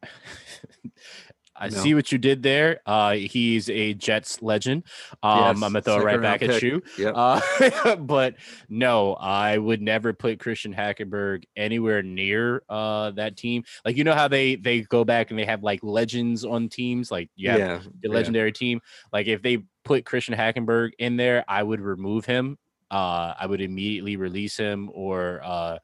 I 1.55 1.69
No. 1.69 1.77
see 1.77 1.95
what 1.95 2.11
you 2.11 2.19
did 2.19 2.43
there. 2.43 2.81
Uh, 2.87 3.13
he's 3.13 3.69
a 3.69 3.95
Jets 3.95 4.41
legend. 4.43 4.85
Um, 5.23 5.39
Yes, 5.39 5.55
I'm 5.55 5.61
gonna 5.61 5.83
throw 5.83 5.97
it 5.99 6.05
right 6.05 6.21
back 6.21 6.43
at 6.43 6.63
you. 6.63 6.83
Yep. 6.99 7.15
Uh, 7.17 7.97
but 7.97 8.37
no, 8.69 9.15
I 9.15 9.59
would 9.59 9.83
never 9.83 10.13
put 10.13 10.39
Christian 10.39 10.75
Hackenberg 10.75 11.45
anywhere 11.57 12.03
near 12.03 12.63
uh 12.69 13.11
that 13.13 13.37
team. 13.37 13.65
Like 13.85 13.97
you 13.97 14.05
know 14.05 14.15
how 14.15 14.29
they 14.29 14.57
they 14.57 14.81
go 14.81 15.05
back 15.05 15.31
and 15.31 15.39
they 15.39 15.45
have 15.45 15.63
like 15.63 15.81
legends 15.83 16.45
on 16.45 16.69
teams. 16.69 17.11
Like 17.11 17.31
you 17.37 17.51
have 17.51 17.59
yeah. 17.59 17.79
the 18.01 18.09
yeah. 18.09 18.15
legendary 18.15 18.53
team. 18.53 18.81
Like 19.13 19.27
if 19.27 19.43
they 19.43 19.59
put 19.85 20.05
Christian 20.07 20.35
Hackenberg 20.35 20.93
in 20.99 21.17
there, 21.17 21.45
I 21.49 21.63
would 21.63 21.81
remove 21.81 22.25
him. 22.25 22.59
Uh, 22.91 23.35
I 23.39 23.47
would 23.47 23.61
immediately 23.61 24.17
release 24.17 24.57
him 24.57 24.91
or 24.93 25.41
uh, 25.43 25.79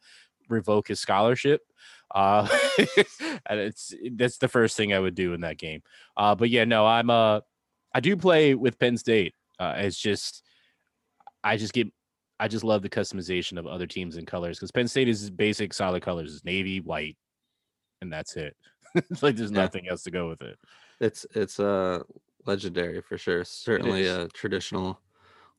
revoke 0.49 0.89
his 0.89 1.01
scholarship. 1.01 1.63
Uh, 2.15 2.49
and 3.47 3.61
it's 3.61 3.93
that's 4.13 4.39
the 4.39 4.49
first 4.49 4.77
thing 4.77 4.93
I 4.95 4.99
would 4.99 5.15
do 5.15 5.35
in 5.35 5.43
that 5.43 5.59
game. 5.59 5.83
Uh, 6.17 6.35
but 6.35 6.51
yeah, 6.51 6.65
no, 6.65 6.87
I'm 6.87 7.11
uh, 7.11 7.41
I 7.95 8.01
do 8.01 8.17
play 8.17 8.55
with 8.55 8.79
Penn 8.79 8.97
State. 8.97 9.35
Uh, 9.59 9.75
it's 9.77 9.99
just 9.99 10.43
I 11.45 11.57
just 11.57 11.73
get 11.73 11.89
I 12.41 12.49
just 12.49 12.65
love 12.65 12.83
the 12.83 12.89
customization 12.89 13.59
of 13.59 13.67
other 13.67 13.87
teams 13.87 14.17
and 14.17 14.27
colors 14.27 14.59
because 14.59 14.71
Penn 14.71 14.89
State 14.89 15.09
is 15.09 15.29
basic 15.31 15.75
solid 15.75 16.03
colors, 16.03 16.33
is 16.33 16.45
navy, 16.45 16.81
white, 16.81 17.17
and 18.01 18.13
that's 18.13 18.37
it. 18.37 18.57
it's 18.95 19.23
like 19.23 19.37
there's 19.37 19.51
Yeah. 19.51 19.63
nothing 19.63 19.89
else 19.89 20.03
to 20.05 20.11
go 20.11 20.29
with 20.29 20.43
it. 20.43 20.59
It's 21.01 21.27
it's 21.35 21.61
uh 21.61 22.03
legendary 22.47 23.03
for 23.03 23.19
sure. 23.19 23.45
Certainly 23.45 24.07
a 24.07 24.29
traditional 24.29 25.01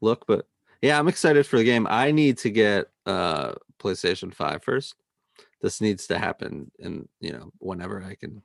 look. 0.02 0.26
But 0.26 0.48
yeah, 0.82 0.98
I'm 0.98 1.08
excited 1.08 1.46
for 1.46 1.58
the 1.58 1.64
game. 1.64 1.86
I 1.90 2.12
need 2.12 2.38
to 2.40 2.50
get 2.50 2.88
uh 3.06 3.54
PlayStation 3.80 4.34
5 4.34 4.64
first. 4.64 4.96
This 5.62 5.82
needs 5.82 6.08
to 6.08 6.18
happen 6.18 6.72
and 6.80 7.08
you 7.20 7.34
know, 7.34 7.52
whenever 7.58 8.04
I 8.04 8.16
can 8.16 8.42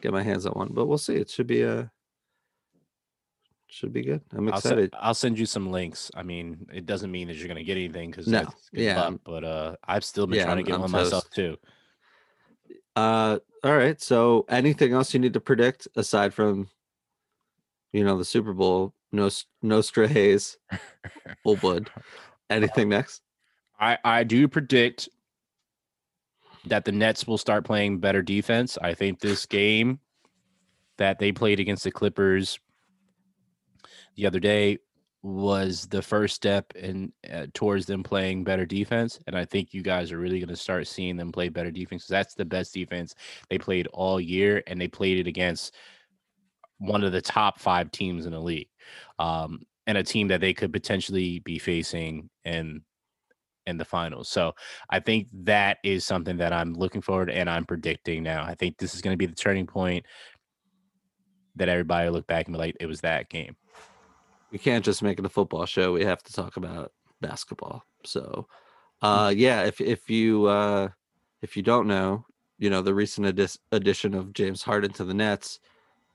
get 0.00 0.12
my 0.12 0.22
hands 0.22 0.46
on 0.46 0.52
one. 0.52 0.70
But 0.72 0.86
we'll 0.86 0.98
see. 0.98 1.16
It 1.16 1.30
should 1.30 1.46
be 1.46 1.62
a 1.62 1.90
should 3.68 3.92
be 3.92 4.02
good. 4.02 4.22
I'm 4.32 4.48
I'll, 4.48 4.54
excited. 4.56 4.92
se- 4.92 4.98
I'll 5.00 5.14
send 5.14 5.38
you 5.38 5.46
some 5.46 5.70
links. 5.70 6.10
I 6.14 6.22
mean, 6.22 6.66
it 6.72 6.86
doesn't 6.86 7.10
mean 7.10 7.28
that 7.28 7.36
you're 7.36 7.48
gonna 7.48 7.64
get 7.64 7.76
anything 7.76 8.10
because 8.10 8.26
No, 8.26 8.46
yeah, 8.72 9.00
luck, 9.00 9.20
but 9.24 9.44
uh, 9.44 9.76
I've 9.84 10.04
still 10.04 10.26
been 10.26 10.38
yeah, 10.38 10.44
trying 10.44 10.58
to 10.58 10.62
get 10.62 10.74
I'm 10.74 10.82
one 10.82 10.90
myself 10.92 11.28
too. 11.30 11.56
Uh, 12.94 13.38
all 13.62 13.76
right. 13.76 14.00
So, 14.00 14.46
anything 14.48 14.92
else 14.92 15.12
you 15.12 15.20
need 15.20 15.34
to 15.34 15.40
predict 15.40 15.88
aside 15.96 16.32
from, 16.32 16.68
you 17.92 18.04
know, 18.04 18.16
the 18.16 18.24
Super 18.24 18.54
Bowl? 18.54 18.94
No, 19.12 19.28
Nostra 19.62 20.08
Hayes, 20.08 20.56
Old 21.44 21.60
Blood. 21.60 21.90
Anything 22.48 22.88
next? 22.88 23.22
I 23.78 23.98
I 24.04 24.24
do 24.24 24.48
predict 24.48 25.08
that 26.66 26.84
the 26.84 26.92
Nets 26.92 27.26
will 27.26 27.38
start 27.38 27.64
playing 27.64 27.98
better 27.98 28.22
defense. 28.22 28.76
I 28.80 28.94
think 28.94 29.20
this 29.20 29.46
game 29.46 30.00
that 30.98 31.18
they 31.18 31.32
played 31.32 31.60
against 31.60 31.84
the 31.84 31.90
Clippers 31.90 32.58
the 34.16 34.26
other 34.26 34.40
day 34.40 34.78
was 35.22 35.86
the 35.88 36.02
first 36.02 36.36
step 36.36 36.72
in 36.76 37.12
uh, 37.32 37.46
towards 37.52 37.86
them 37.86 38.02
playing 38.02 38.44
better 38.44 38.64
defense 38.64 39.18
and 39.26 39.36
I 39.36 39.44
think 39.44 39.74
you 39.74 39.82
guys 39.82 40.12
are 40.12 40.18
really 40.18 40.38
going 40.38 40.48
to 40.48 40.56
start 40.56 40.86
seeing 40.86 41.16
them 41.16 41.32
play 41.32 41.48
better 41.48 41.72
defense 41.72 42.06
that's 42.06 42.34
the 42.34 42.44
best 42.44 42.72
defense 42.72 43.14
they 43.50 43.58
played 43.58 43.88
all 43.88 44.20
year 44.20 44.62
and 44.68 44.80
they 44.80 44.86
played 44.86 45.18
it 45.18 45.26
against 45.26 45.74
one 46.78 47.02
of 47.02 47.10
the 47.10 47.20
top 47.20 47.58
5 47.58 47.90
teams 47.90 48.26
in 48.26 48.32
the 48.32 48.40
league. 48.40 48.68
Um 49.18 49.62
and 49.88 49.98
a 49.98 50.02
team 50.02 50.28
that 50.28 50.40
they 50.40 50.52
could 50.52 50.72
potentially 50.72 51.40
be 51.40 51.58
facing 51.58 52.28
in 52.44 52.82
in 53.66 53.76
the 53.76 53.84
finals. 53.84 54.28
So 54.28 54.54
I 54.90 55.00
think 55.00 55.28
that 55.32 55.78
is 55.84 56.04
something 56.04 56.36
that 56.38 56.52
I'm 56.52 56.74
looking 56.74 57.00
forward 57.00 57.30
and 57.30 57.50
I'm 57.50 57.64
predicting 57.64 58.22
now. 58.22 58.44
I 58.44 58.54
think 58.54 58.78
this 58.78 58.94
is 58.94 59.02
going 59.02 59.12
to 59.12 59.18
be 59.18 59.26
the 59.26 59.34
turning 59.34 59.66
point 59.66 60.06
that 61.56 61.68
everybody 61.68 62.06
will 62.06 62.14
look 62.14 62.26
back 62.26 62.46
and 62.46 62.54
be 62.54 62.58
like, 62.58 62.76
it 62.80 62.86
was 62.86 63.00
that 63.00 63.28
game. 63.28 63.56
We 64.52 64.58
can't 64.58 64.84
just 64.84 65.02
make 65.02 65.18
it 65.18 65.26
a 65.26 65.28
football 65.30 65.66
show. 65.66 65.92
We 65.92 66.04
have 66.04 66.22
to 66.22 66.32
talk 66.32 66.56
about 66.56 66.92
basketball. 67.20 67.84
So, 68.04 68.46
uh, 69.02 69.32
yeah, 69.34 69.62
if 69.64 69.80
if 69.80 70.08
you 70.08 70.46
uh, 70.46 70.88
if 71.42 71.56
you 71.56 71.62
don't 71.62 71.88
know, 71.88 72.24
you 72.58 72.70
know 72.70 72.80
the 72.80 72.94
recent 72.94 73.26
addi- 73.26 73.58
addition 73.72 74.14
of 74.14 74.32
James 74.32 74.62
Harden 74.62 74.92
to 74.92 75.04
the 75.04 75.14
Nets, 75.14 75.58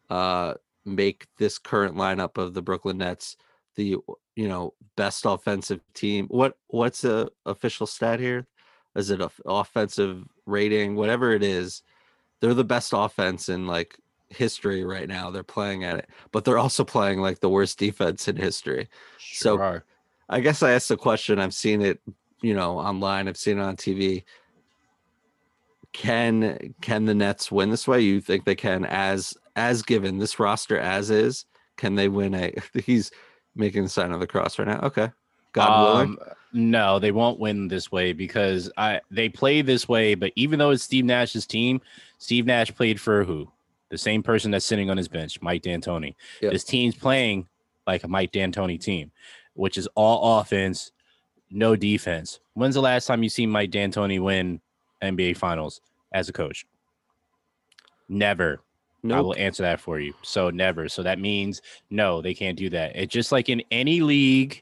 uh, 0.10 0.54
make 0.86 1.28
this 1.38 1.58
current 1.60 1.95
lineup 1.95 2.38
of 2.38 2.54
the 2.54 2.62
Brooklyn 2.62 2.99
Nets 2.99 3.36
the 3.76 3.98
you 4.36 4.48
know 4.48 4.74
best 4.96 5.26
offensive 5.26 5.82
team. 5.94 6.28
What 6.28 6.58
what's 6.68 7.02
the 7.02 7.32
official 7.46 7.88
stat 7.88 8.20
here? 8.20 8.48
Is 8.96 9.10
it 9.10 9.22
a 9.22 9.30
offensive 9.46 10.24
rating? 10.46 10.96
Whatever 10.96 11.32
it 11.34 11.44
is, 11.44 11.82
they're 12.40 12.54
the 12.54 12.64
best 12.64 12.92
offense 12.96 13.48
in 13.50 13.68
like 13.68 13.98
history 14.30 14.84
right 14.84 15.08
now. 15.08 15.32
They're 15.32 15.44
playing 15.44 15.84
at 15.84 15.98
it, 15.98 16.10
but 16.32 16.44
they're 16.46 16.58
also 16.58 16.84
playing 16.84 17.20
like 17.22 17.40
the 17.40 17.50
worst 17.50 17.78
defense 17.80 18.28
in 18.28 18.36
history. 18.36 18.90
So- 19.18 19.58
Sure 19.58 19.64
are. 19.64 19.86
I 20.30 20.40
guess 20.40 20.64
I 20.64 20.72
asked 20.72 20.88
the 20.88 20.96
question. 20.96 21.40
I've 21.40 21.54
seen 21.54 21.82
it, 21.82 22.00
you 22.42 22.54
know, 22.54 22.80
online. 22.80 23.28
I've 23.28 23.36
seen 23.36 23.58
it 23.60 23.62
on 23.62 23.76
TV. 23.76 24.24
Can 25.92 26.74
can 26.80 27.04
the 27.06 27.14
Nets 27.14 27.52
win 27.52 27.70
this 27.70 27.86
way? 27.86 28.00
You 28.00 28.22
think 28.22 28.46
they 28.46 28.56
can 28.56 28.86
as 28.86 29.34
as 29.58 29.84
given 29.84 30.20
this 30.20 30.40
roster 30.40 30.80
as 30.80 31.10
is? 31.10 31.46
Can 31.76 31.96
they 31.96 32.08
win 32.08 32.34
a? 32.34 32.54
He's 32.86 33.12
making 33.56 33.84
the 33.84 33.89
sign 33.89 34.12
of 34.12 34.20
the 34.20 34.28
cross 34.28 34.58
right 34.60 34.68
now. 34.68 34.80
Okay, 34.82 35.12
God 35.54 35.93
willing. 35.93 36.10
Um, 36.10 36.20
no, 36.54 36.99
they 36.99 37.12
won't 37.12 37.39
win 37.39 37.68
this 37.68 37.91
way 37.91 38.14
because 38.14 38.72
I 38.78 39.02
they 39.10 39.30
play 39.30 39.62
this 39.62 39.88
way, 39.88 40.16
but 40.16 40.34
even 40.36 40.60
though 40.60 40.72
it's 40.72 40.84
Steve 40.84 41.06
Nash's 41.06 41.45
team, 41.45 41.82
Steve 42.18 42.45
Nash 42.45 42.74
played 42.74 42.99
for 42.99 43.24
who? 43.24 43.49
The 43.89 43.97
same 43.97 44.24
person 44.24 44.52
that's 44.52 44.66
sitting 44.66 44.89
on 44.89 44.97
his 44.97 45.08
bench, 45.08 45.41
Mike 45.41 45.64
D'Antoni. 45.64 46.16
Yep. 46.41 46.54
This 46.54 46.64
team's 46.64 46.95
playing 46.95 47.47
like 47.88 48.04
a 48.04 48.08
Mike 48.08 48.32
D'Antoni 48.32 48.80
team, 48.80 49.12
which 49.54 49.78
is 49.78 49.88
all 49.95 50.39
offense, 50.39 50.91
no 51.49 51.76
defense. 51.76 52.39
When's 52.54 52.76
the 52.76 52.82
last 52.82 53.06
time 53.06 53.24
you 53.24 53.30
seen 53.30 53.49
Mike 53.49 53.72
D'Antoni 53.72 54.22
win 54.22 54.62
NBA 55.02 55.38
Finals 55.38 55.82
as 56.14 56.30
a 56.30 56.34
coach? 56.34 56.66
Never. 58.08 58.62
I 59.10 59.20
will 59.22 59.36
answer 59.36 59.64
that 59.64 59.80
for 59.80 59.99
you. 59.99 60.14
So 60.22 60.49
never. 60.49 60.88
So 60.88 61.04
that 61.04 61.20
means 61.20 61.62
no, 61.89 62.22
they 62.22 62.34
can't 62.34 62.58
do 62.58 62.70
that. 62.70 62.95
It's 62.95 63.12
just 63.12 63.32
like 63.32 63.49
in 63.49 63.64
any 63.72 64.02
league, 64.02 64.62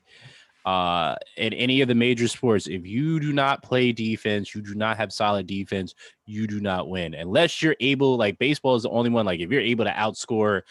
uh, 0.65 1.15
in 1.37 1.53
any 1.53 1.81
of 1.81 1.87
the 1.87 1.95
major 1.95 2.27
sports, 2.27 2.67
if 2.67 2.85
you 2.85 3.19
do 3.19 3.33
not 3.33 3.63
play 3.63 3.91
defense, 3.91 4.53
you 4.53 4.61
do 4.61 4.75
not 4.75 4.97
have 4.97 5.11
solid 5.11 5.47
defense, 5.47 5.93
you 6.25 6.47
do 6.47 6.61
not 6.61 6.89
win. 6.89 7.13
Unless 7.13 7.61
you're 7.61 7.75
able, 7.79 8.17
like 8.17 8.37
baseball 8.39 8.75
is 8.75 8.83
the 8.83 8.89
only 8.89 9.09
one, 9.09 9.25
like 9.25 9.39
if 9.39 9.51
you're 9.51 9.61
able 9.61 9.85
to 9.85 9.91
outscore 9.91 10.61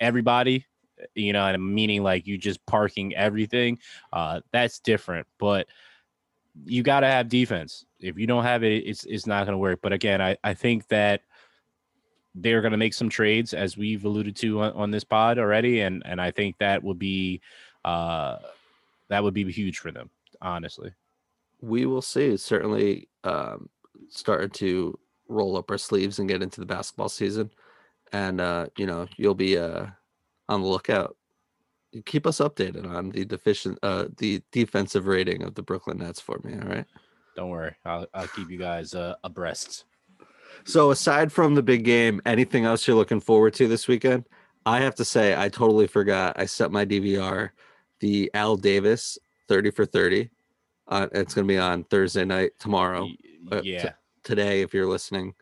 everybody, 0.00 0.66
you 1.14 1.32
know, 1.32 1.44
and 1.46 1.74
meaning 1.74 2.02
like 2.02 2.26
you 2.26 2.38
just 2.38 2.64
parking 2.66 3.14
everything, 3.14 3.78
uh, 4.12 4.40
that's 4.52 4.80
different. 4.80 5.26
But 5.38 5.66
you 6.64 6.82
got 6.82 7.00
to 7.00 7.06
have 7.06 7.28
defense. 7.28 7.84
If 8.00 8.18
you 8.18 8.26
don't 8.26 8.44
have 8.44 8.62
it, 8.62 8.86
it's 8.86 9.04
it's 9.04 9.26
not 9.26 9.44
going 9.44 9.52
to 9.52 9.58
work. 9.58 9.80
But 9.82 9.92
again, 9.92 10.20
I 10.20 10.36
I 10.42 10.54
think 10.54 10.88
that 10.88 11.22
they're 12.36 12.60
going 12.62 12.72
to 12.72 12.78
make 12.78 12.94
some 12.94 13.08
trades 13.08 13.54
as 13.54 13.76
we've 13.76 14.04
alluded 14.04 14.36
to 14.36 14.60
on, 14.60 14.72
on 14.74 14.90
this 14.90 15.04
pod 15.04 15.38
already, 15.38 15.80
and 15.80 16.02
and 16.04 16.20
I 16.20 16.30
think 16.30 16.58
that 16.58 16.82
would 16.84 16.98
be 16.98 17.40
uh 17.84 18.38
that 19.08 19.22
would 19.22 19.34
be 19.34 19.50
huge 19.50 19.78
for 19.78 19.92
them, 19.92 20.10
honestly. 20.42 20.92
we 21.60 21.86
will 21.86 22.02
see. 22.02 22.26
It's 22.26 22.42
certainly 22.44 23.08
um, 23.24 23.68
starting 24.10 24.50
to 24.50 24.98
roll 25.28 25.56
up 25.56 25.70
our 25.70 25.78
sleeves 25.78 26.18
and 26.18 26.28
get 26.28 26.42
into 26.42 26.60
the 26.60 26.66
basketball 26.66 27.08
season, 27.08 27.50
and 28.12 28.40
uh, 28.40 28.66
you 28.76 28.86
know 28.86 29.06
you'll 29.16 29.34
be 29.34 29.56
uh, 29.58 29.86
on 30.48 30.60
the 30.62 30.68
lookout. 30.68 31.16
Keep 32.04 32.26
us 32.26 32.38
updated 32.38 32.86
on 32.86 33.10
the 33.10 33.24
deficient, 33.24 33.78
uh, 33.82 34.06
the 34.18 34.42
defensive 34.52 35.06
rating 35.06 35.42
of 35.42 35.54
the 35.54 35.62
Brooklyn 35.62 35.98
Nets 35.98 36.20
for 36.20 36.38
me. 36.44 36.52
All 36.54 36.68
right. 36.68 36.86
Don't 37.36 37.50
worry, 37.50 37.74
I'll 37.84 38.06
I'll 38.14 38.28
keep 38.28 38.50
you 38.50 38.58
guys 38.58 38.94
uh, 38.94 39.14
abreast. 39.24 39.84
So 40.64 40.90
aside 40.90 41.32
from 41.32 41.54
the 41.54 41.62
big 41.62 41.84
game, 41.84 42.20
anything 42.26 42.64
else 42.64 42.86
you're 42.86 42.96
looking 42.96 43.20
forward 43.20 43.54
to 43.54 43.68
this 43.68 43.88
weekend? 43.88 44.24
I 44.64 44.80
have 44.80 44.96
to 44.96 45.04
say, 45.04 45.36
I 45.36 45.48
totally 45.48 45.86
forgot. 45.86 46.38
I 46.38 46.46
set 46.46 46.72
my 46.72 46.84
DVR, 46.84 47.50
the 48.00 48.30
Al 48.34 48.56
Davis 48.56 49.18
30 49.48 49.70
for 49.70 49.86
30. 49.86 50.30
Uh, 50.88 51.06
it's 51.12 51.34
going 51.34 51.46
to 51.46 51.52
be 51.52 51.58
on 51.58 51.84
Thursday 51.84 52.24
night 52.24 52.52
tomorrow. 52.58 53.08
Uh, 53.50 53.60
t- 53.60 53.72
yeah, 53.72 53.92
Today, 54.24 54.62
if 54.62 54.74
you're 54.74 54.88
listening. 54.88 55.34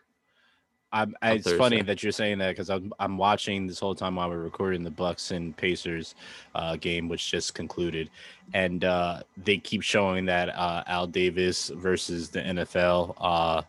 I'm, 0.94 1.16
it's 1.22 1.50
funny 1.52 1.82
that 1.82 2.04
you're 2.04 2.12
saying 2.12 2.38
that 2.38 2.50
because 2.50 2.70
I'm 2.70 2.92
I'm 3.00 3.18
watching 3.18 3.66
this 3.66 3.80
whole 3.80 3.96
time 3.96 4.14
while 4.14 4.30
we're 4.30 4.38
recording 4.38 4.84
the 4.84 4.92
Bucks 4.92 5.32
and 5.32 5.56
Pacers 5.56 6.14
uh, 6.54 6.76
game, 6.76 7.08
which 7.08 7.32
just 7.32 7.52
concluded, 7.52 8.10
and 8.52 8.84
uh, 8.84 9.22
they 9.36 9.58
keep 9.58 9.82
showing 9.82 10.24
that 10.26 10.50
uh, 10.50 10.84
Al 10.86 11.08
Davis 11.08 11.70
versus 11.70 12.30
the 12.30 12.40
NFL 12.40 13.16
uh, 13.18 13.62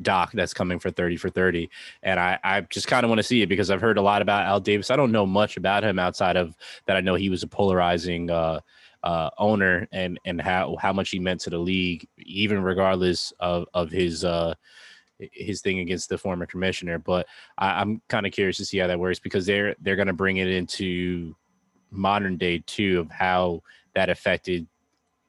doc 0.00 0.32
that's 0.32 0.54
coming 0.54 0.78
for 0.78 0.90
30 0.90 1.16
for 1.16 1.30
30 1.30 1.68
and 2.02 2.18
i 2.18 2.38
i 2.42 2.60
just 2.62 2.86
kind 2.86 3.04
of 3.04 3.10
want 3.10 3.18
to 3.18 3.22
see 3.22 3.42
it 3.42 3.48
because 3.48 3.70
i've 3.70 3.80
heard 3.80 3.98
a 3.98 4.02
lot 4.02 4.22
about 4.22 4.46
al 4.46 4.58
davis. 4.60 4.90
I 4.90 4.96
don't 4.96 5.12
know 5.12 5.26
much 5.26 5.56
about 5.56 5.84
him 5.84 5.98
outside 5.98 6.36
of 6.36 6.56
that 6.86 6.96
i 6.96 7.00
know 7.00 7.14
he 7.14 7.28
was 7.28 7.42
a 7.42 7.46
polarizing 7.46 8.30
uh 8.30 8.60
uh 9.02 9.30
owner 9.38 9.86
and 9.92 10.18
and 10.24 10.40
how 10.40 10.76
how 10.80 10.92
much 10.92 11.10
he 11.10 11.18
meant 11.18 11.40
to 11.42 11.50
the 11.50 11.58
league 11.58 12.06
even 12.18 12.62
regardless 12.62 13.32
of 13.40 13.66
of 13.74 13.90
his 13.90 14.24
uh 14.24 14.54
his 15.32 15.60
thing 15.60 15.80
against 15.80 16.08
the 16.08 16.18
former 16.18 16.46
commissioner. 16.46 16.98
But 16.98 17.26
I, 17.58 17.80
i'm 17.80 18.02
kind 18.08 18.26
of 18.26 18.32
curious 18.32 18.56
to 18.58 18.64
see 18.64 18.78
how 18.78 18.86
that 18.86 18.98
works 18.98 19.18
because 19.18 19.46
they're 19.46 19.76
they're 19.80 19.96
going 19.96 20.08
to 20.08 20.12
bring 20.12 20.38
it 20.38 20.48
into 20.48 21.34
modern 21.90 22.36
day 22.36 22.62
too 22.66 23.00
of 23.00 23.10
how 23.10 23.62
that 23.94 24.08
affected 24.08 24.66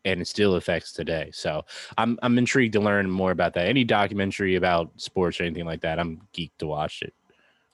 and 0.05 0.21
it 0.21 0.27
still 0.27 0.55
affects 0.55 0.91
today. 0.91 1.29
So 1.33 1.63
I'm 1.97 2.19
I'm 2.21 2.37
intrigued 2.37 2.73
to 2.73 2.79
learn 2.79 3.09
more 3.09 3.31
about 3.31 3.53
that. 3.53 3.67
Any 3.67 3.83
documentary 3.83 4.55
about 4.55 4.91
sports 4.97 5.39
or 5.39 5.43
anything 5.43 5.65
like 5.65 5.81
that, 5.81 5.99
I'm 5.99 6.21
geeked 6.33 6.57
to 6.59 6.67
watch 6.67 7.01
it. 7.01 7.13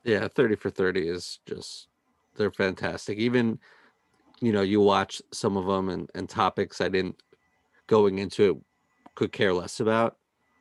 Yeah, 0.04 0.28
30 0.28 0.56
for 0.56 0.70
30 0.70 1.08
is 1.08 1.40
just, 1.46 1.88
they're 2.36 2.52
fantastic. 2.52 3.18
Even, 3.18 3.60
you 4.42 4.54
know, 4.54 4.62
you 4.62 4.80
watch 4.80 5.22
some 5.32 5.58
of 5.58 5.66
them 5.66 5.90
and, 5.90 6.10
and 6.16 6.30
topics 6.30 6.82
I 6.82 6.90
didn't 6.90 7.22
going 7.88 8.20
into 8.20 8.50
it 8.50 8.58
could 9.16 9.32
care 9.32 9.54
less 9.54 9.80
about. 9.80 10.18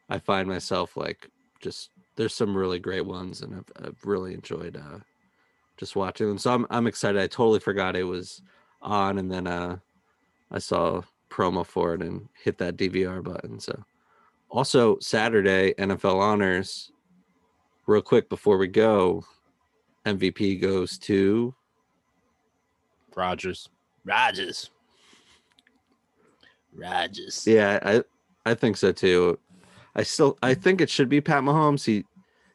I 0.09 0.19
find 0.19 0.49
myself 0.49 0.97
like 0.97 1.31
just, 1.61 1.91
there's 2.17 2.35
some 2.35 2.57
really 2.57 2.81
great 2.81 3.07
ones 3.07 3.43
and 3.43 3.55
I've, 3.55 3.87
I've 3.87 4.05
really 4.05 4.35
enjoyed 4.35 4.77
uh, 4.77 4.99
just 5.77 5.95
watching 5.95 6.27
them. 6.27 6.39
So 6.39 6.53
I'm, 6.53 6.67
I'm 6.71 6.87
excited. 6.87 7.21
I 7.21 7.27
totally 7.29 7.61
forgot 7.61 7.95
it 7.95 8.05
was 8.05 8.43
on 8.83 9.19
and 9.19 9.31
then 9.31 9.47
uh, 9.47 9.77
I 10.51 10.59
saw 10.59 11.03
promo 11.31 11.65
for 11.65 11.95
it 11.95 12.03
and 12.03 12.29
hit 12.43 12.59
that 12.59 12.77
DVR 12.77 13.23
button. 13.23 13.61
So 13.61 13.85
also 14.51 14.99
Saturday, 15.01 15.75
NFL 15.75 16.21
honors 16.21 16.93
real 17.87 18.03
quick 18.03 18.29
before 18.29 18.59
we 18.59 18.69
go, 18.69 19.25
MVP 20.07 20.61
goes 20.61 20.99
to 20.99 21.55
Rodgers. 23.17 23.69
Rodgers. 24.05 24.71
Rodgers. 26.73 27.47
Yeah, 27.47 27.79
I 27.83 28.03
I 28.51 28.55
think 28.55 28.77
so 28.77 28.93
too. 28.93 29.39
I 29.95 30.05
still 30.05 30.39
I 30.43 30.55
think 30.55 30.81
it 30.81 30.89
should 30.89 31.09
be 31.09 31.21
Pat 31.21 31.43
Mahomes. 31.43 31.85
He 31.85 32.05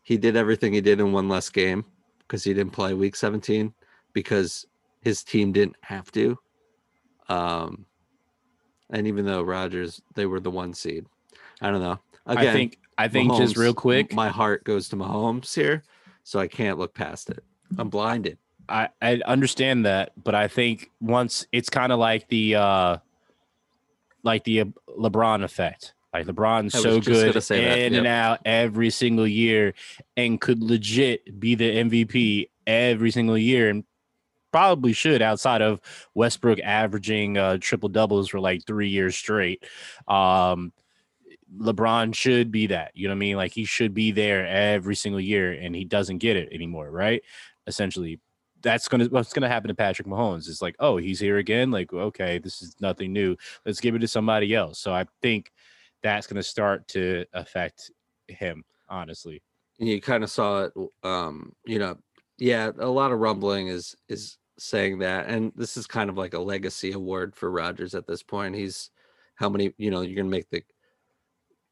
he 0.03 0.17
did 0.17 0.35
everything 0.35 0.73
he 0.73 0.81
did 0.81 0.99
in 0.99 1.11
one 1.11 1.27
less 1.27 1.49
game 1.49 1.85
because 2.19 2.43
he 2.43 2.53
didn't 2.53 2.73
play 2.73 2.93
week 2.93 3.15
17 3.15 3.73
because 4.13 4.65
his 5.01 5.23
team 5.23 5.51
didn't 5.51 5.75
have 5.81 6.11
to. 6.13 6.37
Um 7.27 7.85
and 8.93 9.07
even 9.07 9.25
though 9.25 9.41
Rodgers 9.41 10.01
they 10.13 10.25
were 10.25 10.39
the 10.39 10.51
one 10.51 10.73
seed. 10.73 11.05
I 11.59 11.69
don't 11.69 11.81
know. 11.81 11.99
Again, 12.25 12.47
I 12.47 12.53
think 12.53 12.79
I 12.97 13.07
think 13.09 13.35
just 13.35 13.57
real 13.57 13.73
quick, 13.73 14.13
my 14.13 14.29
heart 14.29 14.63
goes 14.63 14.87
to 14.89 14.95
Mahomes 14.95 15.53
here, 15.53 15.83
so 16.23 16.39
I 16.39 16.47
can't 16.47 16.77
look 16.77 16.93
past 16.93 17.29
it. 17.29 17.43
I'm 17.77 17.89
blinded. 17.89 18.37
I, 18.69 18.89
I 19.01 19.21
understand 19.25 19.85
that, 19.85 20.11
but 20.23 20.35
I 20.35 20.47
think 20.47 20.89
once 21.01 21.45
it's 21.51 21.69
kind 21.69 21.91
of 21.91 21.99
like 21.99 22.29
the 22.29 22.55
uh 22.55 22.97
like 24.21 24.45
the 24.45 24.65
LeBron 24.97 25.43
effect. 25.43 25.93
Like 26.13 26.27
LeBron's 26.27 26.79
so 26.79 27.01
good 27.01 27.35
in 27.51 27.95
and 27.95 28.05
out 28.05 28.39
every 28.45 28.91
single 28.91 29.27
year 29.27 29.73
and 30.15 30.39
could 30.39 30.61
legit 30.61 31.39
be 31.39 31.55
the 31.55 31.77
MVP 31.77 32.49
every 32.67 33.09
single 33.09 33.37
year 33.37 33.69
and 33.69 33.83
probably 34.53 34.93
should 34.93 35.21
outside 35.21 35.61
of 35.61 35.81
Westbrook 36.13 36.59
averaging 36.61 37.37
uh 37.37 37.57
triple 37.59 37.89
doubles 37.89 38.29
for 38.29 38.39
like 38.39 38.65
3 38.65 38.87
years 38.87 39.15
straight. 39.15 39.65
Um 40.07 40.71
LeBron 41.57 42.15
should 42.15 42.51
be 42.51 42.67
that. 42.67 42.91
You 42.95 43.07
know 43.07 43.11
what 43.13 43.17
I 43.17 43.19
mean? 43.19 43.35
Like 43.37 43.53
he 43.53 43.65
should 43.65 43.93
be 43.93 44.11
there 44.11 44.47
every 44.47 44.95
single 44.95 45.19
year 45.21 45.51
and 45.53 45.75
he 45.75 45.85
doesn't 45.85 46.17
get 46.19 46.35
it 46.37 46.49
anymore, 46.51 46.89
right? 46.89 47.21
Essentially 47.67 48.19
that's 48.61 48.87
gonna 48.87 49.05
what's 49.05 49.33
gonna 49.33 49.49
happen 49.49 49.67
to 49.67 49.75
Patrick 49.75 50.07
Mahomes. 50.07 50.47
It's 50.49 50.61
like, 50.61 50.75
oh, 50.79 50.97
he's 50.97 51.19
here 51.19 51.37
again. 51.37 51.69
Like, 51.69 51.91
okay, 51.93 52.39
this 52.39 52.61
is 52.61 52.75
nothing 52.79 53.11
new. 53.13 53.35
Let's 53.65 53.81
give 53.81 53.93
it 53.95 53.99
to 53.99 54.07
somebody 54.07 54.55
else. 54.55 54.79
So 54.79 54.93
I 54.93 55.05
think 55.21 55.51
that's 56.01 56.27
gonna 56.27 56.43
start 56.43 56.87
to 56.89 57.25
affect 57.33 57.91
him, 58.29 58.63
honestly. 58.89 59.41
you 59.79 59.99
kind 60.01 60.23
of 60.23 60.29
saw 60.29 60.63
it 60.63 60.73
um 61.03 61.51
you 61.65 61.79
know 61.79 61.95
yeah 62.37 62.71
a 62.79 62.87
lot 62.87 63.11
of 63.11 63.19
rumbling 63.19 63.67
is 63.67 63.95
is 64.07 64.37
saying 64.63 64.99
that 64.99 65.27
and 65.27 65.51
this 65.57 65.75
is 65.75 65.85
kind 65.85 66.09
of 66.09 66.17
like 66.17 66.33
a 66.33 66.39
legacy 66.39 66.93
award 66.93 67.35
for 67.35 67.51
Rodgers 67.51 67.93
at 67.93 68.07
this 68.07 68.23
point 68.23 68.55
he's 68.55 68.91
how 69.35 69.49
many 69.49 69.73
you 69.77 69.91
know 69.91 70.01
you're 70.01 70.15
gonna 70.15 70.29
make 70.29 70.49
the 70.49 70.63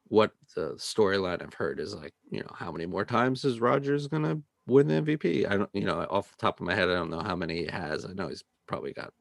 what 0.10 0.32
the 0.56 0.74
storyline 0.74 1.42
I've 1.42 1.54
heard 1.54 1.80
is 1.80 1.96
like 1.96 2.14
you 2.30 2.42
know 2.42 2.54
how 2.54 2.70
many 2.70 2.86
more 2.86 3.06
times 3.06 3.46
is 3.46 3.62
Rodgers 3.62 4.08
gonna 4.08 4.42
win 4.68 4.88
the 4.88 4.96
MVP 4.96 5.50
I 5.50 5.56
don't 5.56 5.70
you 5.74 5.86
know 5.86 6.06
off 6.10 6.32
the 6.32 6.38
top 6.38 6.60
of 6.60 6.66
my 6.66 6.76
head 6.76 6.90
I 6.90 6.96
don't 6.96 7.10
know 7.10 7.22
how 7.22 7.36
many 7.36 7.60
he 7.60 7.66
has 7.68 8.04
I 8.04 8.12
know 8.12 8.28
he's 8.28 8.44
probably 8.68 8.92
got 8.92 9.14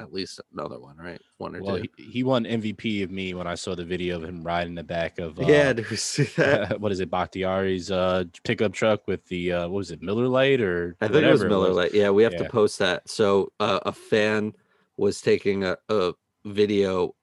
at 0.00 0.12
least 0.12 0.40
another 0.52 0.78
one 0.78 0.96
right 0.96 1.20
one 1.38 1.54
or 1.56 1.60
Well, 1.62 1.76
two 1.76 1.88
he, 1.96 2.04
he 2.12 2.22
won 2.22 2.44
MVP 2.44 3.02
of 3.02 3.10
me 3.10 3.34
when 3.34 3.46
I 3.46 3.54
saw 3.54 3.74
the 3.74 3.84
video 3.84 4.16
of 4.16 4.24
him 4.24 4.42
riding 4.42 4.74
the 4.74 4.84
back 4.84 5.18
of 5.18 5.38
uh, 5.38 5.44
yeah 5.46 5.72
did 5.72 5.88
we 5.90 5.96
see 5.96 6.24
that 6.36 6.80
what 6.80 6.92
is 6.92 7.00
it, 7.00 7.10
Bakhtiari's 7.10 7.90
uh 7.90 8.24
pickup 8.44 8.72
truck 8.72 9.06
with 9.06 9.24
the 9.26 9.52
uh 9.52 9.62
what 9.68 9.78
was 9.78 9.90
it, 9.90 10.02
Miller 10.02 10.28
Lite 10.28 10.60
or 10.60 10.96
I 11.00 11.08
think 11.08 11.24
it 11.24 11.30
was 11.30 11.44
Miller 11.44 11.72
Lite. 11.72 11.94
Yeah, 11.94 12.10
we 12.10 12.22
have 12.22 12.32
Yeah. 12.32 12.38
to 12.38 12.48
post 12.50 12.78
that. 12.78 13.08
So 13.08 13.52
uh, 13.60 13.80
a 13.84 13.92
fan 13.92 14.54
was 14.96 15.20
taking 15.20 15.64
a, 15.64 15.76
a 15.88 16.12
video 16.44 17.14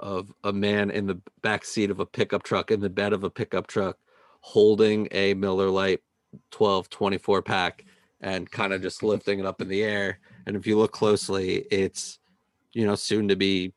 of 0.00 0.32
a 0.44 0.52
man 0.52 0.90
in 0.90 1.06
the 1.06 1.20
back 1.42 1.64
seat 1.64 1.90
of 1.90 2.00
a 2.00 2.06
pickup 2.06 2.42
truck 2.42 2.70
in 2.70 2.80
the 2.80 2.88
bed 2.90 3.12
of 3.12 3.24
a 3.24 3.30
pickup 3.30 3.66
truck 3.66 3.98
holding 4.40 5.08
a 5.10 5.34
Miller 5.34 5.68
Lite 5.70 6.00
12 6.52 6.88
24 6.90 7.42
pack 7.42 7.84
and 8.20 8.50
kind 8.50 8.72
of 8.72 8.82
just 8.82 9.02
lifting 9.02 9.38
it 9.38 9.46
up 9.46 9.60
in 9.60 9.68
the 9.68 9.82
air. 9.82 10.18
And 10.46 10.56
if 10.56 10.66
you 10.66 10.78
look 10.78 10.92
closely, 10.92 11.66
it's 11.70 12.18
you 12.72 12.86
know 12.86 12.94
soon 12.94 13.28
to 13.28 13.36
be 13.36 13.72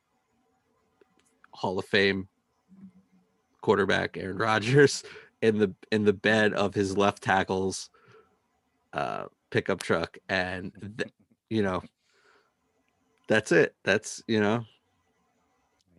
Hall 1.54 1.78
of 1.78 1.86
Fame 1.86 2.28
quarterback 3.62 4.18
Aaron 4.18 4.38
Rodgers 4.38 5.04
in 5.42 5.58
the 5.58 5.74
in 5.92 6.04
the 6.04 6.14
bed 6.14 6.54
of 6.54 6.74
his 6.74 6.98
left 6.98 7.24
tackle's 7.24 7.90
uh 8.94 9.26
pickup 9.50 9.82
truck 9.82 10.18
and 10.30 10.72
th- 10.98 11.12
you 11.50 11.62
know 11.62 11.82
that's 13.28 13.52
it 13.52 13.76
that's 13.84 14.24
you 14.28 14.40
know 14.40 14.66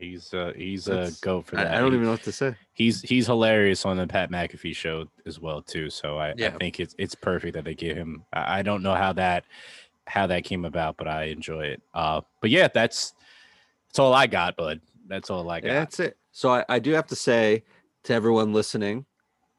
He's 0.03 0.35
uh 0.35 0.53
he's 0.57 0.89
a 0.89 1.13
go 1.21 1.41
for 1.43 1.57
that. 1.57 1.73
I 1.73 1.79
don't 1.79 1.93
He- 1.93 1.97
even 1.97 2.07
know 2.07 2.13
what 2.13 2.23
to 2.25 2.33
say 2.33 2.57
he's 2.73 3.01
he's 3.03 3.27
hilarious 3.27 3.87
on 3.87 3.97
the 3.97 4.07
Pat 4.07 4.31
McAfee 4.31 4.75
show 4.75 5.07
as 5.27 5.39
well 5.39 5.63
too. 5.63 5.91
So 5.91 6.19
I, 6.19 6.31
I 6.31 6.51
think 6.59 6.81
it's 6.81 6.95
it's 6.99 7.15
perfect 7.15 7.55
that 7.55 7.65
they 7.65 7.75
give 7.75 7.97
him. 7.97 8.25
I, 8.33 8.59
I 8.59 8.63
don't 8.63 8.83
know 8.83 8.95
how 8.95 9.13
that 9.15 9.45
how 10.09 10.27
that 10.27 10.43
came 10.45 10.65
about, 10.65 10.97
but 10.97 11.07
I 11.07 11.25
enjoy 11.25 11.67
it. 11.67 11.83
Uh, 11.95 12.23
but 12.41 12.51
yeah, 12.51 12.67
that's 12.67 13.15
that's 13.89 13.99
all 14.01 14.13
I 14.13 14.27
got, 14.27 14.57
bud. 14.57 14.81
That's 15.07 15.31
all 15.31 15.49
I 15.51 15.61
got. 15.61 15.69
yeah, 15.69 15.79
that's 15.81 16.01
it 16.01 16.17
so 16.33 16.51
I, 16.51 16.65
I 16.69 16.79
do 16.79 16.93
have 16.93 17.07
to 17.09 17.17
say 17.17 17.63
to 18.05 18.15
everyone 18.15 18.53
listening 18.53 19.05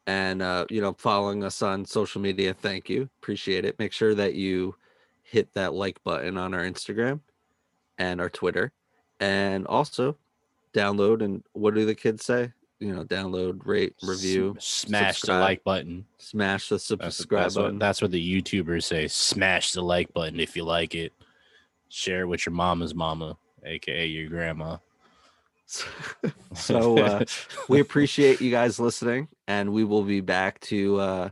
and 0.07 0.41
uh 0.41 0.65
you 0.69 0.81
know 0.81 0.93
following 0.97 1.43
us 1.43 1.61
on 1.61 1.85
social 1.85 2.19
media 2.19 2.53
thank 2.53 2.89
you 2.89 3.09
appreciate 3.21 3.63
it 3.63 3.77
make 3.79 3.93
sure 3.93 4.15
that 4.15 4.33
you 4.33 4.75
hit 5.21 5.53
that 5.53 5.73
like 5.73 6.03
button 6.03 6.37
on 6.37 6.53
our 6.53 6.63
instagram 6.63 7.19
and 7.97 8.19
our 8.19 8.29
twitter 8.29 8.71
and 9.19 9.67
also 9.67 10.17
download 10.73 11.23
and 11.23 11.43
what 11.53 11.73
do 11.73 11.85
the 11.85 11.95
kids 11.95 12.25
say 12.25 12.51
you 12.83 12.93
know 12.93 13.05
download 13.05 13.65
rate 13.65 13.95
review 14.03 14.55
smash 14.59 15.21
the 15.21 15.33
like 15.33 15.63
button. 15.63 16.05
smash 16.17 16.67
the 16.67 16.75
That's, 16.75 16.83
subscribe 16.85 17.43
that's 17.43 17.55
button 17.55 17.75
what 17.75 17.79
that's 17.79 18.01
what 18.01 18.11
the 18.11 18.41
YouTubers 18.41 18.83
say. 18.83 19.07
Smash 19.07 19.71
the 19.71 19.81
like 19.81 20.13
button 20.13 20.39
if 20.41 20.57
you 20.57 20.65
like 20.65 20.93
it. 20.93 21.13
Share 21.87 22.21
it 22.21 22.27
with 22.27 22.45
your 22.45 22.53
mama's 22.53 22.93
mama, 22.93 23.37
aka 23.63 24.05
your 24.05 24.27
grandma. 24.27 24.77
so 26.53 26.97
uh, 26.97 27.23
we 27.69 27.79
appreciate 27.79 28.41
you 28.41 28.51
guys 28.51 28.81
listening 28.81 29.29
and 29.47 29.71
we 29.71 29.85
will 29.85 30.03
be 30.03 30.19
back 30.19 30.59
to 30.59 30.99
uh 30.99 31.29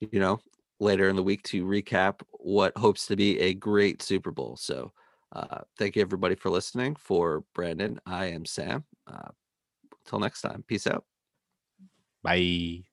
you 0.00 0.20
know 0.20 0.38
later 0.80 1.08
in 1.08 1.16
the 1.16 1.22
week 1.22 1.42
to 1.42 1.64
recap 1.64 2.20
what 2.32 2.76
hopes 2.76 3.06
to 3.06 3.16
be 3.16 3.40
a 3.40 3.54
great 3.54 4.02
super 4.02 4.30
bowl 4.30 4.54
so 4.56 4.92
uh 5.32 5.60
thank 5.78 5.96
you 5.96 6.02
everybody 6.02 6.34
for 6.34 6.50
listening. 6.50 6.96
For 6.96 7.44
brandon 7.54 8.00
i 8.06 8.26
am 8.26 8.44
sam. 8.44 8.84
Uh 9.06 9.30
till 10.06 10.18
next 10.20 10.42
time 10.42 10.64
peace 10.66 10.86
out. 10.86 11.04
Bye. 12.22 12.89